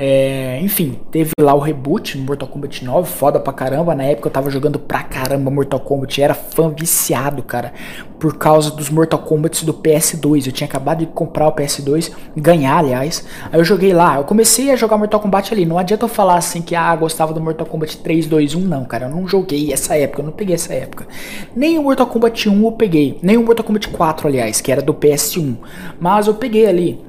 É, 0.01 0.61
enfim, 0.63 1.01
teve 1.11 1.33
lá 1.41 1.53
o 1.55 1.59
reboot 1.59 2.17
no 2.17 2.25
Mortal 2.25 2.49
Kombat 2.49 2.85
9, 2.85 3.11
foda 3.11 3.41
pra 3.41 3.53
caramba. 3.53 3.97
Na 3.97 4.05
época 4.05 4.29
eu 4.29 4.33
tava 4.33 4.49
jogando 4.49 4.79
pra 4.79 5.03
caramba 5.03 5.51
Mortal 5.51 5.81
Kombat, 5.81 6.23
era 6.23 6.35
fã 6.35 6.71
viciado, 6.71 7.43
cara, 7.43 7.73
por 8.17 8.39
causa 8.39 8.71
dos 8.71 8.91
Mortal 8.91 9.19
Kombat 9.19 9.67
do 9.67 9.75
PS2. 9.75 10.47
Eu 10.47 10.53
tinha 10.53 10.69
acabado 10.69 11.01
de 11.01 11.07
comprar 11.07 11.49
o 11.49 11.53
PS2, 11.53 12.13
ganhar, 12.37 12.79
aliás. 12.79 13.27
Aí 13.51 13.59
eu 13.59 13.65
joguei 13.65 13.93
lá, 13.93 14.19
eu 14.19 14.25
comecei 14.25 14.71
a 14.71 14.77
jogar 14.77 14.97
Mortal 14.97 15.19
Kombat 15.19 15.53
ali. 15.53 15.67
Não 15.67 15.77
adianta 15.77 16.05
eu 16.05 16.09
falar 16.09 16.37
assim 16.37 16.63
que 16.63 16.77
ah, 16.77 16.95
gostava 16.95 17.35
do 17.35 17.41
Mortal 17.41 17.67
Kombat 17.67 17.99
3, 17.99 18.27
2, 18.27 18.55
1, 18.55 18.61
não, 18.61 18.85
cara. 18.85 19.07
Eu 19.07 19.11
não 19.11 19.27
joguei 19.27 19.73
essa 19.73 19.97
época, 19.97 20.23
eu 20.23 20.27
não 20.27 20.33
peguei 20.33 20.55
essa 20.55 20.73
época. 20.73 21.09
Nem 21.57 21.77
o 21.77 21.83
Mortal 21.83 22.07
Kombat 22.07 22.49
1 22.49 22.65
eu 22.65 22.71
peguei, 22.71 23.19
nem 23.21 23.37
o 23.37 23.43
Mortal 23.43 23.65
Kombat 23.65 23.89
4, 23.89 24.29
aliás, 24.29 24.61
que 24.61 24.71
era 24.71 24.81
do 24.81 24.95
PS1. 24.95 25.57
Mas 25.99 26.29
eu 26.29 26.35
peguei 26.35 26.69
ali 26.69 27.08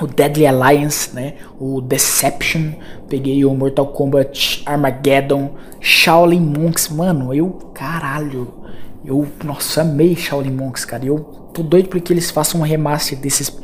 o 0.00 0.06
Deadly 0.06 0.46
Alliance, 0.46 1.14
né? 1.14 1.34
O 1.58 1.80
Deception, 1.80 2.72
peguei 3.08 3.44
o 3.44 3.54
Mortal 3.54 3.88
Kombat 3.88 4.62
Armageddon, 4.64 5.54
Shaolin 5.80 6.40
Monks, 6.40 6.88
mano, 6.88 7.34
eu 7.34 7.50
caralho, 7.74 8.54
eu 9.04 9.26
nossa 9.44 9.82
amei 9.82 10.14
Shaolin 10.14 10.52
Monks, 10.52 10.84
cara. 10.84 11.04
Eu 11.04 11.20
tô 11.52 11.62
doido 11.62 11.88
porque 11.88 12.12
eles 12.12 12.30
façam 12.30 12.60
um 12.60 12.64
remaster 12.64 13.18
desses 13.18 13.56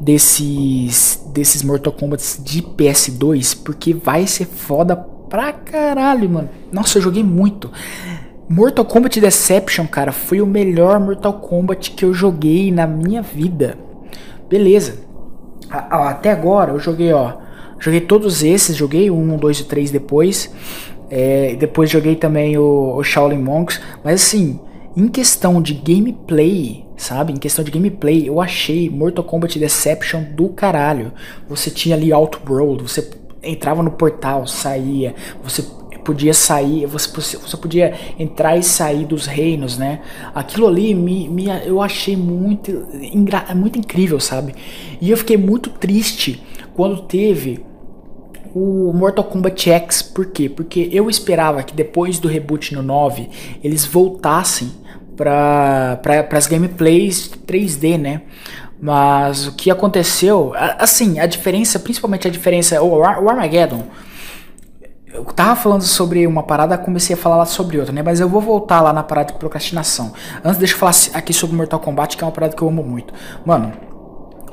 desses 0.00 1.22
desses 1.32 1.62
Mortal 1.62 1.92
Kombat 1.92 2.40
de 2.42 2.62
PS2, 2.62 3.62
porque 3.64 3.94
vai 3.94 4.26
ser 4.26 4.46
foda 4.46 4.96
pra 4.96 5.52
caralho, 5.52 6.28
mano. 6.28 6.48
Nossa, 6.72 6.98
eu 6.98 7.02
joguei 7.02 7.22
muito. 7.22 7.70
Mortal 8.48 8.84
Kombat 8.84 9.20
Deception, 9.20 9.86
cara, 9.86 10.12
foi 10.12 10.40
o 10.40 10.46
melhor 10.46 11.00
Mortal 11.00 11.32
Kombat 11.34 11.92
que 11.92 12.04
eu 12.04 12.12
joguei 12.12 12.70
na 12.70 12.86
minha 12.86 13.22
vida. 13.22 13.78
Beleza. 14.48 14.98
Até 15.90 16.30
agora 16.30 16.72
eu 16.72 16.78
joguei, 16.78 17.12
ó. 17.12 17.34
Joguei 17.78 18.00
todos 18.00 18.42
esses, 18.42 18.76
joguei 18.76 19.10
1, 19.10 19.36
2 19.36 19.60
e 19.60 19.64
3 19.64 19.90
depois. 19.90 20.52
É, 21.10 21.54
depois 21.58 21.90
joguei 21.90 22.16
também 22.16 22.56
o, 22.56 22.96
o 22.96 23.02
Shaolin 23.04 23.38
Monks. 23.38 23.80
Mas 24.02 24.22
assim, 24.22 24.58
em 24.96 25.08
questão 25.08 25.60
de 25.60 25.74
gameplay, 25.74 26.86
sabe? 26.96 27.32
Em 27.32 27.36
questão 27.36 27.64
de 27.64 27.70
gameplay, 27.70 28.28
eu 28.28 28.40
achei 28.40 28.88
Mortal 28.88 29.24
Kombat 29.24 29.58
Deception 29.58 30.22
do 30.22 30.48
caralho. 30.48 31.12
Você 31.48 31.70
tinha 31.70 31.96
ali 31.96 32.12
Outworld, 32.12 32.82
você 32.82 33.10
entrava 33.42 33.82
no 33.82 33.90
portal, 33.90 34.46
saía, 34.46 35.14
você 35.42 35.62
podia 36.04 36.34
sair, 36.34 36.86
você, 36.86 37.36
você 37.36 37.56
podia 37.56 37.94
entrar 38.18 38.56
e 38.56 38.62
sair 38.62 39.04
dos 39.04 39.26
reinos, 39.26 39.78
né? 39.78 40.02
Aquilo 40.34 40.68
ali 40.68 40.94
me, 40.94 41.28
me, 41.28 41.46
eu 41.64 41.80
achei 41.80 42.16
muito, 42.16 42.86
muito 43.56 43.78
incrível, 43.78 44.20
sabe? 44.20 44.54
E 45.00 45.10
eu 45.10 45.16
fiquei 45.16 45.36
muito 45.36 45.70
triste 45.70 46.42
quando 46.74 47.02
teve 47.02 47.64
o 48.54 48.92
Mortal 48.92 49.24
Kombat 49.24 49.68
X, 49.68 50.02
por 50.02 50.26
quê? 50.26 50.48
Porque 50.48 50.88
eu 50.92 51.10
esperava 51.10 51.62
que 51.62 51.74
depois 51.74 52.18
do 52.20 52.28
reboot 52.28 52.72
no 52.72 52.82
9 52.82 53.28
eles 53.64 53.84
voltassem 53.84 54.70
para 55.16 56.00
as 56.30 56.46
gameplays 56.46 57.30
3D, 57.46 57.98
né? 57.98 58.22
Mas 58.80 59.46
o 59.46 59.52
que 59.52 59.70
aconteceu, 59.70 60.52
assim, 60.78 61.18
a 61.18 61.26
diferença, 61.26 61.78
principalmente 61.78 62.28
a 62.28 62.30
diferença, 62.30 62.82
o, 62.82 62.98
o 62.98 63.04
Armageddon, 63.04 63.84
eu 65.14 65.24
tava 65.24 65.54
falando 65.54 65.82
sobre 65.82 66.26
uma 66.26 66.42
parada, 66.42 66.76
comecei 66.76 67.14
a 67.14 67.16
falar 67.16 67.46
sobre 67.46 67.78
outra, 67.78 67.94
né? 67.94 68.02
Mas 68.02 68.18
eu 68.18 68.28
vou 68.28 68.40
voltar 68.40 68.80
lá 68.80 68.92
na 68.92 69.02
parada 69.02 69.32
de 69.32 69.38
procrastinação. 69.38 70.12
Antes, 70.42 70.58
deixa 70.58 70.74
eu 70.74 70.78
falar 70.78 70.94
aqui 71.14 71.32
sobre 71.32 71.56
Mortal 71.56 71.78
Kombat, 71.78 72.16
que 72.16 72.24
é 72.24 72.26
uma 72.26 72.32
parada 72.32 72.56
que 72.56 72.60
eu 72.60 72.66
amo 72.66 72.82
muito. 72.82 73.14
Mano, 73.46 73.72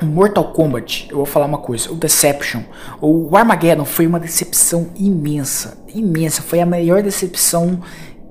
Mortal 0.04 0.52
Kombat, 0.54 1.08
eu 1.10 1.18
vou 1.18 1.26
falar 1.26 1.48
uma 1.48 1.58
coisa, 1.58 1.92
o 1.92 1.96
Deception, 1.96 2.62
o 3.02 3.36
Armageddon 3.36 3.86
foi 3.86 4.06
uma 4.06 4.20
decepção 4.20 4.90
imensa, 4.96 5.78
imensa, 5.94 6.44
foi 6.44 6.60
a 6.60 6.66
maior 6.66 7.02
decepção 7.02 7.80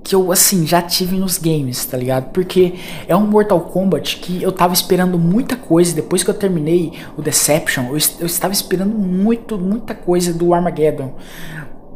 que 0.02 0.14
eu, 0.14 0.32
assim, 0.32 0.66
já 0.66 0.80
tive 0.80 1.16
nos 1.16 1.36
games, 1.36 1.84
tá 1.84 1.96
ligado? 1.96 2.30
Porque 2.30 2.74
é 3.06 3.14
um 3.14 3.26
Mortal 3.26 3.60
Kombat 3.60 4.16
que 4.16 4.42
eu 4.42 4.50
tava 4.50 4.72
esperando 4.72 5.18
muita 5.18 5.56
coisa, 5.56 5.94
depois 5.94 6.22
que 6.22 6.30
eu 6.30 6.34
terminei 6.34 6.92
o 7.16 7.22
Deception, 7.22 7.86
eu, 7.86 7.98
eu 8.20 8.26
estava 8.26 8.52
esperando 8.52 8.96
muito, 8.96 9.58
muita 9.58 9.94
coisa 9.94 10.32
do 10.32 10.54
Armageddon. 10.54 11.14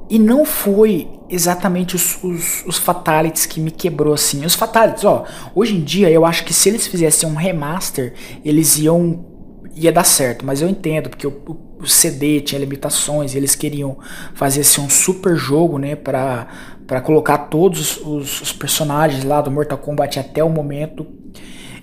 E 0.09 0.19
não 0.19 0.45
foi 0.45 1.09
exatamente 1.31 1.97
os, 1.97 2.23
os, 2.23 2.65
os, 2.67 2.77
fatalities 2.77 3.47
que 3.47 3.59
me 3.59 3.71
quebrou 3.71 4.13
assim. 4.13 4.45
Os 4.45 4.55
fatalities, 4.55 5.05
ó, 5.05 5.25
hoje 5.55 5.75
em 5.75 5.81
dia 5.81 6.11
eu 6.11 6.27
acho 6.27 6.45
que 6.45 6.53
se 6.53 6.69
eles 6.69 6.87
fizessem 6.87 7.29
um 7.29 7.35
remaster, 7.35 8.13
eles 8.45 8.79
iam 8.79 9.33
ia 9.75 9.91
dar 9.91 10.05
certo, 10.05 10.47
mas 10.47 10.63
eu 10.63 10.69
entendo 10.69 11.11
porque 11.11 11.27
o, 11.27 11.59
o 11.81 11.87
CD 11.87 12.41
tinha 12.41 12.61
limitações, 12.61 13.35
eles 13.35 13.57
queriam 13.57 13.99
fazer 14.35 14.61
assim, 14.61 14.81
um 14.81 14.89
super 14.89 15.35
jogo, 15.37 15.79
né, 15.79 15.97
para 15.97 16.47
para 16.87 17.01
colocar 17.01 17.39
todos 17.39 17.97
os, 17.99 18.43
os, 18.43 18.53
personagens 18.53 19.25
lá 19.25 19.41
do 19.41 19.51
Mortal 19.51 19.79
Kombat 19.79 20.19
até 20.19 20.45
o 20.45 20.51
momento. 20.51 21.07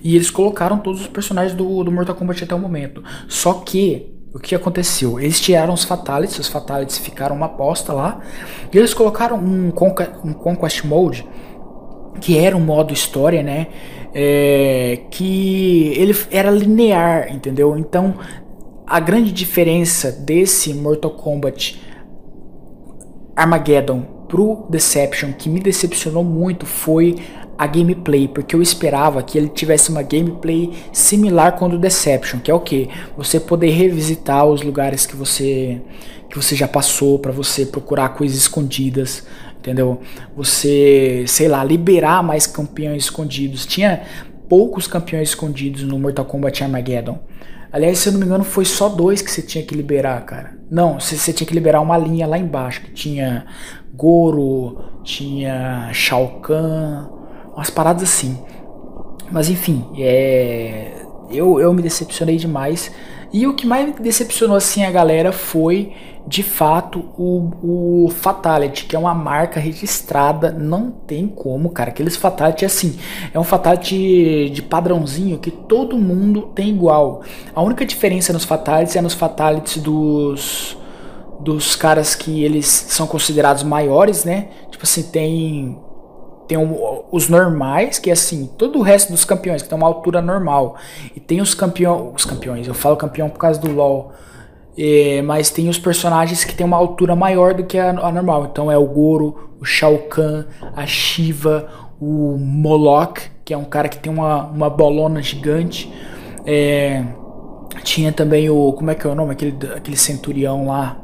E 0.04 0.16
eles 0.16 0.30
colocaram 0.32 0.78
todos 0.78 1.02
os 1.02 1.08
personagens 1.08 1.56
do, 1.56 1.84
do 1.84 1.92
Mortal 1.92 2.16
Kombat 2.16 2.44
até 2.44 2.54
o 2.54 2.60
momento. 2.60 3.04
Só 3.28 3.54
que 3.54 4.11
o 4.34 4.40
que 4.40 4.56
aconteceu? 4.56 5.20
Eles 5.20 5.40
tiraram 5.40 5.74
os 5.74 5.84
Fatalities, 5.84 6.40
os 6.40 6.48
Fatalities 6.48 6.98
ficaram 6.98 7.36
uma 7.36 7.48
aposta 7.48 7.92
lá, 7.92 8.22
e 8.72 8.78
eles 8.78 8.94
colocaram 8.94 9.38
um, 9.38 9.68
um 10.24 10.34
Conquest 10.34 10.86
Mode, 10.86 11.28
que 12.22 12.38
era 12.38 12.56
um 12.56 12.62
modo 12.62 12.94
história, 12.94 13.44
né? 13.44 13.68
É, 14.14 15.02
que 15.10 15.94
ele 15.96 16.16
era 16.30 16.52
linear, 16.52 17.34
entendeu? 17.34 17.78
Então 17.78 18.16
a 18.86 19.00
grande 19.00 19.32
diferença 19.32 20.12
desse 20.12 20.74
Mortal 20.74 21.12
Kombat 21.12 21.82
Armageddon 23.36 24.02
pro 24.28 24.66
Deception, 24.70 25.32
que 25.32 25.50
me 25.50 25.62
decepcionou 25.62 26.24
muito, 26.24 26.66
foi 26.66 27.18
a 27.58 27.68
gameplay, 27.68 28.28
porque 28.28 28.56
eu 28.56 28.62
esperava 28.62 29.22
que 29.22 29.38
ele 29.38 29.50
tivesse 29.50 29.90
uma 29.90 30.02
gameplay 30.02 30.72
similar 30.92 31.54
com 31.58 31.66
o 31.66 31.70
do 31.70 31.78
Deception, 31.78 32.40
que 32.40 32.50
é 32.50 32.54
o 32.54 32.60
que? 32.60 32.90
Você 33.18 33.40
poder 33.40 33.70
revisitar 33.70 34.46
os 34.46 34.62
lugares 34.62 35.06
que 35.06 35.16
você 35.16 35.82
que 36.30 36.38
você 36.38 36.56
já 36.56 36.68
passou 36.68 37.20
para 37.20 37.32
você 37.32 37.66
procurar 37.66 38.10
coisas 38.10 38.38
escondidas, 38.38 39.28
entendeu? 39.60 40.00
Você, 40.34 41.26
sei 41.28 41.50
lá, 41.50 41.62
liberar 41.62 42.24
mais 42.24 42.48
campeões 42.48 43.04
escondidos. 43.04 43.66
Tinha 43.66 44.04
poucos 44.48 44.88
campeões 44.88 45.30
escondidos 45.30 45.84
no 45.84 46.00
Mortal 46.00 46.24
Kombat 46.24 46.64
Armageddon. 46.64 47.20
Aliás, 47.72 48.00
se 48.00 48.10
eu 48.10 48.14
não 48.14 48.20
me 48.20 48.26
engano, 48.26 48.44
foi 48.44 48.66
só 48.66 48.90
dois 48.90 49.22
que 49.22 49.32
você 49.32 49.42
tinha 49.42 49.64
que 49.64 49.76
liberar, 49.76 50.26
cara. 50.26 50.58
Não, 50.70 51.00
você, 51.00 51.32
tinha 51.32 51.48
que 51.48 51.54
liberar 51.54 51.80
uma 51.82 51.98
linha 51.98 52.28
lá 52.28 52.38
embaixo, 52.38 52.82
que 52.82 52.92
tinha 52.92 53.46
Goro, 53.94 55.02
tinha 55.04 55.90
Shao 55.94 56.42
Kahn, 56.42 57.08
umas 57.54 57.70
paradas 57.70 58.04
assim. 58.04 58.38
Mas 59.32 59.50
enfim, 59.50 59.88
é, 59.98 61.06
eu, 61.30 61.60
eu 61.60 61.74
me 61.74 61.82
decepcionei 61.82 62.38
demais. 62.38 62.92
E 63.34 63.48
o 63.48 63.54
que 63.54 63.66
mais 63.66 63.86
me 63.88 63.94
decepcionou 63.94 64.58
assim 64.58 64.84
a 64.84 64.92
galera 64.92 65.32
foi 65.32 65.94
de 66.28 66.44
fato 66.44 67.10
o, 67.18 68.06
o 68.06 68.10
Fatality, 68.10 68.86
que 68.86 68.96
é 68.96 69.00
uma 69.00 69.14
marca 69.14 69.60
registrada, 69.60 70.52
não 70.52 70.92
tem 70.92 71.28
como, 71.28 71.70
cara. 71.70 71.90
Aqueles 71.90 72.16
Fatality 72.16 72.66
assim, 72.66 72.98
é 73.34 73.40
um 73.40 73.44
Fatality 73.44 74.50
de 74.50 74.62
padrãozinho 74.62 75.40
que 75.40 75.50
todo 75.50 75.98
mundo 75.98 76.52
tem 76.54 76.70
igual. 76.70 77.24
A 77.56 77.62
única 77.62 77.86
diferença 77.86 78.34
nos 78.34 78.44
Fatalities 78.44 78.96
é 78.96 79.02
nos 79.02 79.14
Fatalities 79.14 79.82
dos 79.82 80.78
dos 81.40 81.76
caras 81.76 82.14
que 82.14 82.44
eles 82.44 82.68
são 82.68 83.08
considerados 83.08 83.64
maiores, 83.64 84.24
né? 84.24 84.50
Tipo 84.70 84.84
assim, 84.84 85.02
tem 85.02 85.76
tem 86.52 86.58
um, 86.58 87.04
os 87.14 87.30
normais, 87.30 87.98
que 87.98 88.10
é 88.10 88.14
assim, 88.14 88.50
todo 88.58 88.78
o 88.78 88.82
resto 88.82 89.10
dos 89.10 89.24
campeões 89.24 89.62
que 89.62 89.70
tem 89.70 89.78
uma 89.78 89.88
altura 89.88 90.22
normal. 90.22 90.76
E 91.16 91.20
tem 91.22 91.40
os 91.40 91.54
campeões, 91.54 92.12
os 92.14 92.26
campeões, 92.26 92.68
eu 92.68 92.74
falo 92.74 92.98
campeão 92.98 93.30
por 93.30 93.40
causa 93.40 93.58
do 93.58 93.72
LoL. 93.72 94.12
É, 94.78 95.22
mas 95.22 95.50
tem 95.50 95.70
os 95.70 95.80
personagens 95.80 96.44
que 96.44 96.54
tem 96.54 96.66
uma 96.66 96.76
altura 96.76 97.16
maior 97.16 97.54
do 97.54 97.64
que 97.64 97.78
a, 97.78 97.92
a, 97.92 98.12
normal. 98.12 98.50
Então 98.52 98.70
é 98.70 98.78
o 98.78 98.86
Goro, 98.86 99.52
o 99.62 99.64
Shao 99.66 99.98
Kahn, 100.00 100.44
a 100.76 100.86
Shiva, 100.86 101.70
o 102.02 102.38
Moloch, 102.38 103.32
que 103.46 103.54
é 103.54 103.58
um 103.58 103.64
cara 103.64 103.88
que 103.88 103.98
tem 103.98 104.12
uma, 104.12 104.44
uma 104.48 104.70
bolona 104.70 105.22
gigante. 105.22 105.90
É, 106.46 107.02
tinha 107.82 108.12
também 108.12 108.50
o. 108.50 108.74
Como 108.74 108.92
é 108.92 108.96
que 108.96 109.08
é 109.08 109.10
o 109.10 109.16
nome? 109.16 109.32
Aquele, 109.32 109.56
aquele 109.74 109.96
centurião 109.96 110.68
lá. 110.68 110.98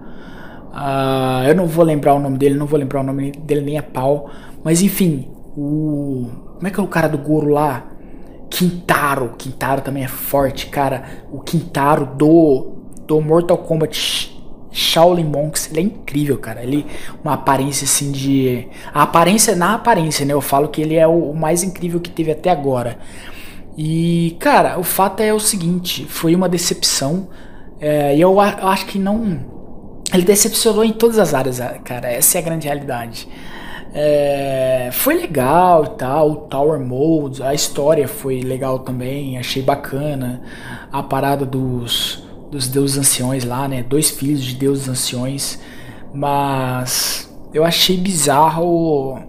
Uh, 0.73 1.47
eu 1.47 1.55
não 1.55 1.67
vou 1.67 1.85
lembrar 1.85 2.15
o 2.15 2.19
nome 2.19 2.37
dele, 2.37 2.55
não 2.55 2.65
vou 2.65 2.77
lembrar 2.77 2.99
o 2.99 3.03
nome 3.03 3.31
dele 3.31 3.61
nem 3.61 3.77
a 3.77 3.83
pau. 3.83 4.29
Mas 4.61 4.81
enfim, 4.81 5.36
o. 5.57 6.29
Como 6.55 6.67
é 6.67 6.71
que 6.71 6.79
é 6.79 6.83
o 6.83 6.87
cara 6.87 7.07
do 7.07 7.17
Goro 7.17 7.49
lá? 7.49 7.87
Quintaro. 8.49 9.33
Quintaro 9.37 9.81
também 9.81 10.03
é 10.03 10.07
forte, 10.07 10.67
cara. 10.67 11.03
O 11.31 11.39
Quintaro 11.39 12.05
do, 12.05 12.73
do 13.05 13.19
Mortal 13.19 13.57
Kombat 13.57 14.37
Shaolin 14.71 15.23
Monks, 15.23 15.69
ele 15.71 15.79
é 15.79 15.83
incrível, 15.83 16.37
cara. 16.37 16.61
Ele 16.61 16.85
uma 17.23 17.33
aparência 17.33 17.85
assim 17.85 18.11
de 18.11 18.67
a 18.93 19.03
aparência 19.03 19.55
na 19.55 19.73
aparência, 19.73 20.25
né? 20.25 20.33
Eu 20.33 20.41
falo 20.41 20.67
que 20.67 20.81
ele 20.81 20.95
é 20.95 21.07
o, 21.07 21.33
mais 21.33 21.63
incrível 21.63 21.99
que 21.99 22.11
teve 22.11 22.31
até 22.31 22.49
agora. 22.49 22.99
E, 23.77 24.37
cara, 24.39 24.79
o 24.79 24.83
fato 24.83 25.21
é 25.21 25.33
o 25.33 25.39
seguinte, 25.39 26.05
foi 26.05 26.35
uma 26.35 26.47
decepção. 26.47 27.29
É, 27.79 28.15
e 28.15 28.21
eu 28.21 28.39
acho 28.39 28.85
que 28.87 28.97
não 28.97 29.57
ele 30.13 30.23
decepcionou 30.23 30.83
em 30.83 30.93
todas 30.93 31.19
as 31.19 31.33
áreas, 31.33 31.59
cara. 31.83 32.09
Essa 32.09 32.37
é 32.37 32.41
a 32.41 32.43
grande 32.43 32.65
realidade. 32.65 33.27
É, 33.99 34.91
foi 34.93 35.15
legal 35.15 35.83
e 35.83 35.89
tal, 35.97 36.31
o 36.31 36.35
Tower 36.35 36.79
Mode, 36.79 37.41
a 37.41 37.51
história 37.51 38.07
foi 38.07 38.41
legal 38.41 38.77
também, 38.77 39.39
achei 39.39 39.63
bacana. 39.63 40.43
A 40.91 41.01
parada 41.01 41.43
dos, 41.47 42.23
dos 42.51 42.67
deuses 42.67 42.99
anciões 42.99 43.43
lá, 43.43 43.67
né? 43.67 43.81
Dois 43.81 44.11
filhos 44.11 44.43
de 44.43 44.53
deuses 44.53 44.87
anciões. 44.87 45.59
Mas 46.13 47.27
eu 47.51 47.65
achei 47.65 47.97
bizarro. 47.97 49.19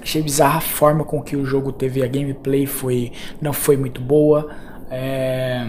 Achei 0.00 0.22
bizarra 0.22 0.58
a 0.58 0.62
forma 0.62 1.04
com 1.04 1.20
que 1.20 1.36
o 1.36 1.44
jogo 1.44 1.70
teve 1.70 2.02
a 2.02 2.06
gameplay, 2.06 2.64
foi, 2.64 3.12
não 3.38 3.52
foi 3.52 3.76
muito 3.76 4.00
boa. 4.00 4.48
É, 4.90 5.62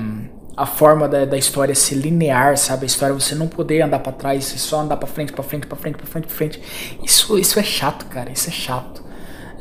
a 0.58 0.66
forma 0.66 1.08
da, 1.08 1.24
da 1.24 1.38
história 1.38 1.76
ser 1.76 1.96
linear, 1.96 2.58
sabe? 2.58 2.84
A 2.84 2.88
história 2.88 3.14
você 3.14 3.36
não 3.36 3.48
poder 3.48 3.82
andar 3.82 4.00
para 4.00 4.12
trás, 4.12 4.44
você 4.44 4.58
só 4.58 4.82
andar 4.82 4.98
para 4.98 5.08
frente, 5.08 5.32
para 5.32 5.44
frente, 5.44 5.68
para 5.68 5.78
frente, 5.78 5.98
para 5.98 6.08
frente, 6.08 6.26
para 6.26 6.36
frente. 6.36 6.62
Isso, 7.04 7.38
isso 7.38 7.60
é 7.60 7.64
chato, 7.64 8.08
cara. 8.08 8.32
Isso 8.32 8.50
é 8.50 8.52
chato. 8.52 9.04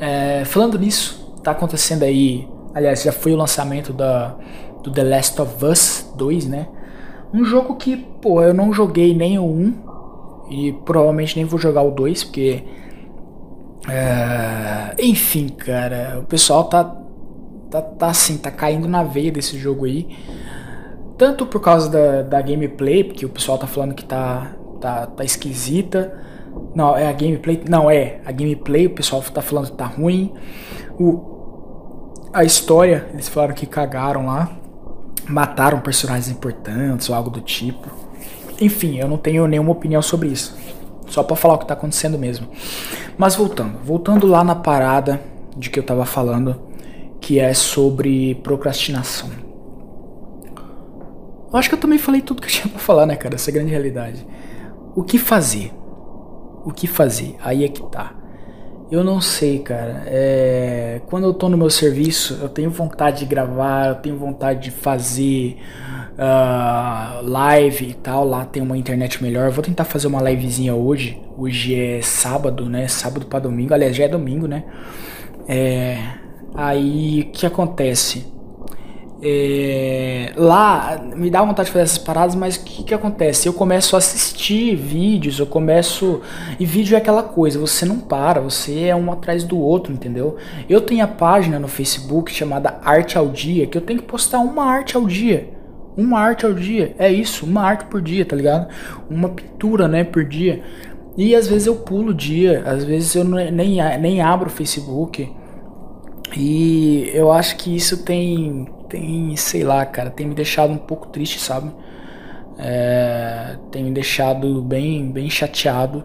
É, 0.00 0.42
falando 0.46 0.78
nisso, 0.78 1.34
tá 1.42 1.50
acontecendo 1.50 2.02
aí. 2.02 2.48
Aliás, 2.74 3.02
já 3.02 3.12
foi 3.12 3.34
o 3.34 3.36
lançamento 3.36 3.92
da, 3.92 4.36
do 4.82 4.90
The 4.90 5.04
Last 5.04 5.42
of 5.42 5.62
Us 5.62 6.10
2, 6.16 6.46
né? 6.46 6.66
Um 7.32 7.44
jogo 7.44 7.76
que, 7.76 7.96
pô, 7.96 8.42
eu 8.42 8.54
não 8.54 8.72
joguei 8.72 9.14
nem 9.14 9.38
o 9.38 9.44
1 9.44 10.48
e 10.50 10.72
provavelmente 10.86 11.36
nem 11.36 11.44
vou 11.44 11.58
jogar 11.58 11.82
o 11.82 11.90
2, 11.90 12.24
porque. 12.24 12.64
É, 13.86 14.94
enfim, 14.98 15.48
cara, 15.48 16.20
o 16.20 16.24
pessoal 16.24 16.64
tá, 16.64 16.82
tá, 17.70 17.82
tá 17.82 18.06
assim, 18.06 18.38
tá 18.38 18.50
caindo 18.50 18.88
na 18.88 19.02
veia 19.02 19.30
desse 19.30 19.58
jogo 19.58 19.84
aí. 19.84 20.08
Tanto 21.18 21.46
por 21.46 21.60
causa 21.60 21.88
da, 21.88 22.22
da 22.22 22.42
gameplay, 22.42 23.02
porque 23.02 23.24
o 23.24 23.28
pessoal 23.28 23.56
tá 23.56 23.66
falando 23.66 23.94
que 23.94 24.04
tá, 24.04 24.52
tá, 24.80 25.06
tá 25.06 25.24
esquisita. 25.24 26.12
Não, 26.74 26.96
é 26.96 27.06
a 27.06 27.12
gameplay. 27.12 27.62
Não, 27.68 27.90
é. 27.90 28.20
A 28.24 28.32
gameplay, 28.32 28.86
o 28.86 28.90
pessoal 28.90 29.22
tá 29.22 29.40
falando 29.40 29.70
que 29.70 29.76
tá 29.76 29.86
ruim. 29.86 30.34
O, 30.98 32.12
a 32.32 32.44
história, 32.44 33.08
eles 33.12 33.28
falaram 33.28 33.54
que 33.54 33.66
cagaram 33.66 34.26
lá. 34.26 34.50
Mataram 35.26 35.80
personagens 35.80 36.28
importantes 36.28 37.08
ou 37.08 37.16
algo 37.16 37.30
do 37.30 37.40
tipo. 37.40 37.90
Enfim, 38.60 38.98
eu 38.98 39.08
não 39.08 39.16
tenho 39.16 39.46
nenhuma 39.46 39.72
opinião 39.72 40.02
sobre 40.02 40.28
isso. 40.28 40.56
Só 41.08 41.22
para 41.22 41.36
falar 41.36 41.54
o 41.54 41.58
que 41.58 41.66
tá 41.66 41.74
acontecendo 41.74 42.18
mesmo. 42.18 42.46
Mas 43.16 43.34
voltando. 43.34 43.78
Voltando 43.82 44.26
lá 44.26 44.44
na 44.44 44.54
parada 44.54 45.20
de 45.56 45.70
que 45.70 45.78
eu 45.78 45.82
tava 45.82 46.04
falando. 46.04 46.60
Que 47.20 47.40
é 47.40 47.54
sobre 47.54 48.34
procrastinação. 48.36 49.45
Eu 51.52 51.58
acho 51.58 51.68
que 51.68 51.74
eu 51.74 51.80
também 51.80 51.98
falei 51.98 52.20
tudo 52.20 52.42
que 52.42 52.48
eu 52.48 52.52
tinha 52.52 52.68
pra 52.68 52.78
falar, 52.78 53.06
né, 53.06 53.16
cara? 53.16 53.34
Essa 53.36 53.50
é 53.50 53.52
a 53.52 53.54
grande 53.54 53.70
realidade. 53.70 54.26
O 54.94 55.02
que 55.02 55.18
fazer? 55.18 55.72
O 56.64 56.72
que 56.72 56.86
fazer? 56.86 57.36
Aí 57.40 57.64
é 57.64 57.68
que 57.68 57.82
tá. 57.82 58.12
Eu 58.90 59.02
não 59.02 59.20
sei, 59.20 59.58
cara. 59.60 60.04
É... 60.06 61.00
Quando 61.06 61.24
eu 61.24 61.34
tô 61.34 61.48
no 61.48 61.56
meu 61.56 61.70
serviço, 61.70 62.38
eu 62.40 62.48
tenho 62.48 62.70
vontade 62.70 63.20
de 63.20 63.26
gravar, 63.26 63.88
eu 63.88 63.94
tenho 63.96 64.16
vontade 64.16 64.64
de 64.64 64.70
fazer 64.70 65.58
uh, 66.16 67.28
live 67.28 67.88
e 67.88 67.94
tal. 67.94 68.24
Lá 68.24 68.44
tem 68.44 68.62
uma 68.62 68.76
internet 68.76 69.22
melhor. 69.22 69.46
Eu 69.46 69.52
vou 69.52 69.62
tentar 69.62 69.84
fazer 69.84 70.06
uma 70.06 70.22
livezinha 70.22 70.74
hoje. 70.74 71.20
Hoje 71.36 71.74
é 71.74 72.00
sábado, 72.02 72.68
né? 72.68 72.88
Sábado 72.88 73.26
para 73.26 73.40
domingo. 73.40 73.74
Aliás, 73.74 73.94
já 73.94 74.04
é 74.04 74.08
domingo, 74.08 74.46
né? 74.46 74.64
É... 75.48 75.98
Aí 76.54 77.22
o 77.28 77.32
que 77.32 77.44
acontece? 77.44 78.26
É, 79.22 80.32
lá 80.36 81.00
me 81.16 81.30
dá 81.30 81.42
vontade 81.42 81.66
de 81.66 81.72
fazer 81.72 81.84
essas 81.84 81.98
paradas, 81.98 82.34
mas 82.34 82.56
o 82.56 82.64
que, 82.64 82.84
que 82.84 82.94
acontece? 82.94 83.48
Eu 83.48 83.54
começo 83.54 83.96
a 83.96 83.98
assistir 83.98 84.76
vídeos, 84.76 85.38
eu 85.38 85.46
começo. 85.46 86.20
E 86.60 86.66
vídeo 86.66 86.94
é 86.94 86.98
aquela 86.98 87.22
coisa, 87.22 87.58
você 87.58 87.86
não 87.86 87.98
para, 87.98 88.40
você 88.40 88.84
é 88.84 88.96
um 88.96 89.10
atrás 89.10 89.42
do 89.42 89.58
outro, 89.58 89.92
entendeu? 89.92 90.36
Eu 90.68 90.80
tenho 90.82 91.02
a 91.02 91.08
página 91.08 91.58
no 91.58 91.68
Facebook 91.68 92.30
chamada 92.30 92.78
Arte 92.84 93.16
ao 93.16 93.28
Dia, 93.28 93.66
que 93.66 93.78
eu 93.78 93.82
tenho 93.82 94.00
que 94.00 94.06
postar 94.06 94.38
uma 94.40 94.64
arte 94.64 94.96
ao 94.96 95.06
dia. 95.06 95.50
Uma 95.96 96.20
arte 96.20 96.44
ao 96.44 96.52
dia, 96.52 96.94
é 96.98 97.10
isso, 97.10 97.46
uma 97.46 97.62
arte 97.62 97.86
por 97.86 98.02
dia, 98.02 98.26
tá 98.26 98.36
ligado? 98.36 98.68
Uma 99.08 99.30
pintura, 99.30 99.88
né, 99.88 100.04
por 100.04 100.26
dia. 100.26 100.62
E 101.16 101.34
às 101.34 101.48
vezes 101.48 101.66
eu 101.66 101.76
pulo 101.76 102.10
o 102.10 102.14
dia, 102.14 102.62
às 102.66 102.84
vezes 102.84 103.14
eu 103.14 103.24
nem, 103.24 103.80
nem 103.98 104.20
abro 104.20 104.48
o 104.48 104.52
Facebook. 104.52 105.26
E 106.36 107.10
eu 107.14 107.32
acho 107.32 107.56
que 107.56 107.74
isso 107.74 108.04
tem 108.04 108.66
tem, 108.96 109.36
sei 109.36 109.62
lá, 109.62 109.84
cara, 109.84 110.10
tem 110.10 110.26
me 110.26 110.34
deixado 110.34 110.72
um 110.72 110.78
pouco 110.78 111.08
triste, 111.08 111.38
sabe? 111.38 111.70
É, 112.58 113.56
tem 113.70 113.84
me 113.84 113.90
deixado 113.90 114.62
bem, 114.62 115.10
bem 115.10 115.28
chateado, 115.28 116.04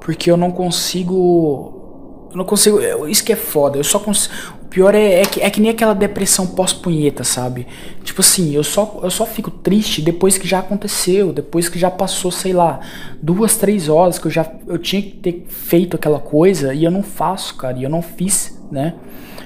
porque 0.00 0.30
eu 0.30 0.36
não 0.36 0.52
consigo. 0.52 2.28
Eu 2.30 2.36
não 2.36 2.44
consigo. 2.44 2.78
Isso 3.08 3.24
que 3.24 3.32
é 3.32 3.36
foda. 3.36 3.76
Eu 3.76 3.84
só 3.84 3.98
consigo. 3.98 4.32
O 4.62 4.68
pior 4.68 4.94
é, 4.94 5.22
é, 5.22 5.22
que, 5.22 5.40
é 5.40 5.50
que 5.50 5.60
nem 5.60 5.70
aquela 5.70 5.94
depressão 5.94 6.46
pós-punheta, 6.46 7.24
sabe? 7.24 7.66
Tipo 8.04 8.20
assim, 8.20 8.54
eu 8.54 8.62
só, 8.62 9.00
eu 9.02 9.10
só 9.10 9.24
fico 9.26 9.50
triste 9.50 10.02
depois 10.02 10.38
que 10.38 10.46
já 10.46 10.58
aconteceu, 10.60 11.32
depois 11.32 11.68
que 11.68 11.78
já 11.78 11.90
passou, 11.90 12.30
sei 12.30 12.52
lá, 12.52 12.78
duas, 13.20 13.56
três 13.56 13.88
horas 13.88 14.18
que 14.18 14.26
eu 14.26 14.30
já 14.30 14.48
eu 14.66 14.78
tinha 14.78 15.00
que 15.00 15.12
ter 15.12 15.46
feito 15.48 15.96
aquela 15.96 16.20
coisa 16.20 16.74
e 16.74 16.84
eu 16.84 16.90
não 16.90 17.02
faço, 17.02 17.56
cara, 17.56 17.78
e 17.78 17.82
eu 17.82 17.90
não 17.90 18.02
fiz, 18.02 18.62
né? 18.70 18.94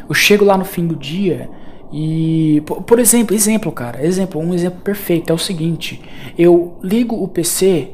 Eu 0.09 0.15
chego 0.15 0.45
lá 0.45 0.59
no 0.59 0.65
fim 0.65 0.87
do 0.87 0.97
dia 0.97 1.49
e, 1.93 2.63
por 2.87 2.99
exemplo, 2.99 3.37
exemplo, 3.37 3.71
cara, 3.71 4.05
exemplo, 4.05 4.41
um 4.41 4.55
exemplo 4.55 4.81
perfeito 4.81 5.31
é 5.31 5.35
o 5.35 5.39
seguinte: 5.39 6.01
eu 6.39 6.79
ligo 6.83 7.23
o 7.23 7.29
PC, 7.29 7.91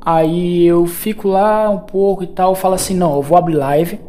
aí 0.00 0.66
eu 0.66 0.86
fico 0.86 1.28
lá 1.28 1.68
um 1.68 1.80
pouco 1.80 2.24
e 2.24 2.28
tal, 2.28 2.54
falo 2.54 2.74
assim, 2.74 2.94
não, 2.94 3.14
eu 3.14 3.22
vou 3.22 3.36
abrir 3.36 3.54
live. 3.54 4.00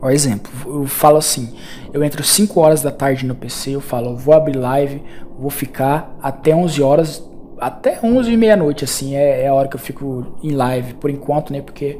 Ó, 0.00 0.10
exemplo, 0.10 0.52
eu 0.66 0.86
falo 0.86 1.16
assim, 1.16 1.54
eu 1.92 2.04
entro 2.04 2.22
5 2.22 2.60
horas 2.60 2.82
da 2.82 2.90
tarde 2.90 3.26
no 3.26 3.34
PC, 3.34 3.70
eu 3.70 3.80
falo, 3.80 4.10
eu 4.10 4.16
vou 4.16 4.34
abrir 4.34 4.56
live, 4.56 5.02
vou 5.38 5.50
ficar 5.50 6.16
até 6.22 6.54
11 6.54 6.82
horas, 6.82 7.30
até 7.58 7.98
11 8.04 8.30
e 8.30 8.36
meia-noite, 8.36 8.84
assim, 8.84 9.16
é, 9.16 9.42
é 9.42 9.48
a 9.48 9.54
hora 9.54 9.66
que 9.66 9.74
eu 9.74 9.80
fico 9.80 10.36
em 10.40 10.52
live, 10.52 10.94
por 10.94 11.10
enquanto, 11.10 11.52
né, 11.52 11.62
porque 11.62 11.98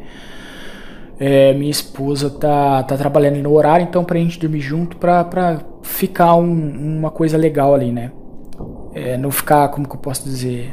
é, 1.18 1.52
minha 1.54 1.70
esposa 1.70 2.30
tá, 2.30 2.84
tá 2.84 2.96
trabalhando 2.96 3.42
no 3.42 3.52
horário, 3.52 3.84
então 3.84 4.04
pra 4.04 4.18
gente 4.18 4.38
dormir 4.38 4.60
junto, 4.60 4.96
pra, 4.96 5.24
pra 5.24 5.58
ficar 5.98 6.36
um, 6.36 6.98
uma 6.98 7.10
coisa 7.10 7.36
legal 7.36 7.74
ali, 7.74 7.90
né? 7.90 8.12
É, 8.94 9.16
não 9.16 9.32
ficar, 9.32 9.68
como 9.68 9.88
que 9.88 9.96
eu 9.96 10.00
posso 10.00 10.22
dizer? 10.22 10.72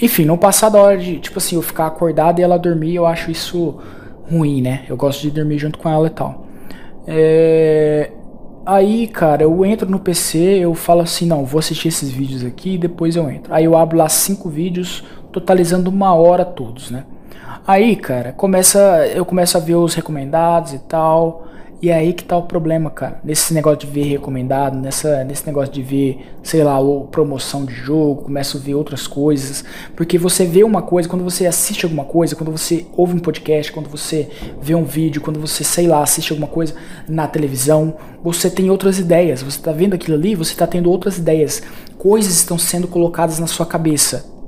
Enfim, 0.00 0.24
não 0.24 0.38
passar 0.38 0.68
da 0.68 0.80
hora 0.80 0.96
de, 0.96 1.18
tipo 1.18 1.38
assim, 1.38 1.56
eu 1.56 1.62
ficar 1.62 1.88
acordado 1.88 2.38
e 2.38 2.42
ela 2.42 2.56
dormir, 2.56 2.94
eu 2.94 3.06
acho 3.06 3.28
isso 3.30 3.78
ruim, 4.30 4.62
né? 4.62 4.84
Eu 4.88 4.96
gosto 4.96 5.20
de 5.20 5.32
dormir 5.32 5.58
junto 5.58 5.80
com 5.80 5.88
ela 5.88 6.06
e 6.06 6.10
tal. 6.10 6.46
É... 7.08 8.12
Aí, 8.64 9.08
cara, 9.08 9.42
eu 9.42 9.66
entro 9.66 9.90
no 9.90 9.98
PC, 9.98 10.38
eu 10.38 10.74
falo 10.74 11.00
assim, 11.00 11.26
não, 11.26 11.44
vou 11.44 11.58
assistir 11.58 11.88
esses 11.88 12.08
vídeos 12.08 12.44
aqui 12.44 12.74
e 12.74 12.78
depois 12.78 13.16
eu 13.16 13.28
entro. 13.28 13.52
Aí 13.52 13.64
eu 13.64 13.76
abro 13.76 13.98
lá 13.98 14.08
cinco 14.08 14.48
vídeos, 14.48 15.02
totalizando 15.32 15.90
uma 15.90 16.14
hora 16.14 16.44
todos, 16.44 16.88
né? 16.88 17.04
Aí, 17.66 17.96
cara, 17.96 18.32
começa, 18.32 18.78
eu 19.12 19.24
começo 19.24 19.56
a 19.56 19.60
ver 19.60 19.74
os 19.74 19.94
recomendados 19.94 20.72
e 20.72 20.78
tal. 20.78 21.49
E 21.82 21.88
é 21.88 21.94
aí 21.94 22.12
que 22.12 22.22
tá 22.22 22.36
o 22.36 22.42
problema, 22.42 22.90
cara. 22.90 23.18
Nesse 23.24 23.54
negócio 23.54 23.78
de 23.78 23.86
ver 23.86 24.02
recomendado, 24.02 24.78
nessa, 24.78 25.24
nesse 25.24 25.46
negócio 25.46 25.72
de 25.72 25.80
ver, 25.80 26.34
sei 26.42 26.62
lá, 26.62 26.78
ou 26.78 27.06
promoção 27.06 27.64
de 27.64 27.72
jogo, 27.72 28.24
começo 28.24 28.58
a 28.58 28.60
ver 28.60 28.74
outras 28.74 29.06
coisas. 29.06 29.64
Porque 29.96 30.18
você 30.18 30.44
vê 30.44 30.62
uma 30.62 30.82
coisa, 30.82 31.08
quando 31.08 31.24
você 31.24 31.46
assiste 31.46 31.86
alguma 31.86 32.04
coisa, 32.04 32.36
quando 32.36 32.52
você 32.52 32.84
ouve 32.92 33.14
um 33.14 33.18
podcast, 33.18 33.72
quando 33.72 33.88
você 33.88 34.28
vê 34.60 34.74
um 34.74 34.84
vídeo, 34.84 35.22
quando 35.22 35.40
você, 35.40 35.64
sei 35.64 35.86
lá, 35.86 36.02
assiste 36.02 36.32
alguma 36.32 36.48
coisa 36.48 36.74
na 37.08 37.26
televisão, 37.26 37.96
você 38.22 38.50
tem 38.50 38.68
outras 38.68 38.98
ideias. 38.98 39.42
Você 39.42 39.58
tá 39.58 39.72
vendo 39.72 39.94
aquilo 39.94 40.18
ali, 40.18 40.34
você 40.34 40.54
tá 40.54 40.66
tendo 40.66 40.90
outras 40.90 41.16
ideias. 41.16 41.62
Coisas 41.96 42.34
estão 42.34 42.58
sendo 42.58 42.88
colocadas 42.88 43.38
na 43.38 43.46
sua 43.46 43.64
cabeça 43.64 44.38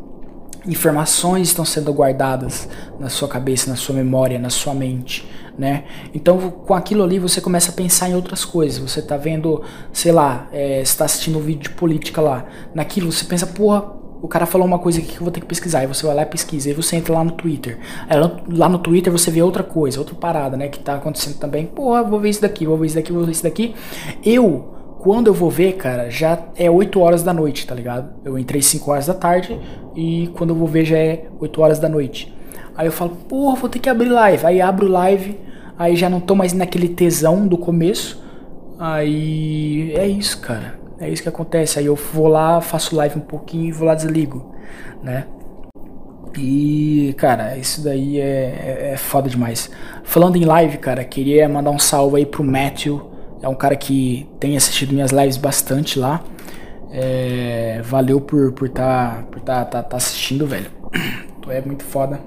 informações 0.67 1.49
estão 1.49 1.65
sendo 1.65 1.93
guardadas 1.93 2.69
na 2.99 3.09
sua 3.09 3.27
cabeça, 3.29 3.69
na 3.69 3.77
sua 3.77 3.97
memória, 3.97 4.39
na 4.39 4.51
sua 4.51 4.73
mente, 4.73 5.29
né? 5.57 5.85
Então, 6.15 6.51
com 6.51 6.75
aquilo 6.75 7.03
ali, 7.03 7.19
você 7.19 7.41
começa 7.41 7.71
a 7.71 7.75
pensar 7.75 8.09
em 8.09 8.15
outras 8.15 8.45
coisas. 8.45 8.79
Você 8.79 9.01
está 9.01 9.17
vendo, 9.17 9.63
sei 9.93 10.13
lá, 10.13 10.49
é, 10.53 10.81
está 10.81 11.05
assistindo 11.05 11.39
um 11.39 11.43
vídeo 11.43 11.65
de 11.65 11.71
política 11.71 12.21
lá. 12.21 12.47
Naquilo, 12.75 13.11
você 13.11 13.25
pensa, 13.25 13.47
porra, 13.47 14.03
o 14.23 14.29
cara 14.29 14.47
falou 14.47 14.67
uma 14.67 14.79
coisa 14.79 15.01
aqui 15.01 15.09
que 15.09 15.17
eu 15.17 15.23
vou 15.25 15.33
ter 15.33 15.41
que 15.41 15.47
pesquisar. 15.47 15.81
Aí 15.81 15.87
você 15.87 16.07
vai 16.07 16.15
lá 16.15 16.23
e 16.23 16.27
pesquisa. 16.27 16.69
Aí 16.69 16.75
você 16.75 16.97
entra 16.97 17.13
lá 17.13 17.25
no 17.25 17.33
Twitter. 17.33 17.79
Aí 18.09 18.17
lá 18.49 18.69
no 18.69 18.79
Twitter 18.79 19.13
você 19.13 19.31
vê 19.31 19.43
outra 19.43 19.65
coisa, 19.65 19.99
outra 19.99 20.15
parada, 20.15 20.57
né? 20.57 20.69
Que 20.69 20.79
está 20.79 20.95
acontecendo 20.95 21.39
também. 21.39 21.67
Porra, 21.67 22.03
vou 22.03 22.21
ver 22.21 22.31
isso 22.31 22.41
daqui, 22.41 22.65
vou 22.65 22.77
ver 22.77 22.87
isso 22.87 22.95
daqui, 22.95 23.13
vou 23.13 23.25
ver 23.25 23.33
isso 23.33 23.43
daqui. 23.43 23.75
Eu 24.25 24.73
quando 25.03 25.27
eu 25.27 25.35
vou 25.35 25.51
ver, 25.51 25.73
cara, 25.73 26.09
já 26.09 26.39
é 26.55 26.71
8 26.71 27.01
horas 27.01 27.25
da 27.25 27.35
noite, 27.35 27.67
tá 27.67 27.75
ligado? 27.75 28.15
Eu 28.25 28.39
entrei 28.39 28.63
5 28.63 28.89
horas 28.89 29.09
da 29.09 29.15
tarde 29.15 29.59
e 29.97 30.31
quando 30.37 30.51
eu 30.51 30.55
vou 30.55 30.69
ver 30.69 30.85
já 30.85 30.97
é 30.97 31.27
8 31.41 31.61
horas 31.61 31.81
da 31.81 31.89
noite. 31.89 32.33
Aí 32.77 32.87
eu 32.87 32.93
falo, 32.93 33.11
porra, 33.29 33.57
vou 33.57 33.69
ter 33.69 33.79
que 33.79 33.89
abrir 33.89 34.09
live. 34.09 34.47
Aí 34.47 34.61
abro 34.61 34.89
live, 34.89 35.39
aí 35.79 35.97
já 35.97 36.09
não 36.09 36.21
tô 36.21 36.35
mais 36.35 36.53
naquele 36.53 36.89
tesão 36.89 37.47
do 37.47 37.59
começo. 37.59 38.23
Aí 38.79 39.93
é 39.95 40.07
isso, 40.07 40.41
cara. 40.41 40.81
É 40.99 41.09
isso 41.09 41.23
que 41.23 41.29
acontece. 41.29 41.79
Aí 41.79 41.87
eu 41.87 41.97
vou 41.97 42.29
lá, 42.29 42.61
faço 42.61 42.97
live 42.97 43.19
um 43.19 43.23
pouquinho 43.23 43.67
e 43.67 43.73
vou 43.73 43.87
lá 43.87 43.95
desligo, 43.95 44.55
né? 45.03 45.27
E, 46.39 47.15
cara, 47.19 47.59
isso 47.59 47.85
daí 47.85 48.19
é, 48.19 48.23
é, 48.23 48.91
é 48.95 48.97
foda 48.97 49.29
demais. 49.29 49.71
Falando 50.03 50.37
em 50.37 50.45
live, 50.45 50.79
cara, 50.79 51.05
queria 51.05 51.49
mandar 51.49 51.71
um 51.71 51.79
salve 51.79 52.17
aí 52.17 52.27
pro 52.27 52.43
Matthew 52.43 53.13
é 53.43 53.49
um 53.49 53.55
cara 53.57 53.75
que 53.75 54.29
tem 54.39 54.57
assistido 54.57 54.95
minhas 54.95 55.11
lives 55.11 55.37
bastante 55.37 55.99
lá. 55.99 56.23
É, 56.93 57.81
valeu 57.83 58.21
por 58.21 58.47
estar 58.49 58.55
por 58.55 58.69
tá, 58.69 59.25
por 59.31 59.41
tá, 59.41 59.65
tá, 59.65 59.83
tá 59.83 59.97
assistindo, 59.97 60.47
velho. 60.47 60.71
Tu 61.43 61.51
é 61.51 61.61
muito 61.61 61.83
foda. 61.83 62.21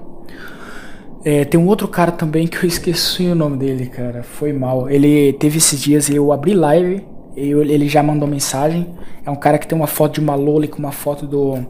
É, 1.26 1.44
tem 1.44 1.58
um 1.58 1.66
outro 1.66 1.88
cara 1.88 2.12
também 2.12 2.46
que 2.46 2.56
eu 2.56 2.68
esqueci 2.68 3.26
o 3.26 3.34
nome 3.34 3.56
dele, 3.56 3.86
cara. 3.86 4.22
Foi 4.22 4.52
mal. 4.52 4.88
Ele 4.88 5.32
teve 5.34 5.58
esses 5.58 5.80
dias, 5.80 6.08
eu 6.08 6.32
abri 6.32 6.54
live 6.54 7.04
ele 7.36 7.88
já 7.88 8.02
mandou 8.02 8.26
mensagem. 8.26 8.94
É 9.24 9.30
um 9.30 9.36
cara 9.36 9.58
que 9.58 9.66
tem 9.66 9.76
uma 9.76 9.86
foto 9.86 10.14
de 10.14 10.20
uma 10.20 10.34
Loli 10.34 10.68
com 10.68 10.78
uma 10.78 10.92
foto 10.92 11.26
do. 11.26 11.66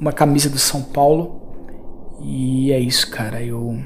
uma 0.00 0.12
camisa 0.12 0.48
do 0.48 0.58
São 0.58 0.82
Paulo. 0.82 1.42
E 2.22 2.72
é 2.72 2.78
isso, 2.80 3.10
cara. 3.10 3.42
Eu. 3.42 3.78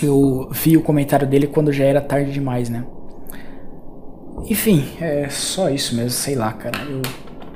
Eu 0.00 0.48
vi 0.52 0.76
o 0.76 0.82
comentário 0.82 1.26
dele 1.26 1.46
quando 1.48 1.72
já 1.72 1.84
era 1.84 2.00
tarde 2.00 2.30
demais, 2.30 2.68
né? 2.68 2.84
Enfim, 4.48 4.86
é 5.00 5.28
só 5.28 5.68
isso 5.68 5.96
mesmo, 5.96 6.10
sei 6.10 6.36
lá, 6.36 6.52
cara. 6.52 6.78
Eu 6.84 7.02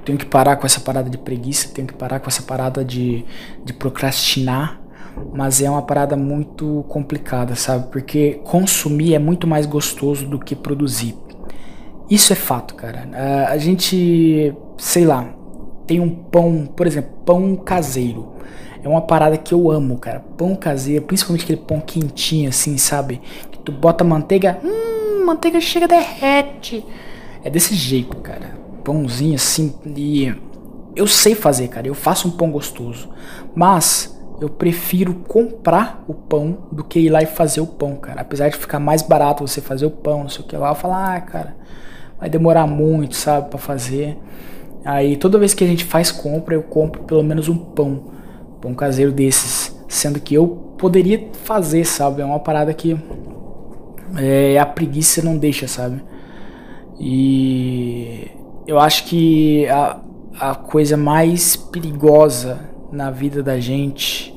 tenho 0.05 0.19
que 0.19 0.27
parar 0.27 0.57
com 0.57 0.67
essa 0.67 0.81
parada 0.81 1.09
de 1.09 1.17
preguiça, 1.17 1.73
tenho 1.73 1.87
que 1.87 1.95
parar 1.95 2.19
com 2.19 2.29
essa 2.29 2.43
parada 2.43 2.85
de, 2.85 3.25
de 3.65 3.73
procrastinar. 3.73 4.82
Mas 5.33 5.63
é 5.63 5.71
uma 5.71 5.83
parada 5.83 6.17
muito 6.17 6.85
complicada, 6.89 7.55
sabe? 7.55 7.91
Porque 7.91 8.41
consumir 8.45 9.15
é 9.15 9.19
muito 9.19 9.47
mais 9.47 9.67
gostoso 9.67 10.27
do 10.27 10.39
que 10.39 10.55
produzir. 10.55 11.17
Isso 12.11 12.33
é 12.33 12.37
fato, 12.37 12.75
cara. 12.75 13.09
A 13.49 13.57
gente, 13.57 14.55
sei 14.77 15.05
lá, 15.05 15.35
tem 15.87 16.01
um 16.01 16.11
pão, 16.11 16.67
por 16.67 16.87
exemplo, 16.87 17.11
pão 17.25 17.57
caseiro. 17.57 18.33
É 18.83 18.89
uma 18.89 19.01
parada 19.01 19.39
que 19.39 19.55
eu 19.55 19.71
amo, 19.71 19.97
cara. 19.99 20.21
Pão 20.37 20.55
caseiro, 20.55 21.05
principalmente 21.05 21.45
aquele 21.45 21.61
pão 21.61 21.81
quentinho, 21.81 22.49
assim, 22.49 22.77
sabe? 22.77 23.21
Que 23.51 23.59
tu 23.59 23.73
bota 23.73 24.03
manteiga, 24.03 24.59
hum, 24.63 25.25
manteiga 25.25 25.61
chega 25.61 25.87
derrete. 25.87 26.85
É 27.45 27.51
desse 27.51 27.75
jeito, 27.75 28.17
cara. 28.19 28.61
Pãozinho 28.85 29.37
assim, 29.37 29.73
e 29.97 30.35
eu 30.97 31.07
sei 31.07 31.35
fazer, 31.35 31.69
cara. 31.69 31.87
Eu 31.87 31.95
faço 31.95 32.29
um 32.29 32.33
pão 32.33 32.51
gostoso. 32.51 33.09
Mas 33.55 34.21
eu 34.43 34.49
prefiro 34.49 35.15
comprar 35.15 36.05
o 36.09 36.15
pão 36.15 36.59
do 36.73 36.83
que 36.83 37.01
ir 37.01 37.11
lá 37.11 37.23
e 37.23 37.27
fazer 37.27 37.61
o 37.61 37.67
pão, 37.67 37.97
cara. 37.97 38.21
Apesar 38.21 38.49
de 38.49 38.57
ficar 38.57 38.79
mais 38.79 39.03
barato 39.03 39.47
você 39.47 39.61
fazer 39.61 39.87
o 39.87 39.91
pão, 39.91 40.23
não 40.23 40.29
sei 40.29 40.41
o 40.41 40.45
que 40.45 40.57
lá, 40.57 40.71
eu 40.71 40.75
falo, 40.75 40.95
ah, 40.95 41.21
cara, 41.21 41.57
vai 42.19 42.29
demorar 42.29 42.67
muito, 42.67 43.15
sabe, 43.15 43.51
para 43.51 43.59
fazer. 43.59 44.19
Aí 44.85 45.17
toda 45.17 45.39
vez 45.39 45.55
que 45.55 45.63
a 45.63 45.67
gente 45.67 45.85
faz 45.85 46.11
compra, 46.11 46.55
eu 46.55 46.63
compro 46.63 47.03
pelo 47.05 47.23
menos 47.23 47.49
um 47.49 47.57
pão, 47.57 48.13
pão 48.61 48.75
caseiro 48.75 49.13
desses, 49.13 49.77
sendo 49.89 50.19
que 50.19 50.35
eu 50.35 50.49
poderia 50.77 51.29
fazer, 51.45 51.85
sabe? 51.85 52.23
É 52.23 52.25
uma 52.25 52.41
parada 52.41 52.75
que 52.75 52.99
é, 54.17 54.59
a 54.59 54.67
preguiça 54.67 55.23
não 55.23 55.37
deixa, 55.37 55.69
sabe? 55.69 56.03
E 56.99 58.29
eu 58.67 58.79
acho 58.79 59.05
que 59.05 59.69
a, 59.69 60.01
a 60.39 60.55
coisa 60.55 60.97
mais 60.97 61.55
perigosa 61.55 62.59
na 62.91 63.11
vida 63.11 63.43
da 63.43 63.59
gente 63.59 64.32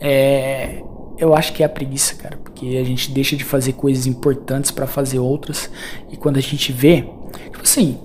é 0.00 0.82
eu 1.18 1.34
acho 1.34 1.52
que 1.52 1.62
é 1.62 1.66
a 1.66 1.68
preguiça, 1.68 2.14
cara, 2.14 2.36
porque 2.36 2.76
a 2.76 2.84
gente 2.84 3.10
deixa 3.10 3.36
de 3.36 3.42
fazer 3.42 3.72
coisas 3.72 4.06
importantes 4.06 4.70
para 4.70 4.86
fazer 4.86 5.18
outras 5.18 5.68
e 6.12 6.16
quando 6.16 6.36
a 6.36 6.40
gente 6.40 6.70
vê, 6.72 7.04
tipo 7.44 7.62
assim, 7.62 7.98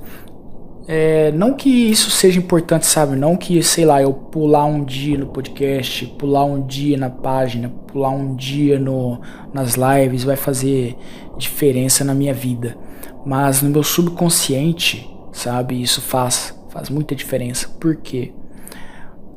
é, 0.88 1.32
não 1.32 1.54
que 1.54 1.70
isso 1.70 2.10
seja 2.10 2.40
importante, 2.40 2.88
sabe? 2.88 3.16
Não 3.16 3.38
que, 3.38 3.62
sei 3.62 3.86
lá, 3.86 4.02
eu 4.02 4.12
pular 4.12 4.66
um 4.66 4.84
dia 4.84 5.18
no 5.18 5.28
podcast, 5.28 6.08
pular 6.18 6.44
um 6.44 6.66
dia 6.66 6.98
na 6.98 7.10
página, 7.10 7.70
pular 7.88 8.10
um 8.10 8.36
dia 8.36 8.80
no, 8.80 9.22
nas 9.54 9.76
lives 9.76 10.24
vai 10.24 10.36
fazer 10.36 10.98
diferença 11.38 12.04
na 12.04 12.16
minha 12.16 12.34
vida. 12.34 12.76
Mas 13.24 13.62
no 13.62 13.70
meu 13.70 13.84
subconsciente, 13.84 15.08
sabe, 15.32 15.82
isso 15.82 16.02
faz, 16.02 16.54
faz 16.70 16.90
muita 16.90 17.16
diferença. 17.16 17.70
Por 17.80 17.96
quê? 17.98 18.34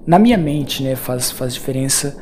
na 0.07 0.19
minha 0.19 0.39
mente, 0.39 0.83
né, 0.83 0.95
faz, 0.95 1.33
faz 1.33 1.53
diferença 1.53 2.17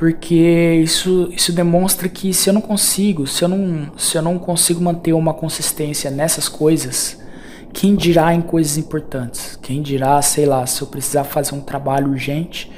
porque 0.00 0.80
isso, 0.82 1.28
isso 1.30 1.52
demonstra 1.52 2.08
que 2.08 2.32
se 2.32 2.48
eu 2.48 2.54
não 2.54 2.62
consigo, 2.62 3.26
se 3.26 3.44
eu 3.44 3.48
não, 3.50 3.92
se 3.98 4.16
eu 4.16 4.22
não 4.22 4.38
consigo 4.38 4.82
manter 4.82 5.12
uma 5.12 5.34
consistência 5.34 6.10
nessas 6.10 6.48
coisas, 6.48 7.20
quem 7.70 7.94
dirá 7.94 8.32
em 8.32 8.40
coisas 8.40 8.78
importantes? 8.78 9.56
Quem 9.60 9.82
dirá, 9.82 10.22
sei 10.22 10.46
lá, 10.46 10.64
se 10.64 10.80
eu 10.80 10.88
precisar 10.88 11.24
fazer 11.24 11.54
um 11.54 11.60
trabalho 11.60 12.12
urgente 12.12 12.72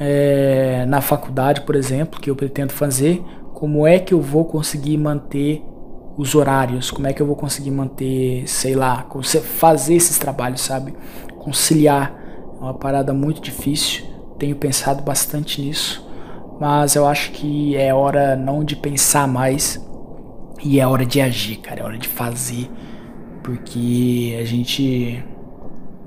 é, 0.00 0.86
na 0.88 1.02
faculdade, 1.02 1.60
por 1.60 1.76
exemplo, 1.76 2.18
que 2.18 2.30
eu 2.30 2.34
pretendo 2.34 2.72
fazer, 2.72 3.22
como 3.52 3.86
é 3.86 3.98
que 3.98 4.14
eu 4.14 4.22
vou 4.22 4.46
conseguir 4.46 4.96
manter 4.96 5.62
os 6.16 6.34
horários? 6.34 6.90
Como 6.90 7.06
é 7.06 7.12
que 7.12 7.20
eu 7.20 7.26
vou 7.26 7.36
conseguir 7.36 7.70
manter, 7.70 8.48
sei 8.48 8.74
lá, 8.74 9.06
fazer 9.42 9.96
esses 9.96 10.18
trabalhos, 10.18 10.62
sabe? 10.62 10.94
Conciliar 11.36 12.18
é 12.58 12.62
uma 12.62 12.72
parada 12.72 13.12
muito 13.12 13.42
difícil. 13.42 14.06
Tenho 14.38 14.56
pensado 14.56 15.02
bastante 15.02 15.60
nisso, 15.60 16.05
mas 16.60 16.94
eu 16.94 17.06
acho 17.06 17.32
que 17.32 17.76
é 17.76 17.92
hora 17.92 18.36
não 18.36 18.64
de 18.64 18.76
pensar 18.76 19.26
mais 19.28 19.80
e 20.62 20.80
é 20.80 20.86
hora 20.86 21.04
de 21.04 21.20
agir, 21.20 21.56
cara, 21.56 21.80
é 21.80 21.84
hora 21.84 21.98
de 21.98 22.08
fazer, 22.08 22.70
porque 23.42 24.36
a 24.40 24.44
gente 24.44 25.22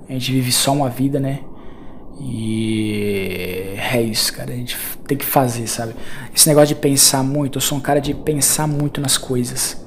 a 0.09 0.13
gente 0.13 0.31
vive 0.31 0.51
só 0.51 0.73
uma 0.73 0.89
vida, 0.89 1.19
né? 1.19 1.41
E 2.19 3.75
é 3.77 4.01
isso, 4.01 4.33
cara. 4.33 4.51
A 4.51 4.55
gente 4.55 4.77
tem 5.07 5.17
que 5.17 5.25
fazer, 5.25 5.67
sabe? 5.67 5.95
Esse 6.35 6.49
negócio 6.49 6.75
de 6.75 6.81
pensar 6.81 7.23
muito, 7.23 7.57
eu 7.57 7.61
sou 7.61 7.77
um 7.77 7.81
cara 7.81 8.01
de 8.01 8.13
pensar 8.13 8.67
muito 8.67 8.99
nas 8.99 9.17
coisas. 9.17 9.85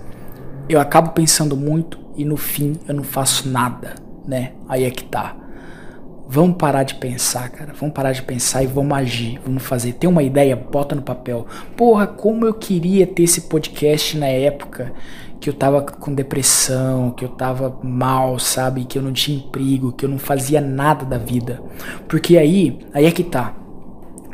Eu 0.69 0.81
acabo 0.81 1.11
pensando 1.11 1.57
muito 1.57 1.99
e 2.17 2.25
no 2.25 2.37
fim 2.37 2.79
eu 2.87 2.95
não 2.95 3.03
faço 3.03 3.49
nada, 3.49 3.97
né? 4.27 4.53
Aí 4.69 4.85
é 4.85 4.91
que 4.91 5.05
tá. 5.05 5.37
Vamos 6.35 6.57
parar 6.57 6.83
de 6.83 6.95
pensar, 6.95 7.51
cara. 7.51 7.75
Vamos 7.79 7.95
parar 7.95 8.13
de 8.13 8.23
pensar 8.23 8.63
e 8.63 8.67
vamos 8.67 8.97
agir. 8.97 9.39
Vamos 9.45 9.63
fazer. 9.65 9.93
Tem 9.93 10.09
uma 10.09 10.23
ideia? 10.23 10.57
Bota 10.57 10.95
no 10.95 11.03
papel. 11.03 11.47
Porra, 11.77 12.07
como 12.07 12.47
eu 12.47 12.55
queria 12.55 13.07
ter 13.07 13.25
esse 13.25 13.43
podcast 13.43 14.17
na 14.17 14.29
época 14.29 14.95
que 15.39 15.51
eu 15.51 15.53
tava 15.53 15.83
com 15.83 16.15
depressão, 16.15 17.11
que 17.11 17.23
eu 17.23 17.29
tava 17.29 17.79
mal, 17.83 18.39
sabe? 18.39 18.87
Que 18.87 18.97
eu 18.97 19.03
não 19.03 19.13
tinha 19.13 19.37
emprego, 19.37 19.93
que 19.93 20.07
eu 20.07 20.09
não 20.09 20.17
fazia 20.17 20.59
nada 20.59 21.05
da 21.05 21.19
vida. 21.19 21.63
Porque 22.09 22.39
aí, 22.39 22.79
aí 22.95 23.05
é 23.05 23.11
que 23.11 23.25
tá. 23.25 23.55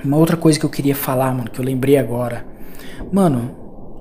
Uma 0.04 0.18
outra 0.18 0.36
coisa 0.36 0.56
que 0.56 0.64
eu 0.64 0.70
queria 0.70 0.94
falar, 0.94 1.34
mano, 1.34 1.50
que 1.50 1.58
eu 1.58 1.64
lembrei 1.64 1.96
agora. 1.96 2.46
Mano, 3.10 3.56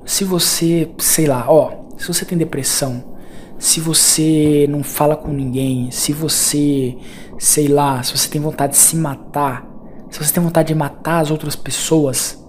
se 0.05 0.23
você, 0.23 0.87
sei 0.99 1.25
lá, 1.25 1.45
ó, 1.49 1.71
se 1.97 2.07
você 2.07 2.23
tem 2.23 2.37
depressão, 2.37 3.16
se 3.59 3.79
você 3.79 4.67
não 4.69 4.83
fala 4.83 5.15
com 5.15 5.31
ninguém, 5.31 5.89
se 5.91 6.13
você, 6.13 6.95
sei 7.39 7.67
lá, 7.67 8.01
se 8.03 8.15
você 8.15 8.29
tem 8.29 8.39
vontade 8.39 8.73
de 8.73 8.79
se 8.79 8.95
matar, 8.95 9.67
se 10.09 10.23
você 10.23 10.33
tem 10.33 10.43
vontade 10.43 10.69
de 10.69 10.75
matar 10.75 11.19
as 11.19 11.31
outras 11.31 11.55
pessoas, 11.55 12.43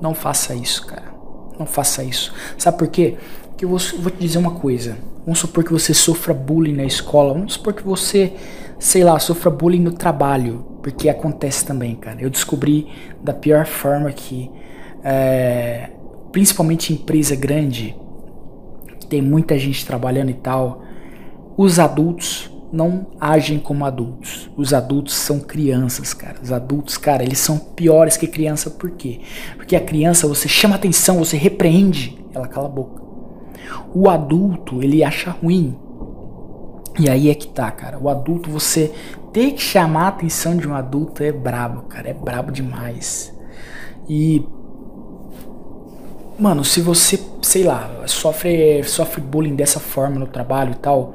não 0.00 0.14
faça 0.14 0.54
isso, 0.54 0.86
cara. 0.86 1.14
Não 1.58 1.66
faça 1.66 2.04
isso. 2.04 2.32
Sabe 2.56 2.78
por 2.78 2.88
quê? 2.88 3.16
Porque 3.48 3.64
eu 3.64 3.68
vou, 3.68 3.78
vou 4.00 4.10
te 4.10 4.18
dizer 4.18 4.38
uma 4.38 4.52
coisa. 4.52 4.96
Vamos 5.24 5.40
supor 5.40 5.64
que 5.64 5.72
você 5.72 5.92
sofra 5.92 6.32
bullying 6.32 6.74
na 6.74 6.84
escola. 6.84 7.34
Vamos 7.34 7.54
supor 7.54 7.72
que 7.72 7.82
você, 7.82 8.32
sei 8.78 9.02
lá, 9.02 9.18
sofra 9.18 9.50
bullying 9.50 9.80
no 9.80 9.92
trabalho. 9.92 10.64
Porque 10.82 11.08
acontece 11.08 11.64
também, 11.64 11.96
cara. 11.96 12.20
Eu 12.20 12.30
descobri 12.30 12.86
da 13.20 13.32
pior 13.32 13.66
forma 13.66 14.12
que, 14.12 14.50
é, 15.02 15.90
principalmente 16.30 16.92
em 16.92 16.96
empresa 16.96 17.34
grande, 17.34 17.96
tem 19.08 19.22
muita 19.22 19.58
gente 19.58 19.84
trabalhando 19.86 20.30
e 20.30 20.34
tal, 20.34 20.82
os 21.56 21.78
adultos 21.78 22.50
não 22.72 23.06
agem 23.20 23.58
como 23.58 23.84
adultos. 23.84 24.50
Os 24.56 24.74
adultos 24.74 25.14
são 25.14 25.40
crianças, 25.40 26.12
cara. 26.12 26.36
Os 26.42 26.52
adultos, 26.52 26.96
cara, 26.96 27.22
eles 27.22 27.38
são 27.38 27.58
piores 27.58 28.16
que 28.16 28.26
criança, 28.26 28.70
por 28.70 28.90
quê? 28.90 29.20
Porque 29.56 29.74
a 29.74 29.80
criança, 29.80 30.26
você 30.26 30.48
chama 30.48 30.74
atenção, 30.74 31.18
você 31.18 31.36
repreende, 31.36 32.22
ela 32.34 32.46
cala 32.46 32.66
a 32.66 32.70
boca. 32.70 33.02
O 33.94 34.08
adulto, 34.08 34.82
ele 34.82 35.02
acha 35.02 35.30
ruim. 35.30 35.76
E 36.98 37.08
aí 37.08 37.30
é 37.30 37.34
que 37.34 37.48
tá, 37.48 37.70
cara. 37.70 37.98
O 37.98 38.08
adulto, 38.08 38.50
você 38.50 38.92
ter 39.32 39.52
que 39.52 39.62
chamar 39.62 40.04
a 40.04 40.08
atenção 40.08 40.56
de 40.56 40.68
um 40.68 40.74
adulto 40.74 41.22
é 41.22 41.32
brabo, 41.32 41.82
cara. 41.82 42.10
É 42.10 42.14
brabo 42.14 42.50
demais. 42.50 43.34
E 44.08 44.44
Mano, 46.38 46.64
se 46.64 46.80
você, 46.80 47.18
sei 47.42 47.64
lá, 47.64 47.90
sofre, 48.06 48.84
sofre 48.84 49.20
bullying 49.20 49.56
dessa 49.56 49.80
forma 49.80 50.20
no 50.20 50.26
trabalho 50.26 50.70
e 50.70 50.76
tal, 50.76 51.14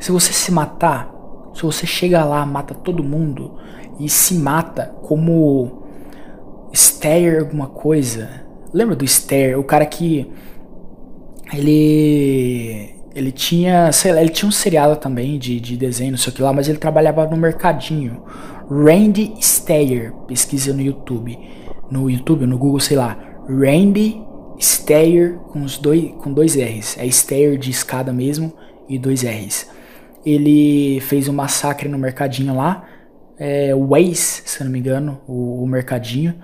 se 0.00 0.10
você 0.10 0.32
se 0.32 0.50
matar, 0.50 1.12
se 1.54 1.62
você 1.62 1.86
chega 1.86 2.24
lá, 2.24 2.46
mata 2.46 2.74
todo 2.74 3.04
mundo 3.04 3.54
e 4.00 4.08
se 4.08 4.34
mata 4.34 4.94
como 5.02 5.82
Stair 6.72 7.40
alguma 7.40 7.66
coisa. 7.66 8.30
Lembra 8.72 8.96
do 8.96 9.04
Stair, 9.04 9.58
o 9.58 9.64
cara 9.64 9.84
que 9.84 10.30
ele 11.52 12.94
ele 13.14 13.32
tinha, 13.32 13.90
sei 13.92 14.12
lá, 14.12 14.20
ele 14.20 14.30
tinha 14.30 14.48
um 14.48 14.52
seriado 14.52 14.96
também 14.96 15.38
de, 15.38 15.58
de 15.58 15.76
desenho, 15.76 16.12
não 16.12 16.18
sei 16.18 16.30
o 16.32 16.36
que 16.36 16.42
lá, 16.42 16.52
mas 16.52 16.68
ele 16.68 16.78
trabalhava 16.78 17.26
no 17.26 17.36
mercadinho. 17.36 18.22
Randy 18.70 19.34
Stair, 19.40 20.12
pesquisa 20.26 20.72
no 20.72 20.82
YouTube, 20.82 21.38
no 21.90 22.10
YouTube, 22.10 22.46
no 22.46 22.58
Google, 22.58 22.80
sei 22.80 22.96
lá, 22.96 23.18
Randy 23.48 24.25
Stair 24.58 25.34
com, 25.48 25.62
os 25.62 25.78
dois, 25.78 26.12
com 26.18 26.32
dois 26.32 26.56
R's. 26.56 26.96
É 26.98 27.06
Stair 27.06 27.58
de 27.58 27.70
escada 27.70 28.12
mesmo 28.12 28.52
e 28.88 28.98
dois 28.98 29.22
R's. 29.22 29.68
Ele 30.24 31.00
fez 31.00 31.28
um 31.28 31.32
massacre 31.32 31.88
no 31.88 31.98
mercadinho 31.98 32.56
lá. 32.56 32.88
É, 33.38 33.74
Waze, 33.74 34.42
se 34.44 34.64
não 34.64 34.70
me 34.70 34.78
engano, 34.78 35.20
o, 35.26 35.62
o 35.62 35.66
mercadinho. 35.66 36.34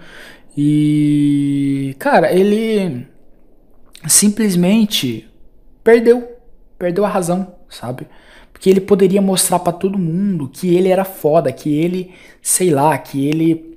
E. 0.57 1.97
Cara, 1.99 2.33
ele 2.33 3.07
simplesmente 4.07 5.29
perdeu. 5.83 6.29
Perdeu 6.79 7.05
a 7.05 7.09
razão, 7.09 7.55
sabe? 7.69 8.07
Porque 8.53 8.69
ele 8.69 8.81
poderia 8.81 9.23
mostrar 9.23 9.59
para 9.59 9.73
todo 9.73 9.99
mundo 9.99 10.49
que 10.49 10.75
ele 10.75 10.89
era 10.89 11.05
foda, 11.05 11.53
que 11.53 11.75
ele, 11.75 12.13
sei 12.41 12.71
lá, 12.71 12.97
que 12.99 13.27
ele. 13.27 13.72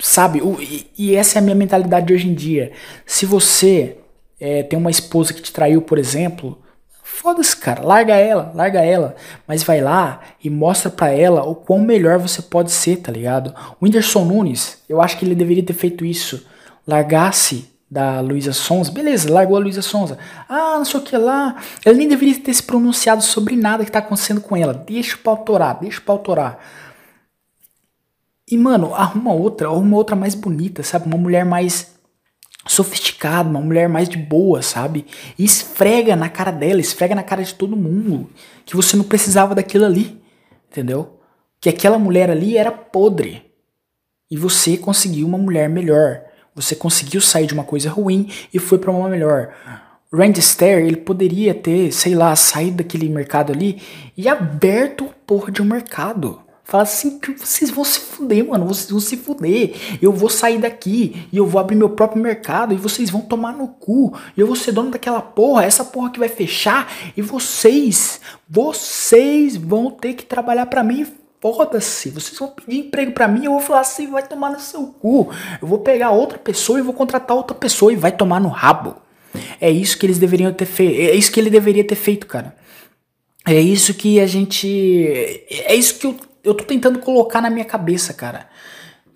Sabe? 0.00 0.40
O, 0.40 0.60
e, 0.60 0.90
e, 0.96 1.14
essa 1.14 1.38
é 1.38 1.40
a 1.40 1.42
minha 1.42 1.54
mentalidade 1.54 2.06
de 2.06 2.14
hoje 2.14 2.28
em 2.28 2.34
dia. 2.34 2.72
Se 3.04 3.26
você 3.26 3.98
é, 4.40 4.62
tem 4.62 4.78
uma 4.78 4.90
esposa 4.90 5.34
que 5.34 5.42
te 5.42 5.52
traiu, 5.52 5.82
por 5.82 5.98
exemplo, 5.98 6.58
foda-se, 7.02 7.54
cara, 7.56 7.82
larga 7.82 8.16
ela, 8.16 8.50
larga 8.54 8.80
ela. 8.80 9.14
Mas 9.46 9.62
vai 9.62 9.80
lá 9.80 10.20
e 10.42 10.48
mostra 10.48 10.90
pra 10.90 11.10
ela 11.10 11.42
o 11.44 11.54
quão 11.54 11.80
melhor 11.80 12.18
você 12.18 12.40
pode 12.40 12.72
ser, 12.72 12.96
tá 12.96 13.12
ligado? 13.12 13.54
O 13.78 13.84
Whindersson 13.84 14.24
Nunes, 14.24 14.78
eu 14.88 15.02
acho 15.02 15.18
que 15.18 15.24
ele 15.24 15.34
deveria 15.34 15.62
ter 15.62 15.74
feito 15.74 16.04
isso. 16.04 16.46
Largasse 16.86 17.70
da 17.90 18.20
Luísa 18.20 18.52
Sonza. 18.52 18.92
Beleza, 18.92 19.30
largou 19.30 19.56
a 19.56 19.60
Luísa 19.60 19.82
Sonza. 19.82 20.16
Ah, 20.48 20.76
não 20.78 20.84
sei 20.84 21.00
o 21.00 21.02
que 21.02 21.16
lá. 21.16 21.56
Ele 21.84 21.98
nem 21.98 22.08
deveria 22.08 22.38
ter 22.38 22.54
se 22.54 22.62
pronunciado 22.62 23.22
sobre 23.22 23.56
nada 23.56 23.84
que 23.84 23.92
tá 23.92 23.98
acontecendo 23.98 24.40
com 24.40 24.56
ela. 24.56 24.72
Deixa 24.72 25.16
o 25.16 25.18
pau 25.18 25.36
torar, 25.38 25.78
deixa 25.80 25.98
o 25.98 26.02
pau 26.02 26.18
torar. 26.18 26.58
E, 28.50 28.56
mano, 28.56 28.94
arruma 28.94 29.32
outra, 29.32 29.68
arruma 29.68 29.96
outra 29.96 30.16
mais 30.16 30.34
bonita, 30.34 30.82
sabe? 30.82 31.06
Uma 31.06 31.16
mulher 31.16 31.44
mais 31.44 31.94
sofisticada, 32.66 33.48
uma 33.48 33.60
mulher 33.60 33.88
mais 33.88 34.08
de 34.08 34.16
boa, 34.16 34.60
sabe? 34.60 35.06
E 35.38 35.44
esfrega 35.44 36.16
na 36.16 36.28
cara 36.28 36.50
dela, 36.50 36.80
esfrega 36.80 37.14
na 37.14 37.22
cara 37.22 37.42
de 37.42 37.54
todo 37.54 37.76
mundo 37.76 38.28
que 38.66 38.76
você 38.76 38.96
não 38.96 39.04
precisava 39.04 39.54
daquilo 39.54 39.84
ali, 39.84 40.20
entendeu? 40.70 41.20
Que 41.60 41.68
aquela 41.68 41.98
mulher 41.98 42.30
ali 42.30 42.56
era 42.56 42.72
podre. 42.72 43.42
E 44.30 44.36
você 44.36 44.76
conseguiu 44.76 45.26
uma 45.26 45.38
mulher 45.38 45.68
melhor. 45.68 46.22
Você 46.54 46.74
conseguiu 46.74 47.20
sair 47.20 47.46
de 47.46 47.54
uma 47.54 47.64
coisa 47.64 47.88
ruim 47.90 48.30
e 48.52 48.58
foi 48.58 48.78
para 48.78 48.90
uma 48.90 49.08
melhor. 49.08 49.54
Randy 50.12 50.42
Stair, 50.42 50.84
ele 50.84 50.96
poderia 50.96 51.54
ter, 51.54 51.92
sei 51.92 52.14
lá, 52.14 52.34
saído 52.34 52.78
daquele 52.78 53.08
mercado 53.08 53.52
ali 53.52 53.80
e 54.16 54.28
aberto 54.28 55.04
a 55.04 55.26
porra 55.26 55.52
de 55.52 55.62
um 55.62 55.64
mercado. 55.64 56.42
Fala 56.70 56.84
assim, 56.84 57.18
vocês 57.36 57.68
vão 57.68 57.82
se 57.84 57.98
fuder, 57.98 58.46
mano, 58.46 58.64
vocês 58.64 58.88
vão 58.88 59.00
se 59.00 59.16
fuder. 59.16 59.74
Eu 60.00 60.12
vou 60.12 60.30
sair 60.30 60.56
daqui 60.56 61.26
e 61.32 61.36
eu 61.36 61.44
vou 61.44 61.60
abrir 61.60 61.74
meu 61.74 61.90
próprio 61.90 62.22
mercado 62.22 62.72
e 62.72 62.76
vocês 62.76 63.10
vão 63.10 63.22
tomar 63.22 63.52
no 63.52 63.66
cu. 63.66 64.16
E 64.36 64.40
eu 64.40 64.46
vou 64.46 64.54
ser 64.54 64.70
dono 64.70 64.92
daquela 64.92 65.20
porra, 65.20 65.64
essa 65.64 65.84
porra 65.84 66.10
que 66.10 66.20
vai 66.20 66.28
fechar 66.28 66.88
e 67.16 67.20
vocês, 67.20 68.20
vocês 68.48 69.56
vão 69.56 69.90
ter 69.90 70.14
que 70.14 70.24
trabalhar 70.24 70.66
para 70.66 70.84
mim 70.84 71.04
Foda-se, 71.40 72.10
vocês 72.10 72.38
vão 72.38 72.48
pedir 72.48 72.80
emprego 72.80 73.12
para 73.12 73.26
mim, 73.26 73.46
eu 73.46 73.52
vou 73.52 73.60
falar 73.60 73.80
assim, 73.80 74.10
vai 74.10 74.22
tomar 74.22 74.50
no 74.50 74.60
seu 74.60 74.88
cu. 74.88 75.32
Eu 75.60 75.66
vou 75.66 75.78
pegar 75.78 76.10
outra 76.10 76.38
pessoa 76.38 76.78
e 76.78 76.82
vou 76.82 76.92
contratar 76.92 77.34
outra 77.34 77.56
pessoa 77.56 77.90
e 77.90 77.96
vai 77.96 78.12
tomar 78.12 78.38
no 78.40 78.48
rabo. 78.48 78.94
É 79.58 79.70
isso 79.70 79.98
que 79.98 80.04
eles 80.04 80.18
deveriam 80.18 80.52
ter 80.52 80.66
feito. 80.66 81.00
É 81.00 81.14
isso 81.14 81.32
que 81.32 81.40
ele 81.40 81.48
deveria 81.48 81.82
ter 81.82 81.94
feito, 81.94 82.26
cara. 82.26 82.54
É 83.46 83.58
isso 83.58 83.94
que 83.94 84.20
a 84.20 84.26
gente. 84.26 84.68
É 85.64 85.74
isso 85.74 85.98
que 85.98 86.06
eu, 86.06 86.14
eu 86.42 86.54
tô 86.54 86.64
tentando 86.64 86.98
colocar 86.98 87.40
na 87.40 87.50
minha 87.50 87.64
cabeça, 87.64 88.12
cara. 88.14 88.48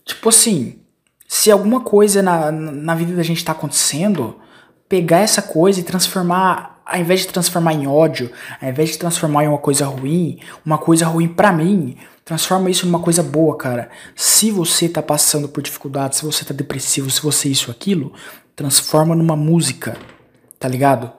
Tipo 0.05 0.29
assim, 0.29 0.81
se 1.27 1.51
alguma 1.51 1.81
coisa 1.81 2.23
na, 2.23 2.53
na 2.53 2.95
vida 2.95 3.15
da 3.15 3.23
gente 3.23 3.45
tá 3.45 3.53
acontecendo, 3.53 4.39
pegar 4.89 5.19
essa 5.19 5.43
coisa 5.43 5.81
e 5.81 5.83
transformar 5.83 6.75
ao 6.85 6.99
invés 7.01 7.21
de 7.21 7.29
transformar 7.29 7.73
em 7.73 7.87
ódio, 7.87 8.31
ao 8.61 8.69
invés 8.69 8.91
de 8.91 8.99
transformar 8.99 9.45
em 9.45 9.49
uma 9.49 9.59
coisa 9.59 9.87
ruim, 9.87 10.39
uma 10.65 10.77
coisa 10.77 11.07
ruim 11.07 11.27
para 11.27 11.51
mim, 11.51 11.97
transforma 12.25 12.71
isso 12.71 12.87
numa 12.87 13.01
coisa 13.01 13.23
boa, 13.23 13.57
cara. 13.57 13.91
Se 14.15 14.51
você 14.51 14.89
tá 14.89 15.03
passando 15.03 15.49
por 15.49 15.63
dificuldades, 15.63 16.19
se 16.19 16.25
você 16.25 16.45
tá 16.45 16.53
depressivo, 16.53 17.11
se 17.11 17.23
você 17.23 17.49
isso 17.49 17.71
aquilo, 17.71 18.13
transforma 18.55 19.15
numa 19.15 19.35
música, 19.35 19.97
tá 20.59 20.69
ligado? 20.69 21.11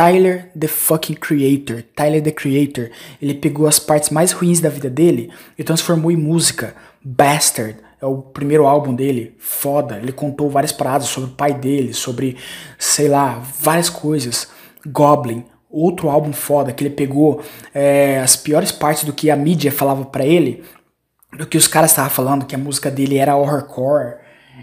Tyler 0.00 0.50
the 0.58 0.66
fucking 0.66 1.16
creator, 1.16 1.82
Tyler 1.94 2.22
the 2.22 2.30
creator, 2.30 2.88
ele 3.20 3.34
pegou 3.34 3.66
as 3.66 3.78
partes 3.78 4.08
mais 4.08 4.32
ruins 4.32 4.58
da 4.58 4.70
vida 4.70 4.88
dele 4.88 5.30
e 5.58 5.62
transformou 5.62 6.10
em 6.10 6.16
música. 6.16 6.74
Bastard 7.04 7.76
é 8.00 8.06
o 8.06 8.16
primeiro 8.16 8.66
álbum 8.66 8.94
dele, 8.94 9.36
foda. 9.38 9.98
Ele 9.98 10.10
contou 10.10 10.48
várias 10.48 10.72
paradas 10.72 11.06
sobre 11.06 11.28
o 11.28 11.34
pai 11.34 11.52
dele, 11.52 11.92
sobre, 11.92 12.38
sei 12.78 13.08
lá, 13.08 13.42
várias 13.60 13.90
coisas. 13.90 14.48
Goblin, 14.86 15.44
outro 15.68 16.08
álbum 16.08 16.32
foda 16.32 16.72
que 16.72 16.82
ele 16.82 16.94
pegou 16.94 17.42
é, 17.74 18.20
as 18.20 18.36
piores 18.36 18.72
partes 18.72 19.04
do 19.04 19.12
que 19.12 19.30
a 19.30 19.36
mídia 19.36 19.70
falava 19.70 20.06
para 20.06 20.24
ele, 20.24 20.64
do 21.36 21.46
que 21.46 21.58
os 21.58 21.68
caras 21.68 21.90
estavam 21.90 22.10
falando, 22.10 22.46
que 22.46 22.54
a 22.54 22.58
música 22.58 22.90
dele 22.90 23.18
era 23.18 23.36
horrorcore 23.36 24.14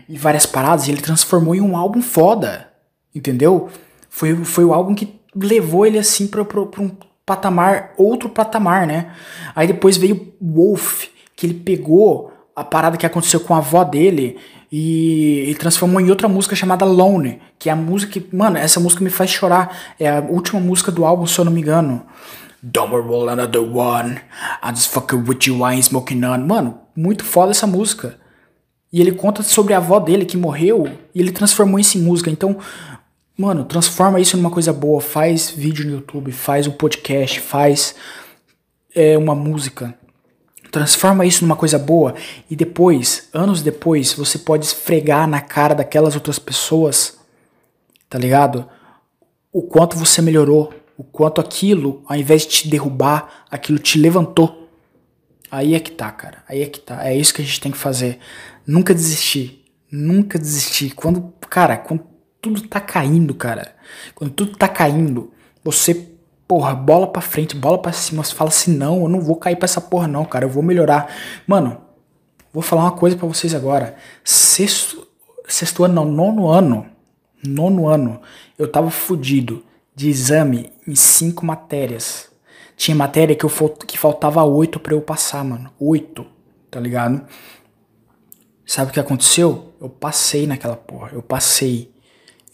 e 0.09 0.17
várias 0.17 0.47
paradas, 0.47 0.87
e 0.87 0.91
ele 0.91 1.01
transformou 1.01 1.53
em 1.53 1.61
um 1.61 1.77
álbum 1.77 2.01
foda, 2.01 2.69
entendeu? 3.13 3.69
Foi, 4.09 4.35
foi 4.43 4.65
o 4.65 4.73
álbum 4.73 4.95
que 4.95 5.16
levou 5.41 5.85
ele 5.85 5.97
assim 5.97 6.27
pra 6.27 6.41
um 6.41 6.91
patamar, 7.25 7.93
outro 7.97 8.29
patamar, 8.29 8.87
né? 8.87 9.11
Aí 9.55 9.67
depois 9.67 9.97
veio 9.97 10.33
Wolf, 10.41 11.05
que 11.35 11.45
ele 11.45 11.53
pegou 11.55 12.31
a 12.55 12.63
parada 12.63 12.97
que 12.97 13.05
aconteceu 13.05 13.39
com 13.39 13.53
a 13.53 13.57
avó 13.57 13.83
dele 13.83 14.37
e 14.71 15.43
ele 15.45 15.55
transformou 15.55 16.01
em 16.01 16.09
outra 16.09 16.27
música 16.27 16.55
chamada 16.55 16.85
Lone, 16.85 17.39
que 17.59 17.69
é 17.69 17.73
a 17.73 17.75
música 17.75 18.19
que, 18.19 18.35
mano, 18.35 18.57
essa 18.57 18.79
música 18.79 19.03
me 19.03 19.09
faz 19.09 19.29
chorar. 19.29 19.77
É 19.99 20.09
a 20.09 20.19
última 20.21 20.59
música 20.59 20.91
do 20.91 21.05
álbum, 21.05 21.25
se 21.25 21.37
eu 21.39 21.45
não 21.45 21.51
me 21.51 21.61
engano. 21.61 22.03
Don't 22.61 22.91
roll 22.91 23.29
another 23.29 23.61
one. 23.61 24.19
I 24.63 24.71
just 24.73 24.89
fucking 24.89 25.23
with 25.27 25.39
you, 25.45 25.57
I 25.57 25.75
ain't 25.75 25.85
smoking 25.85 26.19
none. 26.19 26.43
Mano, 26.43 26.79
muito 26.95 27.23
foda 27.23 27.51
essa 27.51 27.67
música. 27.67 28.17
E 28.91 28.99
ele 28.99 29.11
conta 29.11 29.43
sobre 29.43 29.73
a 29.73 29.77
avó 29.77 29.99
dele 29.99 30.25
que 30.25 30.37
morreu 30.37 30.89
e 31.13 31.19
ele 31.21 31.31
transformou 31.31 31.79
isso 31.79 31.97
em 31.97 32.01
música. 32.01 32.29
Então, 32.29 32.57
mano, 33.37 33.65
transforma 33.65 34.19
isso 34.19 34.35
numa 34.35 34.51
coisa 34.51 34.73
boa. 34.73 34.99
Faz 34.99 35.49
vídeo 35.49 35.85
no 35.85 35.91
YouTube, 35.91 36.31
faz 36.31 36.67
um 36.67 36.71
podcast, 36.71 37.39
faz 37.39 37.95
é, 38.95 39.17
uma 39.17 39.35
música 39.35 39.97
Transforma 40.71 41.25
isso 41.25 41.43
numa 41.43 41.55
coisa 41.55 41.79
boa 41.79 42.13
e 42.49 42.55
depois, 42.55 43.29
anos 43.33 43.61
depois, 43.61 44.13
você 44.13 44.37
pode 44.37 44.65
esfregar 44.65 45.27
na 45.27 45.39
cara 45.39 45.73
daquelas 45.73 46.13
outras 46.15 46.37
pessoas, 46.37 47.17
tá 48.09 48.19
ligado? 48.19 48.67
O 49.51 49.61
quanto 49.61 49.97
você 49.97 50.21
melhorou, 50.21 50.73
o 50.97 51.03
quanto 51.03 51.39
aquilo, 51.39 52.03
ao 52.05 52.17
invés 52.17 52.41
de 52.41 52.49
te 52.49 52.67
derrubar, 52.67 53.45
aquilo 53.49 53.79
te 53.79 53.97
levantou. 53.97 54.69
Aí 55.49 55.73
é 55.73 55.79
que 55.79 55.91
tá, 55.91 56.11
cara. 56.11 56.43
Aí 56.47 56.61
é 56.61 56.65
que 56.65 56.79
tá. 56.79 57.07
É 57.07 57.15
isso 57.15 57.33
que 57.33 57.41
a 57.41 57.45
gente 57.45 57.61
tem 57.61 57.71
que 57.71 57.77
fazer. 57.77 58.19
Nunca 58.65 58.93
desistir. 58.93 59.65
Nunca 59.89 60.37
desistir. 60.37 60.91
Quando, 60.91 61.33
cara, 61.49 61.77
quando 61.77 62.03
tudo 62.55 62.67
tá 62.67 62.79
caindo, 62.79 63.33
cara. 63.33 63.75
Quando 64.15 64.31
tudo 64.31 64.57
tá 64.57 64.67
caindo, 64.67 65.31
você 65.63 65.93
porra, 66.47 66.73
bola 66.73 67.07
pra 67.07 67.21
frente, 67.21 67.55
bola 67.55 67.77
pra 67.77 67.91
cima. 67.91 68.23
Você 68.23 68.33
fala 68.33 68.49
assim, 68.49 68.75
não, 68.75 69.01
eu 69.01 69.09
não 69.09 69.21
vou 69.21 69.35
cair 69.35 69.55
pra 69.55 69.65
essa 69.65 69.81
porra 69.81 70.07
não, 70.07 70.23
cara, 70.25 70.45
eu 70.45 70.49
vou 70.49 70.63
melhorar. 70.63 71.13
Mano, 71.45 71.81
vou 72.53 72.63
falar 72.63 72.83
uma 72.83 72.91
coisa 72.91 73.17
para 73.17 73.27
vocês 73.27 73.53
agora. 73.53 73.95
Sexto, 74.23 75.07
sexto 75.47 75.83
ano, 75.83 75.93
não, 75.93 76.05
nono 76.05 76.47
ano, 76.47 76.85
nono 77.45 77.87
ano, 77.87 78.21
eu 78.57 78.71
tava 78.71 78.89
fudido 78.89 79.63
de 79.93 80.09
exame 80.09 80.71
em 80.87 80.95
cinco 80.95 81.45
matérias. 81.45 82.29
Tinha 82.75 82.95
matéria 82.95 83.35
que, 83.35 83.43
eu, 83.43 83.49
que 83.85 83.97
faltava 83.97 84.43
oito 84.43 84.79
para 84.79 84.93
eu 84.93 85.01
passar, 85.01 85.43
mano. 85.43 85.71
Oito, 85.79 86.25
tá 86.69 86.79
ligado? 86.79 87.25
Sabe 88.63 88.91
o 88.91 88.93
que 88.93 88.99
aconteceu? 88.99 89.73
Eu 89.81 89.89
passei 89.89 90.45
naquela 90.45 90.75
porra, 90.75 91.09
eu 91.13 91.21
passei. 91.23 91.91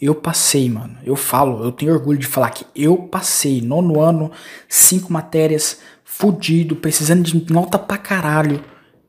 Eu 0.00 0.14
passei, 0.14 0.68
mano. 0.68 0.96
Eu 1.04 1.16
falo, 1.16 1.64
eu 1.64 1.72
tenho 1.72 1.92
orgulho 1.92 2.18
de 2.18 2.26
falar 2.26 2.50
que 2.50 2.66
eu 2.74 2.96
passei. 2.96 3.60
Nono 3.60 4.00
ano, 4.00 4.30
cinco 4.68 5.12
matérias, 5.12 5.78
fudido, 6.04 6.76
precisando 6.76 7.22
de 7.22 7.52
nota 7.52 7.78
pra 7.78 7.96
caralho. 7.96 8.62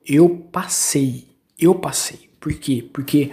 Eu 0.05 0.29
passei. 0.51 1.27
Eu 1.59 1.75
passei. 1.75 2.29
Por 2.39 2.53
quê? 2.53 2.87
Porque, 2.93 3.31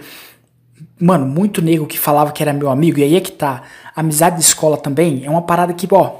mano, 0.99 1.25
muito 1.25 1.61
nego 1.61 1.85
que 1.85 1.99
falava 1.99 2.31
que 2.31 2.41
era 2.41 2.51
meu 2.51 2.69
amigo, 2.69 2.99
e 2.99 3.03
aí 3.03 3.15
é 3.15 3.21
que 3.21 3.31
tá. 3.31 3.63
Amizade 3.95 4.37
de 4.37 4.43
escola 4.43 4.75
também 4.75 5.23
é 5.23 5.29
uma 5.29 5.43
parada 5.43 5.73
que, 5.73 5.87
ó, 5.91 6.19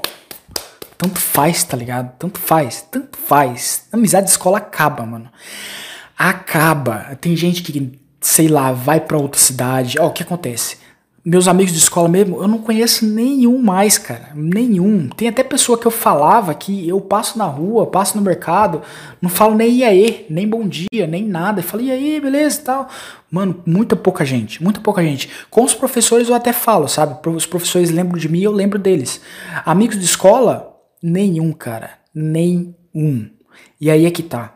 tanto 0.96 1.18
faz, 1.18 1.64
tá 1.64 1.76
ligado? 1.76 2.12
Tanto 2.18 2.38
faz, 2.38 2.82
tanto 2.82 3.18
faz. 3.18 3.88
Amizade 3.92 4.26
de 4.26 4.30
escola 4.30 4.58
acaba, 4.58 5.04
mano. 5.04 5.28
Acaba. 6.16 7.16
Tem 7.20 7.34
gente 7.36 7.62
que, 7.62 7.98
sei 8.20 8.46
lá, 8.46 8.70
vai 8.70 9.00
pra 9.00 9.18
outra 9.18 9.40
cidade. 9.40 9.98
Ó, 9.98 10.06
o 10.06 10.12
que 10.12 10.22
acontece? 10.22 10.83
Meus 11.24 11.48
amigos 11.48 11.72
de 11.72 11.78
escola 11.78 12.06
mesmo, 12.06 12.42
eu 12.42 12.46
não 12.46 12.58
conheço 12.58 13.06
nenhum 13.06 13.58
mais, 13.58 13.96
cara. 13.96 14.28
Nenhum. 14.34 15.08
Tem 15.08 15.26
até 15.26 15.42
pessoa 15.42 15.78
que 15.78 15.86
eu 15.86 15.90
falava 15.90 16.52
que 16.54 16.86
eu 16.86 17.00
passo 17.00 17.38
na 17.38 17.46
rua, 17.46 17.86
passo 17.86 18.16
no 18.18 18.22
mercado, 18.22 18.82
não 19.22 19.30
falo 19.30 19.54
nem 19.54 19.84
aí, 19.84 20.26
nem 20.28 20.46
bom 20.46 20.68
dia, 20.68 21.06
nem 21.08 21.26
nada. 21.26 21.60
Eu 21.60 21.64
falo, 21.64 21.82
e 21.82 21.90
aí, 21.90 22.20
beleza 22.20 22.60
e 22.60 22.64
tal. 22.64 22.88
Mano, 23.30 23.62
muita 23.64 23.96
pouca 23.96 24.22
gente, 24.22 24.62
muita 24.62 24.80
pouca 24.80 25.02
gente. 25.02 25.30
Com 25.50 25.64
os 25.64 25.72
professores 25.72 26.28
eu 26.28 26.34
até 26.34 26.52
falo, 26.52 26.86
sabe? 26.88 27.16
Os 27.30 27.46
professores 27.46 27.90
lembram 27.90 28.18
de 28.18 28.28
mim, 28.28 28.42
eu 28.42 28.52
lembro 28.52 28.78
deles. 28.78 29.22
Amigos 29.64 29.98
de 29.98 30.04
escola, 30.04 30.76
nenhum, 31.02 31.52
cara. 31.52 31.90
Nenhum. 32.14 33.30
E 33.80 33.90
aí 33.90 34.04
é 34.04 34.10
que 34.10 34.22
tá. 34.22 34.54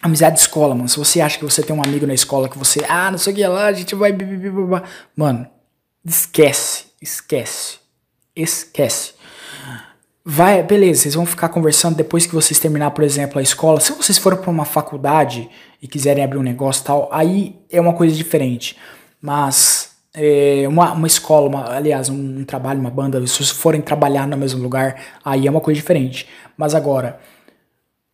Amizade 0.00 0.36
de 0.36 0.40
escola, 0.40 0.74
mano. 0.74 0.88
Se 0.88 0.98
você 0.98 1.20
acha 1.20 1.38
que 1.38 1.44
você 1.44 1.62
tem 1.62 1.76
um 1.76 1.82
amigo 1.82 2.06
na 2.06 2.14
escola 2.14 2.48
que 2.48 2.58
você, 2.58 2.80
ah, 2.88 3.10
não 3.10 3.18
sei 3.18 3.32
o 3.32 3.36
que 3.36 3.46
lá, 3.46 3.66
a 3.66 3.72
gente 3.72 3.94
vai. 3.94 4.12
Mano, 5.14 5.46
Esquece, 6.04 6.86
esquece, 7.00 7.78
esquece. 8.34 9.14
vai, 10.24 10.60
beleza, 10.62 11.02
vocês 11.02 11.14
vão 11.14 11.24
ficar 11.24 11.48
conversando 11.48 11.96
depois 11.96 12.26
que 12.26 12.34
vocês 12.34 12.58
terminar, 12.58 12.90
por 12.90 13.04
exemplo, 13.04 13.38
a 13.38 13.42
escola. 13.42 13.78
Se 13.78 13.92
vocês 13.92 14.18
forem 14.18 14.40
para 14.40 14.50
uma 14.50 14.64
faculdade 14.64 15.48
e 15.80 15.86
quiserem 15.86 16.24
abrir 16.24 16.38
um 16.38 16.42
negócio 16.42 16.84
tal, 16.84 17.08
aí 17.12 17.56
é 17.70 17.80
uma 17.80 17.92
coisa 17.92 18.16
diferente. 18.16 18.76
Mas 19.20 19.92
é, 20.12 20.64
uma, 20.68 20.92
uma 20.92 21.06
escola, 21.06 21.48
uma, 21.48 21.72
aliás, 21.72 22.08
um, 22.08 22.40
um, 22.40 22.44
trabalho, 22.44 22.80
uma 22.80 22.90
banda, 22.90 23.24
se 23.26 23.34
vocês 23.34 23.50
forem 23.50 23.80
trabalhar 23.80 24.26
no 24.26 24.36
mesmo 24.36 24.60
lugar, 24.60 25.00
aí 25.24 25.46
é 25.46 25.50
uma 25.50 25.60
coisa 25.60 25.80
diferente. 25.80 26.28
Mas 26.56 26.74
agora, 26.74 27.20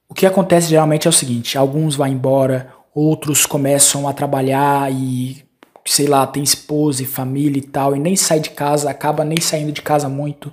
o 0.08 0.14
que 0.14 0.26
acontece 0.26 0.68
geralmente 0.68 1.06
é 1.06 1.10
o 1.10 1.12
seguinte: 1.12 1.56
alguns 1.56 1.96
vão 1.96 2.06
embora, 2.06 2.72
outros 2.94 3.46
começam 3.46 4.06
a 4.06 4.12
trabalhar 4.12 4.92
e 4.92 5.47
sei 5.88 6.06
lá, 6.06 6.26
tem 6.26 6.42
esposa 6.42 7.02
e 7.02 7.06
família 7.06 7.58
e 7.58 7.62
tal, 7.62 7.96
e 7.96 7.98
nem 7.98 8.16
sai 8.16 8.40
de 8.40 8.50
casa, 8.50 8.90
acaba 8.90 9.24
nem 9.24 9.40
saindo 9.40 9.72
de 9.72 9.82
casa 9.82 10.08
muito. 10.08 10.52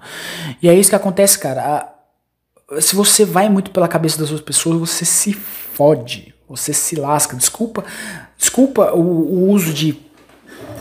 E 0.62 0.70
é 0.70 0.74
isso 0.74 0.90
que 0.90 0.96
acontece, 0.96 1.40
cara. 1.40 1.94
Se 2.80 2.96
você 2.96 3.24
vai 3.24 3.50
muito 3.50 3.72
pela 3.72 3.88
cabeça 3.88 4.18
das 4.18 4.32
outras 4.32 4.46
pessoas, 4.46 4.80
você 4.80 5.06
se 5.06 5.34
fode, 5.34 6.34
você 6.48 6.74
se 6.74 6.96
lasca. 6.96 7.36
Desculpa, 7.36 7.84
desculpa 8.38 8.94
o, 8.94 9.00
o 9.00 9.50
uso 9.50 9.74
de 9.74 10.06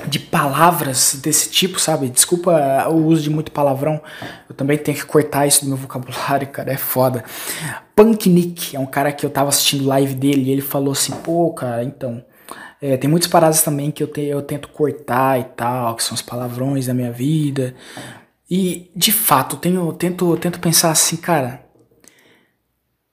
de 0.07 0.18
palavras 0.18 1.18
desse 1.22 1.50
tipo, 1.50 1.80
sabe? 1.80 2.09
Desculpa 2.09 2.86
o 2.88 3.07
uso 3.07 3.22
de 3.22 3.30
muito 3.30 3.50
palavrão. 3.50 4.00
Eu 4.48 4.55
também 4.55 4.76
tenho 4.76 4.96
que 4.96 5.05
cortar 5.05 5.46
isso 5.46 5.64
do 5.64 5.68
meu 5.68 5.76
vocabulário, 5.76 6.46
cara. 6.48 6.72
É 6.72 6.76
foda. 6.76 7.24
Punk 7.96 8.28
Nick 8.28 8.76
é 8.76 8.78
um 8.78 8.86
cara 8.86 9.12
que 9.12 9.24
eu 9.24 9.30
tava 9.30 9.48
assistindo 9.48 9.86
live 9.86 10.14
dele 10.14 10.42
e 10.42 10.50
ele 10.50 10.61
falou 10.61 10.92
assim: 10.92 11.12
pô, 11.12 11.50
cara, 11.52 11.82
então. 11.82 12.22
É, 12.87 12.99
tem 12.99 13.09
muitas 13.09 13.30
paradas 13.30 13.62
também 13.62 13.91
que 13.91 14.03
eu, 14.03 14.07
te, 14.07 14.20
eu 14.20 14.43
tento 14.43 14.68
cortar 14.68 15.41
e 15.41 15.45
tal, 15.45 15.97
que 15.97 16.03
são 16.03 16.14
os 16.14 16.20
palavrões 16.20 16.87
da 16.87 16.93
minha 16.93 17.11
vida. 17.11 17.74
E, 18.51 18.91
de 18.95 19.11
fato, 19.11 19.57
tenho, 19.57 19.91
tento, 19.95 20.37
tento 20.37 20.61
pensar 20.61 20.91
assim, 20.91 21.16
cara. 21.16 21.64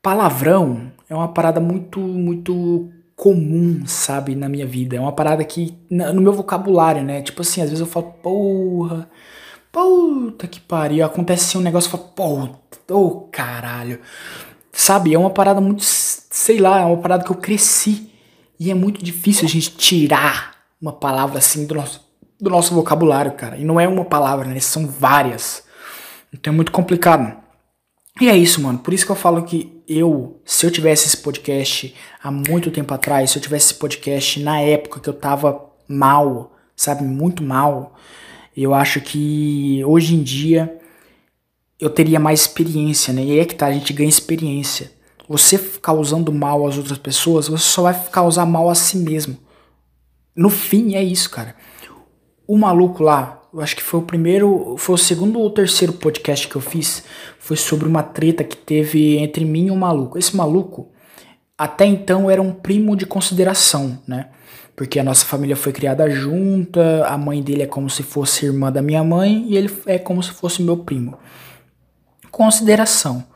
Palavrão 0.01 0.91
é 1.09 1.15
uma 1.15 1.29
parada 1.29 1.61
muito, 1.61 2.01
muito 2.01 2.89
comum, 3.15 3.83
sabe, 3.85 4.35
na 4.35 4.49
minha 4.49 4.65
vida. 4.65 4.97
É 4.97 4.99
uma 4.99 5.13
parada 5.13 5.41
que, 5.45 5.73
no 5.89 6.19
meu 6.21 6.33
vocabulário, 6.33 7.01
né? 7.01 7.21
Tipo 7.21 7.41
assim, 7.41 7.61
às 7.61 7.69
vezes 7.69 7.79
eu 7.79 7.87
falo, 7.87 8.11
porra, 8.21 9.09
puta 9.71 10.47
que 10.49 10.59
pariu. 10.59 11.05
Acontece 11.05 11.45
assim 11.45 11.57
um 11.59 11.61
negócio 11.61 11.87
e 11.87 11.91
falo, 11.91 12.09
puta, 12.09 12.93
ô 12.93 13.05
oh, 13.05 13.11
caralho. 13.31 14.01
Sabe, 14.73 15.13
é 15.13 15.17
uma 15.17 15.29
parada 15.29 15.61
muito, 15.61 15.81
sei 15.85 16.59
lá, 16.59 16.81
é 16.81 16.85
uma 16.85 16.97
parada 16.97 17.23
que 17.23 17.31
eu 17.31 17.37
cresci. 17.37 18.10
E 18.61 18.69
é 18.69 18.75
muito 18.75 19.03
difícil 19.03 19.45
a 19.45 19.49
gente 19.49 19.75
tirar 19.75 20.55
uma 20.79 20.93
palavra 20.93 21.39
assim 21.39 21.65
do 21.65 21.73
nosso, 21.73 21.99
do 22.39 22.47
nosso 22.47 22.75
vocabulário, 22.75 23.31
cara. 23.31 23.57
E 23.57 23.65
não 23.65 23.79
é 23.79 23.87
uma 23.87 24.05
palavra, 24.05 24.47
né? 24.47 24.59
São 24.59 24.85
várias. 24.85 25.63
Então 26.31 26.53
é 26.53 26.55
muito 26.55 26.71
complicado. 26.71 27.35
E 28.21 28.29
é 28.29 28.37
isso, 28.37 28.61
mano. 28.61 28.77
Por 28.77 28.93
isso 28.93 29.03
que 29.03 29.11
eu 29.11 29.15
falo 29.15 29.41
que 29.41 29.81
eu, 29.87 30.39
se 30.45 30.63
eu 30.63 30.69
tivesse 30.69 31.07
esse 31.07 31.17
podcast 31.17 31.95
há 32.21 32.29
muito 32.29 32.69
tempo 32.69 32.93
atrás, 32.93 33.31
se 33.31 33.39
eu 33.39 33.41
tivesse 33.41 33.71
esse 33.71 33.79
podcast 33.79 34.39
na 34.41 34.61
época 34.61 34.99
que 34.99 35.09
eu 35.09 35.13
tava 35.15 35.59
mal, 35.87 36.55
sabe, 36.75 37.03
muito 37.03 37.41
mal, 37.41 37.95
eu 38.55 38.75
acho 38.75 39.01
que 39.01 39.81
hoje 39.85 40.13
em 40.13 40.21
dia 40.21 40.79
eu 41.79 41.89
teria 41.89 42.19
mais 42.19 42.41
experiência, 42.41 43.11
né? 43.11 43.23
E 43.23 43.39
é 43.39 43.43
que 43.45 43.55
tá, 43.55 43.65
a 43.65 43.73
gente 43.73 43.91
ganha 43.91 44.07
experiência. 44.07 45.00
Você 45.27 45.57
causando 45.57 46.31
mal 46.31 46.67
às 46.67 46.77
outras 46.77 46.97
pessoas, 46.97 47.47
você 47.47 47.63
só 47.63 47.83
vai 47.83 47.93
causar 48.11 48.45
mal 48.45 48.69
a 48.69 48.75
si 48.75 48.97
mesmo. 48.97 49.37
No 50.35 50.49
fim, 50.49 50.95
é 50.95 51.03
isso, 51.03 51.29
cara. 51.29 51.55
O 52.47 52.57
maluco 52.57 53.03
lá, 53.03 53.41
eu 53.53 53.61
acho 53.61 53.75
que 53.75 53.83
foi 53.83 53.99
o 53.99 54.03
primeiro, 54.03 54.75
foi 54.77 54.95
o 54.95 54.97
segundo 54.97 55.39
ou 55.39 55.49
terceiro 55.49 55.93
podcast 55.93 56.47
que 56.47 56.55
eu 56.55 56.61
fiz, 56.61 57.03
foi 57.39 57.57
sobre 57.57 57.87
uma 57.87 58.03
treta 58.03 58.43
que 58.43 58.57
teve 58.57 59.17
entre 59.17 59.45
mim 59.45 59.67
e 59.67 59.71
um 59.71 59.75
maluco. 59.75 60.17
Esse 60.17 60.35
maluco, 60.35 60.89
até 61.57 61.85
então, 61.85 62.29
era 62.29 62.41
um 62.41 62.53
primo 62.53 62.95
de 62.95 63.05
consideração, 63.05 63.99
né? 64.07 64.29
Porque 64.75 64.99
a 64.99 65.03
nossa 65.03 65.25
família 65.25 65.55
foi 65.55 65.71
criada 65.71 66.09
junta, 66.09 67.05
a 67.05 67.17
mãe 67.17 67.41
dele 67.43 67.63
é 67.63 67.67
como 67.67 67.89
se 67.89 68.03
fosse 68.03 68.45
irmã 68.45 68.71
da 68.71 68.81
minha 68.81 69.03
mãe 69.03 69.45
e 69.47 69.55
ele 69.55 69.71
é 69.85 69.99
como 69.99 70.23
se 70.23 70.31
fosse 70.31 70.63
meu 70.63 70.77
primo. 70.77 71.17
Consideração. 72.31 73.30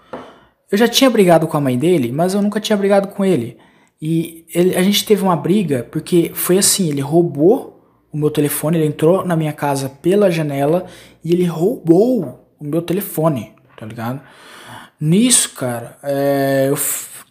Eu 0.72 0.78
já 0.78 0.88
tinha 0.88 1.10
brigado 1.10 1.48
com 1.48 1.58
a 1.58 1.62
mãe 1.62 1.78
dele, 1.78 2.12
mas 2.12 2.34
eu 2.34 2.42
nunca 2.42 2.60
tinha 2.60 2.78
brigado 2.78 3.10
com 3.10 3.24
ele. 3.24 3.58
E 4.02 4.46
ele, 4.54 4.76
a 4.76 4.84
gente 4.84 5.06
teve 5.06 5.24
uma 5.24 5.36
briga 5.36 5.88
porque 5.92 6.32
foi 6.34 6.58
assim: 6.58 6.90
ele 6.90 7.02
roubou 7.02 7.76
o 8.12 8.18
meu 8.18 8.32
telefone, 8.32 8.78
ele 8.78 8.88
entrou 8.88 9.26
na 9.26 9.36
minha 9.36 9.54
casa 9.54 9.90
pela 9.90 10.32
janela 10.32 10.86
e 11.24 11.34
ele 11.34 11.46
roubou 11.46 12.46
o 12.60 12.64
meu 12.64 12.82
telefone, 12.82 13.54
tá 13.78 13.86
ligado? 13.86 14.22
Nisso, 15.00 15.54
cara, 15.54 15.98
é, 16.02 16.68
eu, 16.70 16.78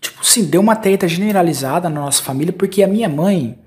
tipo 0.01 0.21
assim, 0.21 0.45
deu 0.45 0.61
uma 0.61 0.77
treta 0.77 1.09
generalizada 1.09 1.89
na 1.89 2.03
nossa 2.03 2.23
família, 2.23 2.53
porque 2.53 2.83
a 2.83 2.87
minha 2.87 3.09
mãe. 3.09 3.59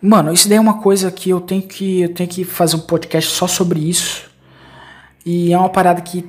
Mano, 0.00 0.32
isso 0.32 0.48
daí 0.48 0.58
é 0.58 0.60
uma 0.60 0.80
coisa 0.80 1.10
que 1.10 1.30
eu 1.30 1.40
tenho 1.40 1.62
que, 1.62 2.02
eu 2.02 2.14
tenho 2.14 2.28
que 2.28 2.44
fazer 2.44 2.76
um 2.76 2.80
podcast 2.80 3.32
só 3.32 3.46
sobre 3.48 3.80
isso. 3.80 4.30
E 5.24 5.52
é 5.52 5.58
uma 5.58 5.68
parada 5.68 6.00
que. 6.00 6.24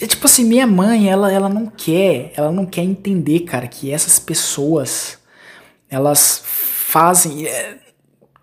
É 0.00 0.06
tipo 0.06 0.26
assim, 0.26 0.44
minha 0.44 0.66
mãe, 0.66 1.10
ela, 1.10 1.32
ela 1.32 1.48
não 1.48 1.66
quer, 1.66 2.32
ela 2.36 2.52
não 2.52 2.64
quer 2.64 2.82
entender, 2.82 3.40
cara, 3.40 3.66
que 3.66 3.90
essas 3.90 4.18
pessoas, 4.18 5.18
elas 5.90 6.40
fazem. 6.44 7.46
É, 7.46 7.78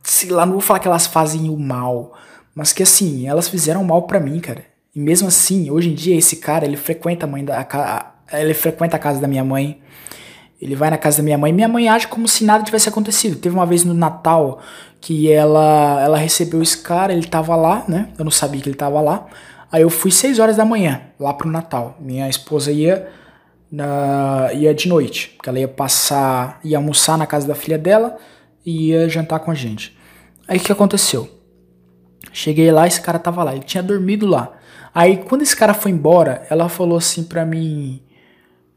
sei 0.03 0.29
lá, 0.29 0.45
não 0.45 0.53
vou 0.53 0.61
falar 0.61 0.79
que 0.79 0.87
elas 0.87 1.07
fazem 1.07 1.49
o 1.49 1.57
mal, 1.57 2.13
mas 2.53 2.73
que 2.73 2.83
assim, 2.83 3.27
elas 3.27 3.47
fizeram 3.47 3.83
mal 3.83 4.03
para 4.03 4.19
mim, 4.19 4.39
cara. 4.39 4.65
E 4.93 4.99
mesmo 4.99 5.27
assim, 5.27 5.69
hoje 5.71 5.89
em 5.89 5.95
dia 5.95 6.17
esse 6.17 6.37
cara, 6.37 6.65
ele 6.65 6.75
frequenta 6.75 7.25
a 7.25 7.29
mãe 7.29 7.45
da 7.45 7.61
a, 7.61 8.11
ele 8.33 8.53
frequenta 8.53 8.97
a 8.97 8.99
casa 8.99 9.21
da 9.21 9.27
minha 9.27 9.43
mãe. 9.43 9.81
Ele 10.61 10.75
vai 10.75 10.89
na 10.89 10.97
casa 10.97 11.17
da 11.17 11.23
minha 11.23 11.37
mãe, 11.37 11.53
minha 11.53 11.69
mãe 11.69 11.87
age 11.87 12.07
como 12.07 12.27
se 12.27 12.43
nada 12.43 12.65
tivesse 12.65 12.89
acontecido. 12.89 13.37
Teve 13.37 13.55
uma 13.55 13.65
vez 13.65 13.85
no 13.85 13.93
Natal 13.93 14.59
que 14.99 15.31
ela 15.31 16.01
ela 16.01 16.17
recebeu 16.17 16.61
esse 16.61 16.77
cara, 16.79 17.13
ele 17.13 17.27
tava 17.27 17.55
lá, 17.55 17.85
né? 17.87 18.09
Eu 18.17 18.25
não 18.25 18.31
sabia 18.31 18.61
que 18.61 18.67
ele 18.67 18.75
tava 18.75 18.99
lá. 18.99 19.25
Aí 19.71 19.81
eu 19.81 19.89
fui 19.89 20.11
6 20.11 20.39
horas 20.39 20.57
da 20.57 20.65
manhã 20.65 21.01
lá 21.19 21.33
pro 21.33 21.49
Natal. 21.49 21.95
Minha 21.99 22.27
esposa 22.27 22.71
ia 22.71 23.07
na, 23.71 24.49
ia 24.53 24.73
de 24.73 24.87
noite, 24.87 25.29
porque 25.35 25.49
ela 25.49 25.59
ia 25.59 25.67
passar, 25.67 26.59
ia 26.63 26.77
almoçar 26.77 27.17
na 27.17 27.27
casa 27.27 27.47
da 27.47 27.55
filha 27.55 27.77
dela 27.77 28.17
e 28.65 28.89
ia 28.89 29.07
jantar 29.07 29.39
com 29.39 29.51
a 29.51 29.55
gente. 29.55 29.97
Aí 30.47 30.57
o 30.57 30.61
que 30.61 30.71
aconteceu? 30.71 31.29
Cheguei 32.33 32.71
lá, 32.71 32.87
esse 32.87 33.01
cara 33.01 33.19
tava 33.19 33.43
lá, 33.43 33.55
ele 33.55 33.63
tinha 33.63 33.83
dormido 33.83 34.25
lá. 34.25 34.53
Aí 34.93 35.17
quando 35.17 35.43
esse 35.43 35.55
cara 35.55 35.73
foi 35.73 35.91
embora, 35.91 36.45
ela 36.49 36.67
falou 36.67 36.97
assim 36.97 37.23
pra 37.23 37.45
mim: 37.45 38.01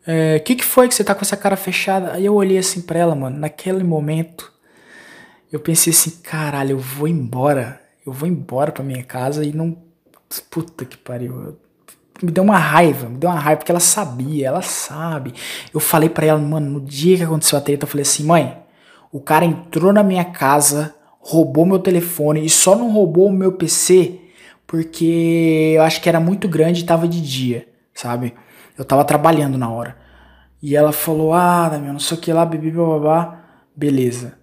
O 0.06 0.10
é, 0.10 0.38
que, 0.38 0.56
que 0.56 0.64
foi 0.64 0.88
que 0.88 0.94
você 0.94 1.02
tá 1.04 1.14
com 1.14 1.22
essa 1.22 1.36
cara 1.36 1.56
fechada? 1.56 2.12
Aí 2.12 2.24
eu 2.24 2.34
olhei 2.34 2.58
assim 2.58 2.82
pra 2.82 2.98
ela, 2.98 3.14
mano, 3.14 3.38
naquele 3.38 3.82
momento, 3.82 4.52
eu 5.50 5.60
pensei 5.60 5.92
assim: 5.92 6.10
caralho, 6.22 6.72
eu 6.72 6.78
vou 6.78 7.08
embora. 7.08 7.80
Eu 8.04 8.12
vou 8.12 8.28
embora 8.28 8.72
pra 8.72 8.82
minha 8.82 9.04
casa 9.04 9.44
e 9.44 9.52
não. 9.52 9.76
Puta 10.40 10.84
que 10.84 10.96
pariu. 10.96 11.56
Me 12.22 12.30
deu 12.30 12.44
uma 12.44 12.58
raiva, 12.58 13.08
me 13.08 13.18
deu 13.18 13.28
uma 13.28 13.38
raiva, 13.38 13.58
porque 13.58 13.72
ela 13.72 13.80
sabia, 13.80 14.48
ela 14.48 14.62
sabe. 14.62 15.34
Eu 15.74 15.80
falei 15.80 16.08
pra 16.08 16.26
ela, 16.26 16.38
mano, 16.38 16.70
no 16.70 16.80
dia 16.80 17.16
que 17.16 17.22
aconteceu 17.24 17.58
a 17.58 17.60
treta, 17.60 17.84
eu 17.84 17.88
falei 17.88 18.02
assim: 18.02 18.24
mãe, 18.24 18.56
o 19.10 19.20
cara 19.20 19.44
entrou 19.44 19.92
na 19.92 20.02
minha 20.02 20.24
casa 20.24 20.94
roubou 21.22 21.64
meu 21.64 21.78
telefone 21.78 22.44
e 22.44 22.50
só 22.50 22.74
não 22.74 22.90
roubou 22.90 23.28
o 23.28 23.32
meu 23.32 23.52
PC 23.52 24.18
porque 24.66 25.74
eu 25.76 25.82
acho 25.82 26.00
que 26.00 26.08
era 26.08 26.18
muito 26.18 26.48
grande 26.48 26.80
e 26.80 26.86
tava 26.86 27.06
de 27.06 27.20
dia, 27.20 27.68
sabe? 27.94 28.34
Eu 28.76 28.84
tava 28.84 29.04
trabalhando 29.04 29.58
na 29.58 29.70
hora. 29.70 29.96
E 30.62 30.74
ela 30.74 30.92
falou: 30.92 31.34
Ah, 31.34 31.68
Damião, 31.68 31.92
não 31.92 32.00
sei 32.00 32.16
o 32.16 32.20
que 32.20 32.32
lá, 32.32 32.44
bebi, 32.46 32.70
babá. 32.70 33.38
Beleza. 33.76 34.38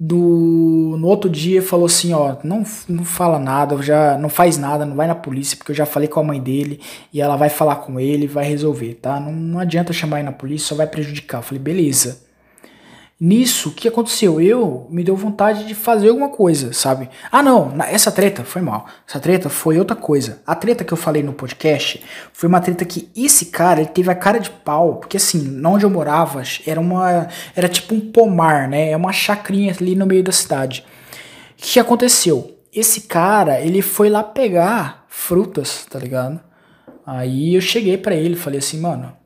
Do, 0.00 0.96
no 0.96 1.08
outro 1.08 1.28
dia 1.28 1.60
falou 1.60 1.86
assim: 1.86 2.12
Ó, 2.12 2.36
não, 2.44 2.62
não 2.88 3.04
fala 3.04 3.38
nada, 3.38 3.80
já 3.82 4.16
não 4.16 4.28
faz 4.28 4.56
nada, 4.56 4.86
não 4.86 4.94
vai 4.94 5.08
na 5.08 5.14
polícia, 5.14 5.56
porque 5.56 5.72
eu 5.72 5.76
já 5.76 5.84
falei 5.84 6.08
com 6.08 6.20
a 6.20 6.24
mãe 6.24 6.40
dele 6.40 6.80
e 7.12 7.20
ela 7.20 7.36
vai 7.36 7.48
falar 7.48 7.76
com 7.76 7.98
ele 7.98 8.26
vai 8.26 8.44
resolver, 8.44 8.94
tá? 8.94 9.18
Não, 9.18 9.32
não 9.32 9.58
adianta 9.58 9.92
chamar 9.92 10.18
ele 10.18 10.26
na 10.26 10.32
polícia, 10.32 10.68
só 10.68 10.74
vai 10.76 10.86
prejudicar. 10.86 11.38
Eu 11.38 11.42
falei: 11.42 11.62
Beleza. 11.62 12.27
Nisso, 13.20 13.70
o 13.70 13.72
que 13.72 13.88
aconteceu? 13.88 14.40
Eu 14.40 14.86
me 14.90 15.02
deu 15.02 15.16
vontade 15.16 15.66
de 15.66 15.74
fazer 15.74 16.08
alguma 16.08 16.28
coisa, 16.28 16.72
sabe? 16.72 17.10
Ah, 17.32 17.42
não, 17.42 17.74
essa 17.82 18.12
treta 18.12 18.44
foi 18.44 18.62
mal. 18.62 18.86
Essa 19.08 19.18
treta 19.18 19.48
foi 19.48 19.76
outra 19.76 19.96
coisa. 19.96 20.40
A 20.46 20.54
treta 20.54 20.84
que 20.84 20.92
eu 20.92 20.96
falei 20.96 21.20
no 21.20 21.32
podcast 21.32 22.00
foi 22.32 22.48
uma 22.48 22.60
treta 22.60 22.84
que 22.84 23.10
esse 23.16 23.46
cara, 23.46 23.80
ele 23.80 23.88
teve 23.88 24.08
a 24.08 24.14
cara 24.14 24.38
de 24.38 24.50
pau, 24.50 24.96
porque 24.96 25.16
assim, 25.16 25.60
onde 25.66 25.84
eu 25.84 25.90
morava, 25.90 26.44
era 26.64 26.80
uma 26.80 27.26
era 27.56 27.68
tipo 27.68 27.92
um 27.92 28.00
pomar, 28.00 28.68
né? 28.68 28.92
É 28.92 28.96
uma 28.96 29.12
chacrinha 29.12 29.74
ali 29.80 29.96
no 29.96 30.06
meio 30.06 30.22
da 30.22 30.30
cidade. 30.30 30.86
O 31.58 31.62
que 31.62 31.80
aconteceu? 31.80 32.56
Esse 32.72 33.00
cara, 33.00 33.60
ele 33.60 33.82
foi 33.82 34.08
lá 34.08 34.22
pegar 34.22 35.06
frutas, 35.08 35.84
tá 35.90 35.98
ligado? 35.98 36.38
Aí 37.04 37.56
eu 37.56 37.60
cheguei 37.60 37.98
para 37.98 38.14
ele, 38.14 38.36
falei 38.36 38.60
assim, 38.60 38.78
mano, 38.78 39.17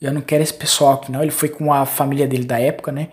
eu 0.00 0.12
não 0.12 0.20
quero 0.20 0.42
esse 0.42 0.54
pessoal 0.54 0.94
aqui, 0.94 1.10
não. 1.10 1.22
Ele 1.22 1.30
foi 1.30 1.48
com 1.48 1.72
a 1.72 1.84
família 1.86 2.26
dele 2.26 2.44
da 2.44 2.58
época, 2.60 2.92
né? 2.92 3.08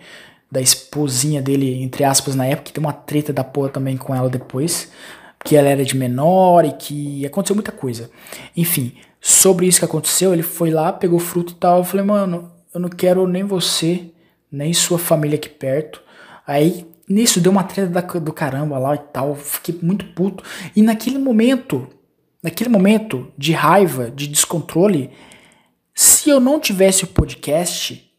Da 0.50 0.60
esposinha 0.60 1.42
dele, 1.42 1.82
entre 1.82 2.04
aspas, 2.04 2.34
na 2.34 2.46
época, 2.46 2.66
que 2.66 2.72
tem 2.72 2.82
uma 2.84 2.92
treta 2.92 3.32
da 3.32 3.42
porra 3.44 3.70
também 3.70 3.96
com 3.96 4.14
ela 4.14 4.28
depois. 4.28 4.90
que 5.44 5.54
ela 5.56 5.68
era 5.68 5.84
de 5.84 5.96
menor 5.96 6.64
e 6.64 6.72
que 6.72 7.24
aconteceu 7.24 7.54
muita 7.54 7.70
coisa. 7.70 8.10
Enfim, 8.56 8.94
sobre 9.20 9.66
isso 9.66 9.78
que 9.78 9.84
aconteceu, 9.84 10.32
ele 10.32 10.42
foi 10.42 10.70
lá, 10.70 10.92
pegou 10.92 11.20
fruto 11.20 11.52
e 11.52 11.56
tal. 11.56 11.78
Eu 11.78 11.84
falei, 11.84 12.04
mano, 12.04 12.50
eu 12.74 12.80
não 12.80 12.88
quero 12.88 13.26
nem 13.28 13.44
você, 13.44 14.10
nem 14.50 14.72
sua 14.72 14.98
família 14.98 15.36
aqui 15.36 15.48
perto. 15.48 16.02
Aí 16.46 16.86
nisso 17.08 17.40
deu 17.40 17.52
uma 17.52 17.62
treta 17.62 18.20
do 18.20 18.32
caramba 18.32 18.78
lá 18.78 18.94
e 18.96 18.98
tal. 18.98 19.36
Fiquei 19.36 19.78
muito 19.80 20.06
puto. 20.06 20.42
E 20.74 20.82
naquele 20.82 21.18
momento, 21.18 21.86
naquele 22.42 22.68
momento 22.68 23.32
de 23.38 23.52
raiva, 23.52 24.10
de 24.10 24.26
descontrole, 24.26 25.10
se 26.26 26.30
eu 26.30 26.40
não 26.40 26.58
tivesse 26.58 27.04
o 27.04 27.06
podcast, 27.06 28.12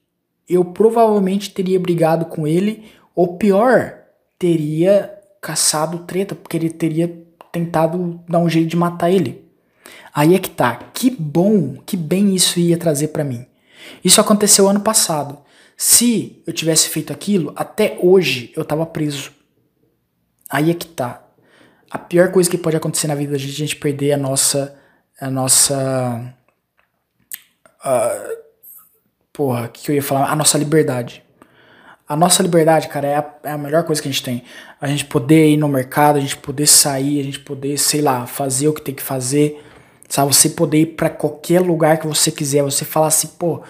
eu 0.47 0.63
provavelmente 0.63 1.53
teria 1.53 1.77
brigado 1.77 2.27
com 2.27 2.47
ele, 2.47 2.89
ou 3.13 3.35
pior, 3.35 3.97
teria 4.39 5.13
caçado 5.41 5.99
treta, 6.05 6.33
porque 6.33 6.55
ele 6.55 6.69
teria 6.69 7.21
tentado 7.51 8.23
dar 8.25 8.39
um 8.39 8.47
jeito 8.47 8.69
de 8.69 8.77
matar 8.77 9.11
ele. 9.11 9.43
Aí 10.15 10.35
é 10.35 10.39
que 10.39 10.49
tá. 10.49 10.77
Que 10.93 11.09
bom, 11.09 11.81
que 11.85 11.97
bem 11.97 12.33
isso 12.33 12.61
ia 12.61 12.77
trazer 12.77 13.09
para 13.09 13.25
mim. 13.25 13.45
Isso 14.01 14.21
aconteceu 14.21 14.69
ano 14.69 14.79
passado. 14.79 15.39
Se 15.75 16.41
eu 16.47 16.53
tivesse 16.53 16.87
feito 16.87 17.11
aquilo, 17.11 17.51
até 17.57 17.97
hoje 18.01 18.53
eu 18.55 18.63
tava 18.63 18.85
preso. 18.85 19.33
Aí 20.49 20.71
é 20.71 20.73
que 20.73 20.87
tá. 20.87 21.27
A 21.91 21.97
pior 21.97 22.31
coisa 22.31 22.49
que 22.49 22.57
pode 22.57 22.77
acontecer 22.77 23.07
na 23.07 23.15
vida 23.15 23.33
da 23.33 23.37
gente 23.37 23.51
é 23.51 23.53
a 23.53 23.67
gente 23.67 23.75
perder 23.75 24.13
a 24.13 24.17
nossa. 24.17 24.79
A 25.19 25.29
nossa. 25.29 26.36
Uh, 27.87 28.37
porra, 29.31 29.67
o 29.67 29.69
que, 29.69 29.89
eu 29.89 29.95
ia 29.95 30.03
falar? 30.03 30.29
A 30.29 30.35
nossa 30.35 30.57
liberdade. 30.57 31.23
A 32.05 32.15
nossa 32.17 32.43
liberdade, 32.43 32.89
cara, 32.89 33.07
é 33.07 33.15
a, 33.15 33.33
é 33.43 33.51
a, 33.51 33.57
melhor 33.57 33.83
coisa 33.85 34.01
que 34.01 34.09
a 34.09 34.11
gente 34.11 34.23
tem. 34.23 34.43
A 34.81 34.87
gente 34.87 35.05
poder 35.05 35.49
ir 35.49 35.57
no 35.57 35.69
mercado, 35.69 36.17
a 36.17 36.19
gente 36.19 36.35
poder 36.35 36.67
sair, 36.67 37.21
a 37.21 37.23
gente 37.23 37.39
poder, 37.39 37.77
sei 37.77 38.01
lá, 38.01 38.25
fazer 38.27 38.67
o 38.67 38.73
que 38.73 38.81
tem 38.81 38.93
que 38.93 39.03
fazer. 39.03 39.63
Sabe? 40.09 40.33
Você 40.33 40.49
poder 40.49 40.81
ir 40.81 40.85
pra 40.97 41.09
qualquer 41.09 41.61
lugar 41.61 41.97
que 41.97 42.07
você 42.07 42.31
quiser. 42.31 42.61
Você 42.63 42.83
falar 42.83 43.07
assim, 43.07 43.27
pô, 43.39 43.61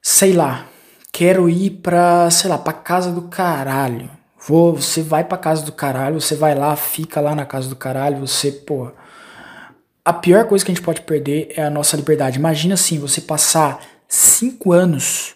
sei 0.00 0.32
lá, 0.32 0.66
quero 1.12 1.48
ir 1.48 1.70
pra, 1.70 2.30
sei 2.30 2.48
lá, 2.48 2.58
pra 2.58 2.72
casa 2.72 3.12
do 3.12 3.22
caralho. 3.22 4.10
Vou, 4.46 4.74
você 4.74 5.02
vai 5.02 5.24
pra 5.24 5.38
casa 5.38 5.64
do 5.64 5.72
caralho, 5.72 6.20
você 6.20 6.34
vai 6.34 6.54
lá, 6.54 6.74
fica 6.76 7.20
lá 7.20 7.34
na 7.34 7.46
casa 7.46 7.68
do 7.68 7.76
caralho, 7.76 8.18
você, 8.26 8.50
pô. 8.50 8.90
A 10.04 10.12
pior 10.12 10.46
coisa 10.46 10.64
que 10.64 10.72
a 10.72 10.74
gente 10.74 10.84
pode 10.84 11.02
perder 11.02 11.52
é 11.56 11.62
a 11.62 11.70
nossa 11.70 11.96
liberdade. 11.96 12.38
Imagina 12.38 12.74
assim, 12.74 12.98
você 12.98 13.20
passar 13.20 13.80
cinco 14.08 14.72
anos, 14.72 15.34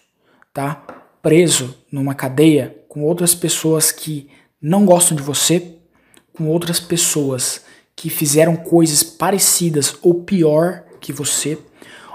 tá? 0.53 0.97
preso 1.27 1.77
numa 1.91 2.15
cadeia 2.15 2.77
com 2.87 3.03
outras 3.03 3.35
pessoas 3.35 3.91
que 3.91 4.29
não 4.61 4.85
gostam 4.85 5.15
de 5.15 5.21
você, 5.21 5.75
com 6.31 6.47
outras 6.47 6.79
pessoas 6.79 7.65
que 7.93 8.09
fizeram 8.09 8.55
coisas 8.55 9.03
parecidas 9.03 9.97
ou 10.01 10.23
pior 10.23 10.85
que 11.01 11.11
você, 11.11 11.57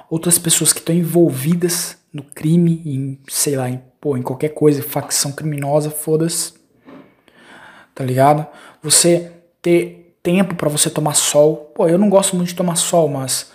outras 0.08 0.38
pessoas 0.38 0.72
que 0.72 0.78
estão 0.78 0.94
envolvidas 0.94 1.98
no 2.10 2.22
crime, 2.22 2.82
em, 2.86 3.18
sei 3.28 3.54
lá, 3.54 3.68
em, 3.68 3.82
pô, 4.00 4.16
em 4.16 4.22
qualquer 4.22 4.50
coisa, 4.50 4.82
facção 4.82 5.32
criminosa, 5.32 5.90
foda-se. 5.90 6.54
Tá 7.94 8.04
ligado? 8.04 8.46
Você 8.82 9.30
ter 9.60 10.01
tempo 10.22 10.54
para 10.54 10.68
você 10.68 10.88
tomar 10.88 11.14
sol. 11.14 11.72
Pô, 11.74 11.88
eu 11.88 11.98
não 11.98 12.08
gosto 12.08 12.36
muito 12.36 12.48
de 12.48 12.54
tomar 12.54 12.76
sol, 12.76 13.08
mas 13.08 13.50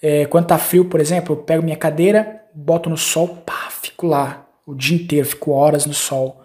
é, 0.00 0.26
quando 0.26 0.46
tá 0.46 0.58
frio, 0.58 0.84
por 0.84 1.00
exemplo, 1.00 1.34
eu 1.34 1.42
pego 1.42 1.62
minha 1.62 1.76
cadeira, 1.76 2.42
boto 2.54 2.88
no 2.88 2.96
sol, 2.96 3.28
pá, 3.44 3.68
fico 3.70 4.06
lá 4.06 4.46
o 4.66 4.74
dia 4.74 4.96
inteiro, 4.96 5.26
fico 5.26 5.52
horas 5.52 5.86
no 5.86 5.94
sol. 5.94 6.42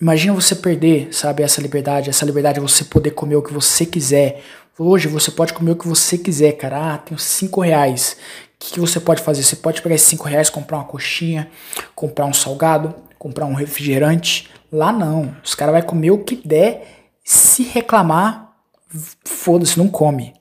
Imagina 0.00 0.34
você 0.34 0.56
perder, 0.56 1.12
sabe, 1.12 1.44
essa 1.44 1.60
liberdade. 1.60 2.10
Essa 2.10 2.24
liberdade 2.24 2.58
é 2.58 2.62
você 2.62 2.84
poder 2.84 3.12
comer 3.12 3.36
o 3.36 3.42
que 3.42 3.52
você 3.52 3.86
quiser. 3.86 4.42
Hoje 4.76 5.06
você 5.06 5.30
pode 5.30 5.52
comer 5.52 5.72
o 5.72 5.76
que 5.76 5.86
você 5.86 6.18
quiser, 6.18 6.52
cara. 6.52 6.94
Ah, 6.94 6.98
tenho 6.98 7.20
cinco 7.20 7.60
reais. 7.60 8.16
O 8.56 8.58
que, 8.58 8.72
que 8.72 8.80
você 8.80 8.98
pode 8.98 9.22
fazer? 9.22 9.44
Você 9.44 9.54
pode 9.54 9.80
pegar 9.80 9.94
esses 9.94 10.08
cinco 10.08 10.26
reais, 10.26 10.50
comprar 10.50 10.78
uma 10.78 10.86
coxinha, 10.86 11.48
comprar 11.94 12.26
um 12.26 12.32
salgado, 12.32 12.92
comprar 13.16 13.46
um 13.46 13.54
refrigerante. 13.54 14.50
Lá 14.72 14.90
não. 14.90 15.36
Os 15.44 15.54
caras 15.54 15.74
vão 15.74 15.82
comer 15.82 16.10
o 16.10 16.24
que 16.24 16.34
der. 16.34 17.01
Se 17.24 17.62
reclamar, 17.62 18.56
foda-se, 19.24 19.78
não 19.78 19.88
come. 19.88 20.34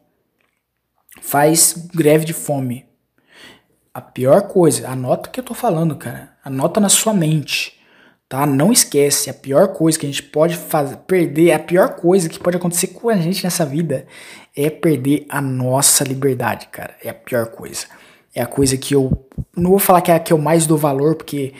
Faz 1.21 1.87
greve 1.93 2.25
de 2.25 2.33
fome. 2.33 2.85
A 3.93 4.01
pior 4.01 4.43
coisa, 4.43 4.89
anota 4.89 5.29
o 5.29 5.31
que 5.31 5.39
eu 5.39 5.43
tô 5.43 5.53
falando, 5.53 5.95
cara. 5.95 6.31
Anota 6.43 6.79
na 6.79 6.89
sua 6.89 7.13
mente, 7.13 7.79
tá? 8.27 8.45
Não 8.45 8.71
esquece, 8.71 9.29
a 9.29 9.33
pior 9.33 9.69
coisa 9.73 9.99
que 9.99 10.05
a 10.05 10.09
gente 10.09 10.23
pode 10.23 10.55
fazer, 10.55 10.95
perder, 10.97 11.51
a 11.51 11.59
pior 11.59 11.95
coisa 11.95 12.29
que 12.29 12.39
pode 12.39 12.57
acontecer 12.57 12.87
com 12.87 13.09
a 13.09 13.17
gente 13.17 13.43
nessa 13.43 13.65
vida 13.65 14.07
é 14.55 14.69
perder 14.69 15.25
a 15.29 15.41
nossa 15.41 16.03
liberdade, 16.03 16.67
cara. 16.67 16.95
É 17.03 17.09
a 17.09 17.13
pior 17.13 17.47
coisa. 17.47 17.85
É 18.33 18.41
a 18.41 18.47
coisa 18.47 18.77
que 18.77 18.95
eu 18.95 19.27
não 19.55 19.71
vou 19.71 19.79
falar 19.79 20.01
que 20.01 20.11
é 20.11 20.15
a 20.15 20.19
que 20.19 20.31
eu 20.31 20.37
mais 20.37 20.65
dou 20.65 20.77
valor, 20.77 21.15
porque 21.15 21.53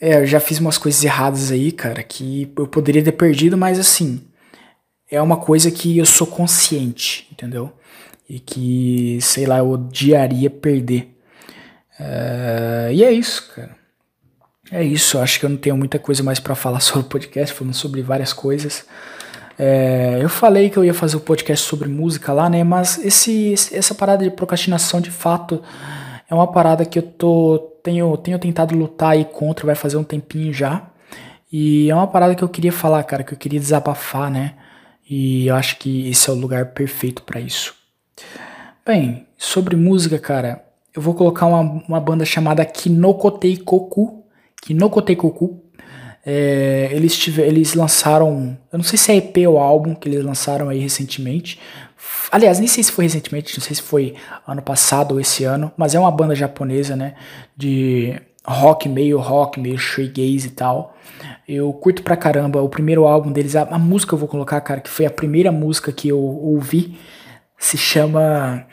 é, 0.00 0.22
eu 0.22 0.26
já 0.26 0.40
fiz 0.40 0.58
umas 0.58 0.78
coisas 0.78 1.04
erradas 1.04 1.50
aí, 1.50 1.70
cara, 1.70 2.02
que 2.02 2.50
eu 2.56 2.66
poderia 2.66 3.04
ter 3.04 3.12
perdido, 3.12 3.56
mas 3.56 3.78
assim, 3.78 4.20
é 5.12 5.20
uma 5.20 5.36
coisa 5.36 5.70
que 5.70 5.98
eu 5.98 6.06
sou 6.06 6.26
consciente, 6.26 7.28
entendeu? 7.30 7.70
E 8.26 8.40
que, 8.40 9.18
sei 9.20 9.44
lá, 9.44 9.58
eu 9.58 9.70
odiaria 9.70 10.48
perder. 10.48 11.14
Uh, 12.00 12.92
e 12.92 13.04
é 13.04 13.12
isso, 13.12 13.52
cara. 13.54 13.76
É 14.70 14.82
isso, 14.82 15.18
acho 15.18 15.38
que 15.38 15.44
eu 15.44 15.50
não 15.50 15.58
tenho 15.58 15.76
muita 15.76 15.98
coisa 15.98 16.22
mais 16.22 16.40
para 16.40 16.54
falar 16.54 16.80
sobre 16.80 17.02
o 17.02 17.10
podcast, 17.10 17.54
falando 17.54 17.74
sobre 17.74 18.00
várias 18.00 18.32
coisas. 18.32 18.86
É, 19.58 20.18
eu 20.18 20.30
falei 20.30 20.70
que 20.70 20.78
eu 20.78 20.84
ia 20.84 20.94
fazer 20.94 21.16
o 21.16 21.18
um 21.18 21.22
podcast 21.22 21.68
sobre 21.68 21.90
música 21.90 22.32
lá, 22.32 22.48
né? 22.48 22.64
Mas 22.64 22.98
esse, 23.04 23.52
essa 23.70 23.94
parada 23.94 24.24
de 24.24 24.30
procrastinação, 24.30 24.98
de 24.98 25.10
fato, 25.10 25.62
é 26.28 26.34
uma 26.34 26.50
parada 26.50 26.86
que 26.86 26.98
eu 26.98 27.02
tô 27.02 27.58
tenho, 27.82 28.16
tenho 28.16 28.38
tentado 28.38 28.74
lutar 28.74 29.10
aí 29.10 29.26
contra, 29.26 29.66
vai 29.66 29.74
fazer 29.74 29.98
um 29.98 30.04
tempinho 30.04 30.54
já. 30.54 30.88
E 31.52 31.90
é 31.90 31.94
uma 31.94 32.06
parada 32.06 32.34
que 32.34 32.42
eu 32.42 32.48
queria 32.48 32.72
falar, 32.72 33.04
cara, 33.04 33.22
que 33.22 33.34
eu 33.34 33.38
queria 33.38 33.60
desabafar, 33.60 34.30
né? 34.30 34.54
E 35.14 35.48
eu 35.48 35.56
acho 35.56 35.76
que 35.76 36.08
esse 36.08 36.30
é 36.30 36.32
o 36.32 36.36
lugar 36.36 36.72
perfeito 36.72 37.22
para 37.22 37.38
isso. 37.38 37.74
Bem, 38.82 39.26
sobre 39.36 39.76
música, 39.76 40.18
cara, 40.18 40.64
eu 40.96 41.02
vou 41.02 41.12
colocar 41.12 41.44
uma, 41.44 41.60
uma 41.86 42.00
banda 42.00 42.24
chamada 42.24 42.64
Kinokotei 42.64 43.58
Koku. 43.58 44.24
Kinokotei 44.62 45.14
Koku. 45.14 45.60
É, 46.24 46.88
eles, 46.92 47.14
tiver, 47.14 47.46
eles 47.46 47.74
lançaram, 47.74 48.56
eu 48.72 48.78
não 48.78 48.82
sei 48.82 48.96
se 48.96 49.12
é 49.12 49.16
EP 49.16 49.36
ou 49.46 49.58
álbum 49.58 49.94
que 49.94 50.08
eles 50.08 50.24
lançaram 50.24 50.70
aí 50.70 50.78
recentemente. 50.78 51.60
Aliás, 52.30 52.58
nem 52.58 52.66
sei 52.66 52.82
se 52.82 52.90
foi 52.90 53.04
recentemente, 53.04 53.54
não 53.58 53.62
sei 53.62 53.76
se 53.76 53.82
foi 53.82 54.14
ano 54.46 54.62
passado 54.62 55.12
ou 55.12 55.20
esse 55.20 55.44
ano, 55.44 55.70
mas 55.76 55.94
é 55.94 56.00
uma 56.00 56.10
banda 56.10 56.34
japonesa, 56.34 56.96
né? 56.96 57.16
De 57.54 58.18
rock, 58.44 58.88
meio 58.88 59.18
rock, 59.18 59.60
meio 59.60 59.78
shoegaze 59.78 60.48
e 60.48 60.50
tal. 60.50 60.96
Eu 61.46 61.72
curto 61.72 62.02
pra 62.02 62.16
caramba 62.16 62.60
o 62.62 62.68
primeiro 62.68 63.06
álbum 63.06 63.30
deles, 63.32 63.56
a, 63.56 63.62
a 63.62 63.78
música 63.78 64.14
eu 64.14 64.18
vou 64.18 64.28
colocar, 64.28 64.60
cara, 64.60 64.80
que 64.80 64.90
foi 64.90 65.06
a 65.06 65.10
primeira 65.10 65.52
música 65.52 65.92
que 65.92 66.08
eu 66.08 66.18
ouvi, 66.18 66.98
se 67.58 67.76
chama 67.76 68.66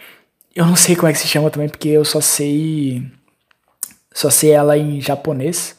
eu 0.55 0.65
não 0.65 0.75
sei 0.75 0.95
como 0.95 1.07
é 1.07 1.13
que 1.13 1.19
se 1.19 1.27
chama 1.27 1.49
também, 1.49 1.69
porque 1.69 1.87
eu 1.87 2.03
só 2.03 2.19
sei. 2.19 3.09
Só 4.13 4.29
sei 4.29 4.51
ela 4.51 4.77
em 4.77 4.99
japonês. 4.99 5.77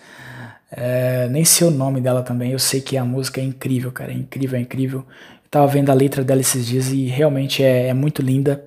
É, 0.71 1.29
nem 1.29 1.45
sei 1.45 1.67
o 1.67 1.71
nome 1.71 2.01
dela 2.01 2.23
também. 2.23 2.53
Eu 2.53 2.59
sei 2.59 2.81
que 2.81 2.97
a 2.97 3.05
música 3.05 3.41
é 3.41 3.45
incrível, 3.45 3.93
cara. 3.93 4.13
É 4.13 4.15
incrível, 4.15 4.59
é 4.59 4.63
incrível. 4.63 5.01
Eu 5.01 5.51
tava 5.51 5.67
vendo 5.67 5.91
a 5.91 5.95
letra 5.95 6.25
dela 6.25 6.41
esses 6.41 6.67
dias 6.67 6.89
e 6.89 7.07
realmente 7.07 7.63
é, 7.63 7.89
é 7.89 7.95
muito 7.95 8.23
linda. 8.23 8.65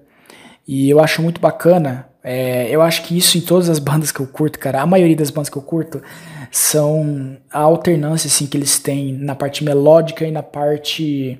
E 0.67 0.89
eu 0.89 0.99
acho 0.99 1.21
muito 1.21 1.41
bacana. 1.41 2.07
É, 2.24 2.69
eu 2.69 2.82
acho 2.82 3.03
que 3.03 3.17
isso 3.17 3.38
em 3.38 3.41
todas 3.41 3.69
as 3.69 3.80
bandas 3.80 4.11
que 4.11 4.19
eu 4.19 4.28
curto, 4.28 4.57
cara. 4.57 4.82
A 4.82 4.86
maioria 4.86 5.15
das 5.15 5.30
bandas 5.30 5.49
que 5.49 5.57
eu 5.57 5.61
curto 5.61 6.01
são 6.49 7.38
a 7.51 7.59
alternância 7.59 8.28
assim 8.28 8.47
que 8.47 8.55
eles 8.55 8.80
têm 8.80 9.13
na 9.13 9.36
parte 9.36 9.63
melódica 9.63 10.26
e 10.26 10.32
na 10.32 10.43
parte 10.43 11.39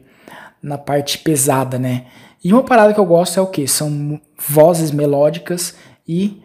na 0.62 0.78
parte 0.78 1.20
pesada, 1.20 1.78
né? 1.78 2.06
E 2.44 2.52
uma 2.52 2.64
parada 2.64 2.94
que 2.94 3.00
eu 3.00 3.06
gosto 3.06 3.40
é 3.40 3.42
o 3.42 3.48
que? 3.48 3.68
São 3.68 4.20
vozes 4.38 4.92
melódicas 4.92 5.76
e 6.08 6.42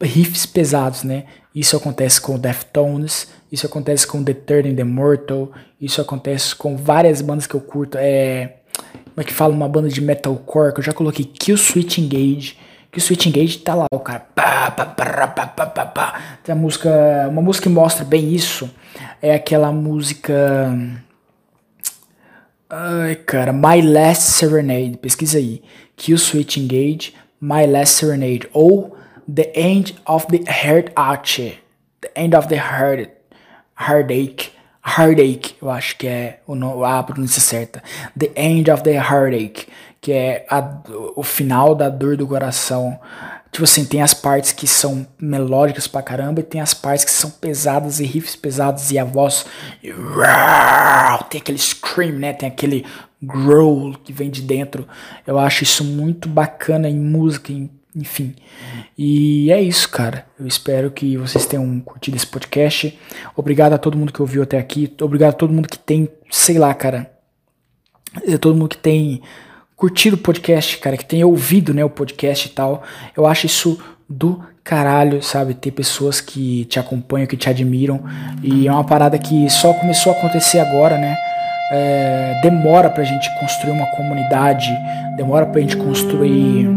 riffs 0.00 0.46
pesados, 0.46 1.02
né? 1.02 1.24
Isso 1.54 1.76
acontece 1.76 2.20
com 2.20 2.38
Deftones, 2.38 3.28
isso 3.50 3.66
acontece 3.66 4.06
com 4.06 4.22
The 4.22 4.32
and 4.32 4.74
the 4.74 4.84
Mortal, 4.84 5.50
isso 5.80 6.00
acontece 6.00 6.54
com 6.54 6.76
várias 6.76 7.20
bandas 7.20 7.46
que 7.46 7.54
eu 7.54 7.60
curto. 7.60 7.98
É, 7.98 8.58
como 9.04 9.20
é 9.20 9.24
que 9.24 9.32
fala? 9.32 9.52
Uma 9.52 9.68
banda 9.68 9.88
de 9.88 10.00
metalcore 10.00 10.72
que 10.72 10.80
eu 10.80 10.84
já 10.84 10.92
coloquei 10.92 11.24
Kill 11.24 11.56
Switch 11.56 11.98
Engage. 11.98 12.56
Kill 12.90 13.02
Switch 13.02 13.26
Engage 13.26 13.58
tá 13.58 13.74
lá, 13.74 13.86
o 13.92 13.98
cara. 13.98 14.20
Pá, 14.34 14.70
pá, 14.70 14.86
pá. 14.86 16.20
Tem 16.42 16.52
a 16.52 16.56
música. 16.56 16.90
Uma 17.28 17.42
música 17.42 17.68
que 17.68 17.74
mostra 17.74 18.04
bem 18.04 18.32
isso. 18.32 18.70
É 19.20 19.34
aquela 19.34 19.70
música. 19.72 20.76
Ai, 22.70 23.16
cara, 23.16 23.52
My 23.52 23.80
Last 23.80 24.24
Serenade, 24.32 24.98
pesquisa 24.98 25.38
aí. 25.38 25.62
Kill 25.96 26.18
Switch 26.18 26.58
Engage, 26.58 27.14
My 27.40 27.66
Last 27.66 27.94
Serenade, 27.94 28.48
ou 28.52 28.96
The 29.32 29.52
End 29.54 29.94
of 30.06 30.26
the 30.26 30.44
Heart 30.50 30.92
Ache, 30.94 31.58
The 32.00 32.10
End 32.14 32.36
of 32.36 32.48
the 32.48 32.56
Heart, 32.56 33.10
Heartache, 33.78 34.52
Heartache, 34.84 35.56
eu 35.60 35.70
acho 35.70 35.96
que 35.96 36.06
é 36.06 36.40
o, 36.46 36.84
a 36.84 37.02
pronúncia 37.02 37.40
certa. 37.40 37.82
The 38.18 38.30
End 38.36 38.70
of 38.70 38.82
the 38.82 38.94
Heartache, 38.94 39.66
que 40.00 40.12
é 40.12 40.46
a, 40.48 40.82
o 41.16 41.22
final 41.22 41.74
da 41.74 41.88
dor 41.88 42.16
do 42.16 42.26
coração. 42.26 42.98
Tipo 43.50 43.64
assim, 43.64 43.84
tem 43.84 44.02
as 44.02 44.12
partes 44.12 44.52
que 44.52 44.66
são 44.66 45.06
melódicas 45.18 45.86
pra 45.86 46.02
caramba 46.02 46.40
e 46.40 46.44
tem 46.44 46.60
as 46.60 46.74
partes 46.74 47.04
que 47.04 47.10
são 47.10 47.30
pesadas 47.30 47.98
e 47.98 48.04
riffs 48.04 48.36
pesados 48.36 48.90
e 48.90 48.98
a 48.98 49.04
voz. 49.04 49.46
Tem 51.30 51.40
aquele 51.40 51.58
scream, 51.58 52.18
né? 52.18 52.32
Tem 52.32 52.48
aquele 52.48 52.84
growl 53.22 53.94
que 54.04 54.12
vem 54.12 54.30
de 54.30 54.42
dentro. 54.42 54.86
Eu 55.26 55.38
acho 55.38 55.64
isso 55.64 55.82
muito 55.82 56.28
bacana 56.28 56.88
em 56.88 56.98
música, 56.98 57.52
em 57.52 57.70
enfim. 57.98 58.36
E 58.96 59.50
é 59.50 59.60
isso, 59.60 59.88
cara. 59.88 60.26
Eu 60.38 60.46
espero 60.46 60.90
que 60.90 61.16
vocês 61.16 61.46
tenham 61.46 61.80
curtido 61.80 62.16
esse 62.16 62.26
podcast. 62.26 62.96
Obrigado 63.34 63.72
a 63.72 63.78
todo 63.78 63.98
mundo 63.98 64.12
que 64.12 64.22
ouviu 64.22 64.42
até 64.42 64.56
aqui. 64.58 64.94
Obrigado 65.00 65.30
a 65.30 65.36
todo 65.36 65.52
mundo 65.52 65.68
que 65.68 65.78
tem, 65.78 66.08
sei 66.30 66.58
lá, 66.58 66.72
cara. 66.74 67.10
Todo 68.40 68.56
mundo 68.56 68.68
que 68.68 68.78
tem 68.78 69.22
curtido 69.78 70.16
o 70.16 70.18
podcast, 70.18 70.76
cara, 70.78 70.96
que 70.96 71.04
tem 71.04 71.22
ouvido, 71.22 71.72
né, 71.72 71.84
o 71.84 71.88
podcast 71.88 72.48
e 72.48 72.50
tal. 72.50 72.82
Eu 73.16 73.24
acho 73.24 73.46
isso 73.46 73.78
do 74.10 74.42
caralho, 74.64 75.22
sabe? 75.22 75.54
Ter 75.54 75.70
pessoas 75.70 76.20
que 76.20 76.64
te 76.64 76.80
acompanham, 76.80 77.28
que 77.28 77.36
te 77.36 77.48
admiram. 77.48 78.02
E 78.42 78.66
é 78.66 78.72
uma 78.72 78.82
parada 78.82 79.16
que 79.16 79.48
só 79.48 79.72
começou 79.72 80.12
a 80.12 80.16
acontecer 80.16 80.58
agora, 80.58 80.98
né? 80.98 81.16
É, 81.70 82.40
demora 82.42 82.90
pra 82.90 83.04
gente 83.04 83.30
construir 83.38 83.70
uma 83.70 83.86
comunidade, 83.86 84.68
demora 85.16 85.46
pra 85.46 85.60
gente 85.60 85.76
construir 85.76 86.68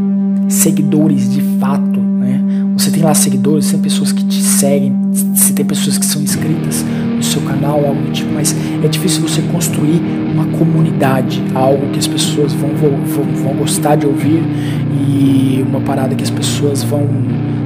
seguidores 0.48 1.34
de 1.34 1.42
fato, 1.60 2.00
né? 2.00 2.40
Você 2.78 2.92
tem 2.92 3.02
lá 3.02 3.16
seguidores, 3.16 3.72
tem 3.72 3.82
pessoas 3.82 4.12
que 4.12 4.24
te 4.26 4.42
seguem, 4.42 4.96
você 5.34 5.54
tem 5.54 5.66
pessoas 5.66 5.98
que 5.98 6.06
são 6.06 6.22
inscritas 6.22 6.86
no 7.22 7.28
seu 7.28 7.42
canal, 7.44 7.86
algo 7.86 8.02
do 8.02 8.12
tipo, 8.12 8.34
mas 8.34 8.56
é 8.84 8.88
difícil 8.88 9.22
você 9.22 9.42
construir 9.44 10.02
uma 10.34 10.46
comunidade, 10.58 11.42
algo 11.54 11.88
que 11.92 12.00
as 12.00 12.08
pessoas 12.08 12.52
vão, 12.54 12.70
vão, 12.72 13.24
vão 13.44 13.54
gostar 13.54 13.96
de 13.96 14.08
ouvir 14.08 14.44
e 14.92 15.64
uma 15.68 15.80
parada 15.82 16.16
que 16.16 16.24
as 16.24 16.32
pessoas 16.32 16.84
vão, 16.84 17.08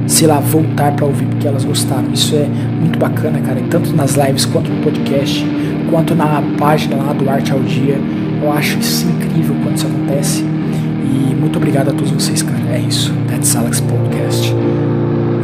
sei 0.07 0.27
lá, 0.27 0.39
voltar 0.39 0.91
para 0.91 1.05
ouvir 1.05 1.25
porque 1.27 1.47
elas 1.47 1.63
gostaram. 1.63 2.11
Isso 2.13 2.35
é 2.35 2.47
muito 2.79 2.99
bacana, 2.99 3.39
cara, 3.39 3.61
tanto 3.69 3.95
nas 3.95 4.15
lives 4.15 4.45
quanto 4.45 4.69
no 4.69 4.83
podcast, 4.83 5.45
quanto 5.89 6.13
na 6.13 6.43
página 6.57 6.97
lá 6.97 7.13
do 7.13 7.29
Arte 7.29 7.53
ao 7.53 7.59
Dia. 7.59 7.97
Eu 8.43 8.51
acho 8.51 8.77
isso 8.79 9.07
incrível 9.07 9.55
quando 9.63 9.77
isso 9.77 9.87
acontece. 9.87 10.43
E 10.43 11.33
muito 11.33 11.57
obrigado 11.57 11.89
a 11.89 11.93
todos 11.93 12.11
vocês, 12.11 12.43
cara. 12.43 12.59
É 12.73 12.79
isso. 12.79 13.13
That's 13.29 13.55
Alex 13.55 13.79
Podcast. 13.79 14.53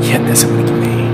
E 0.03 0.14
até 0.14 0.36
semana 0.36 0.64
que 0.64 0.74
vem. 0.74 1.11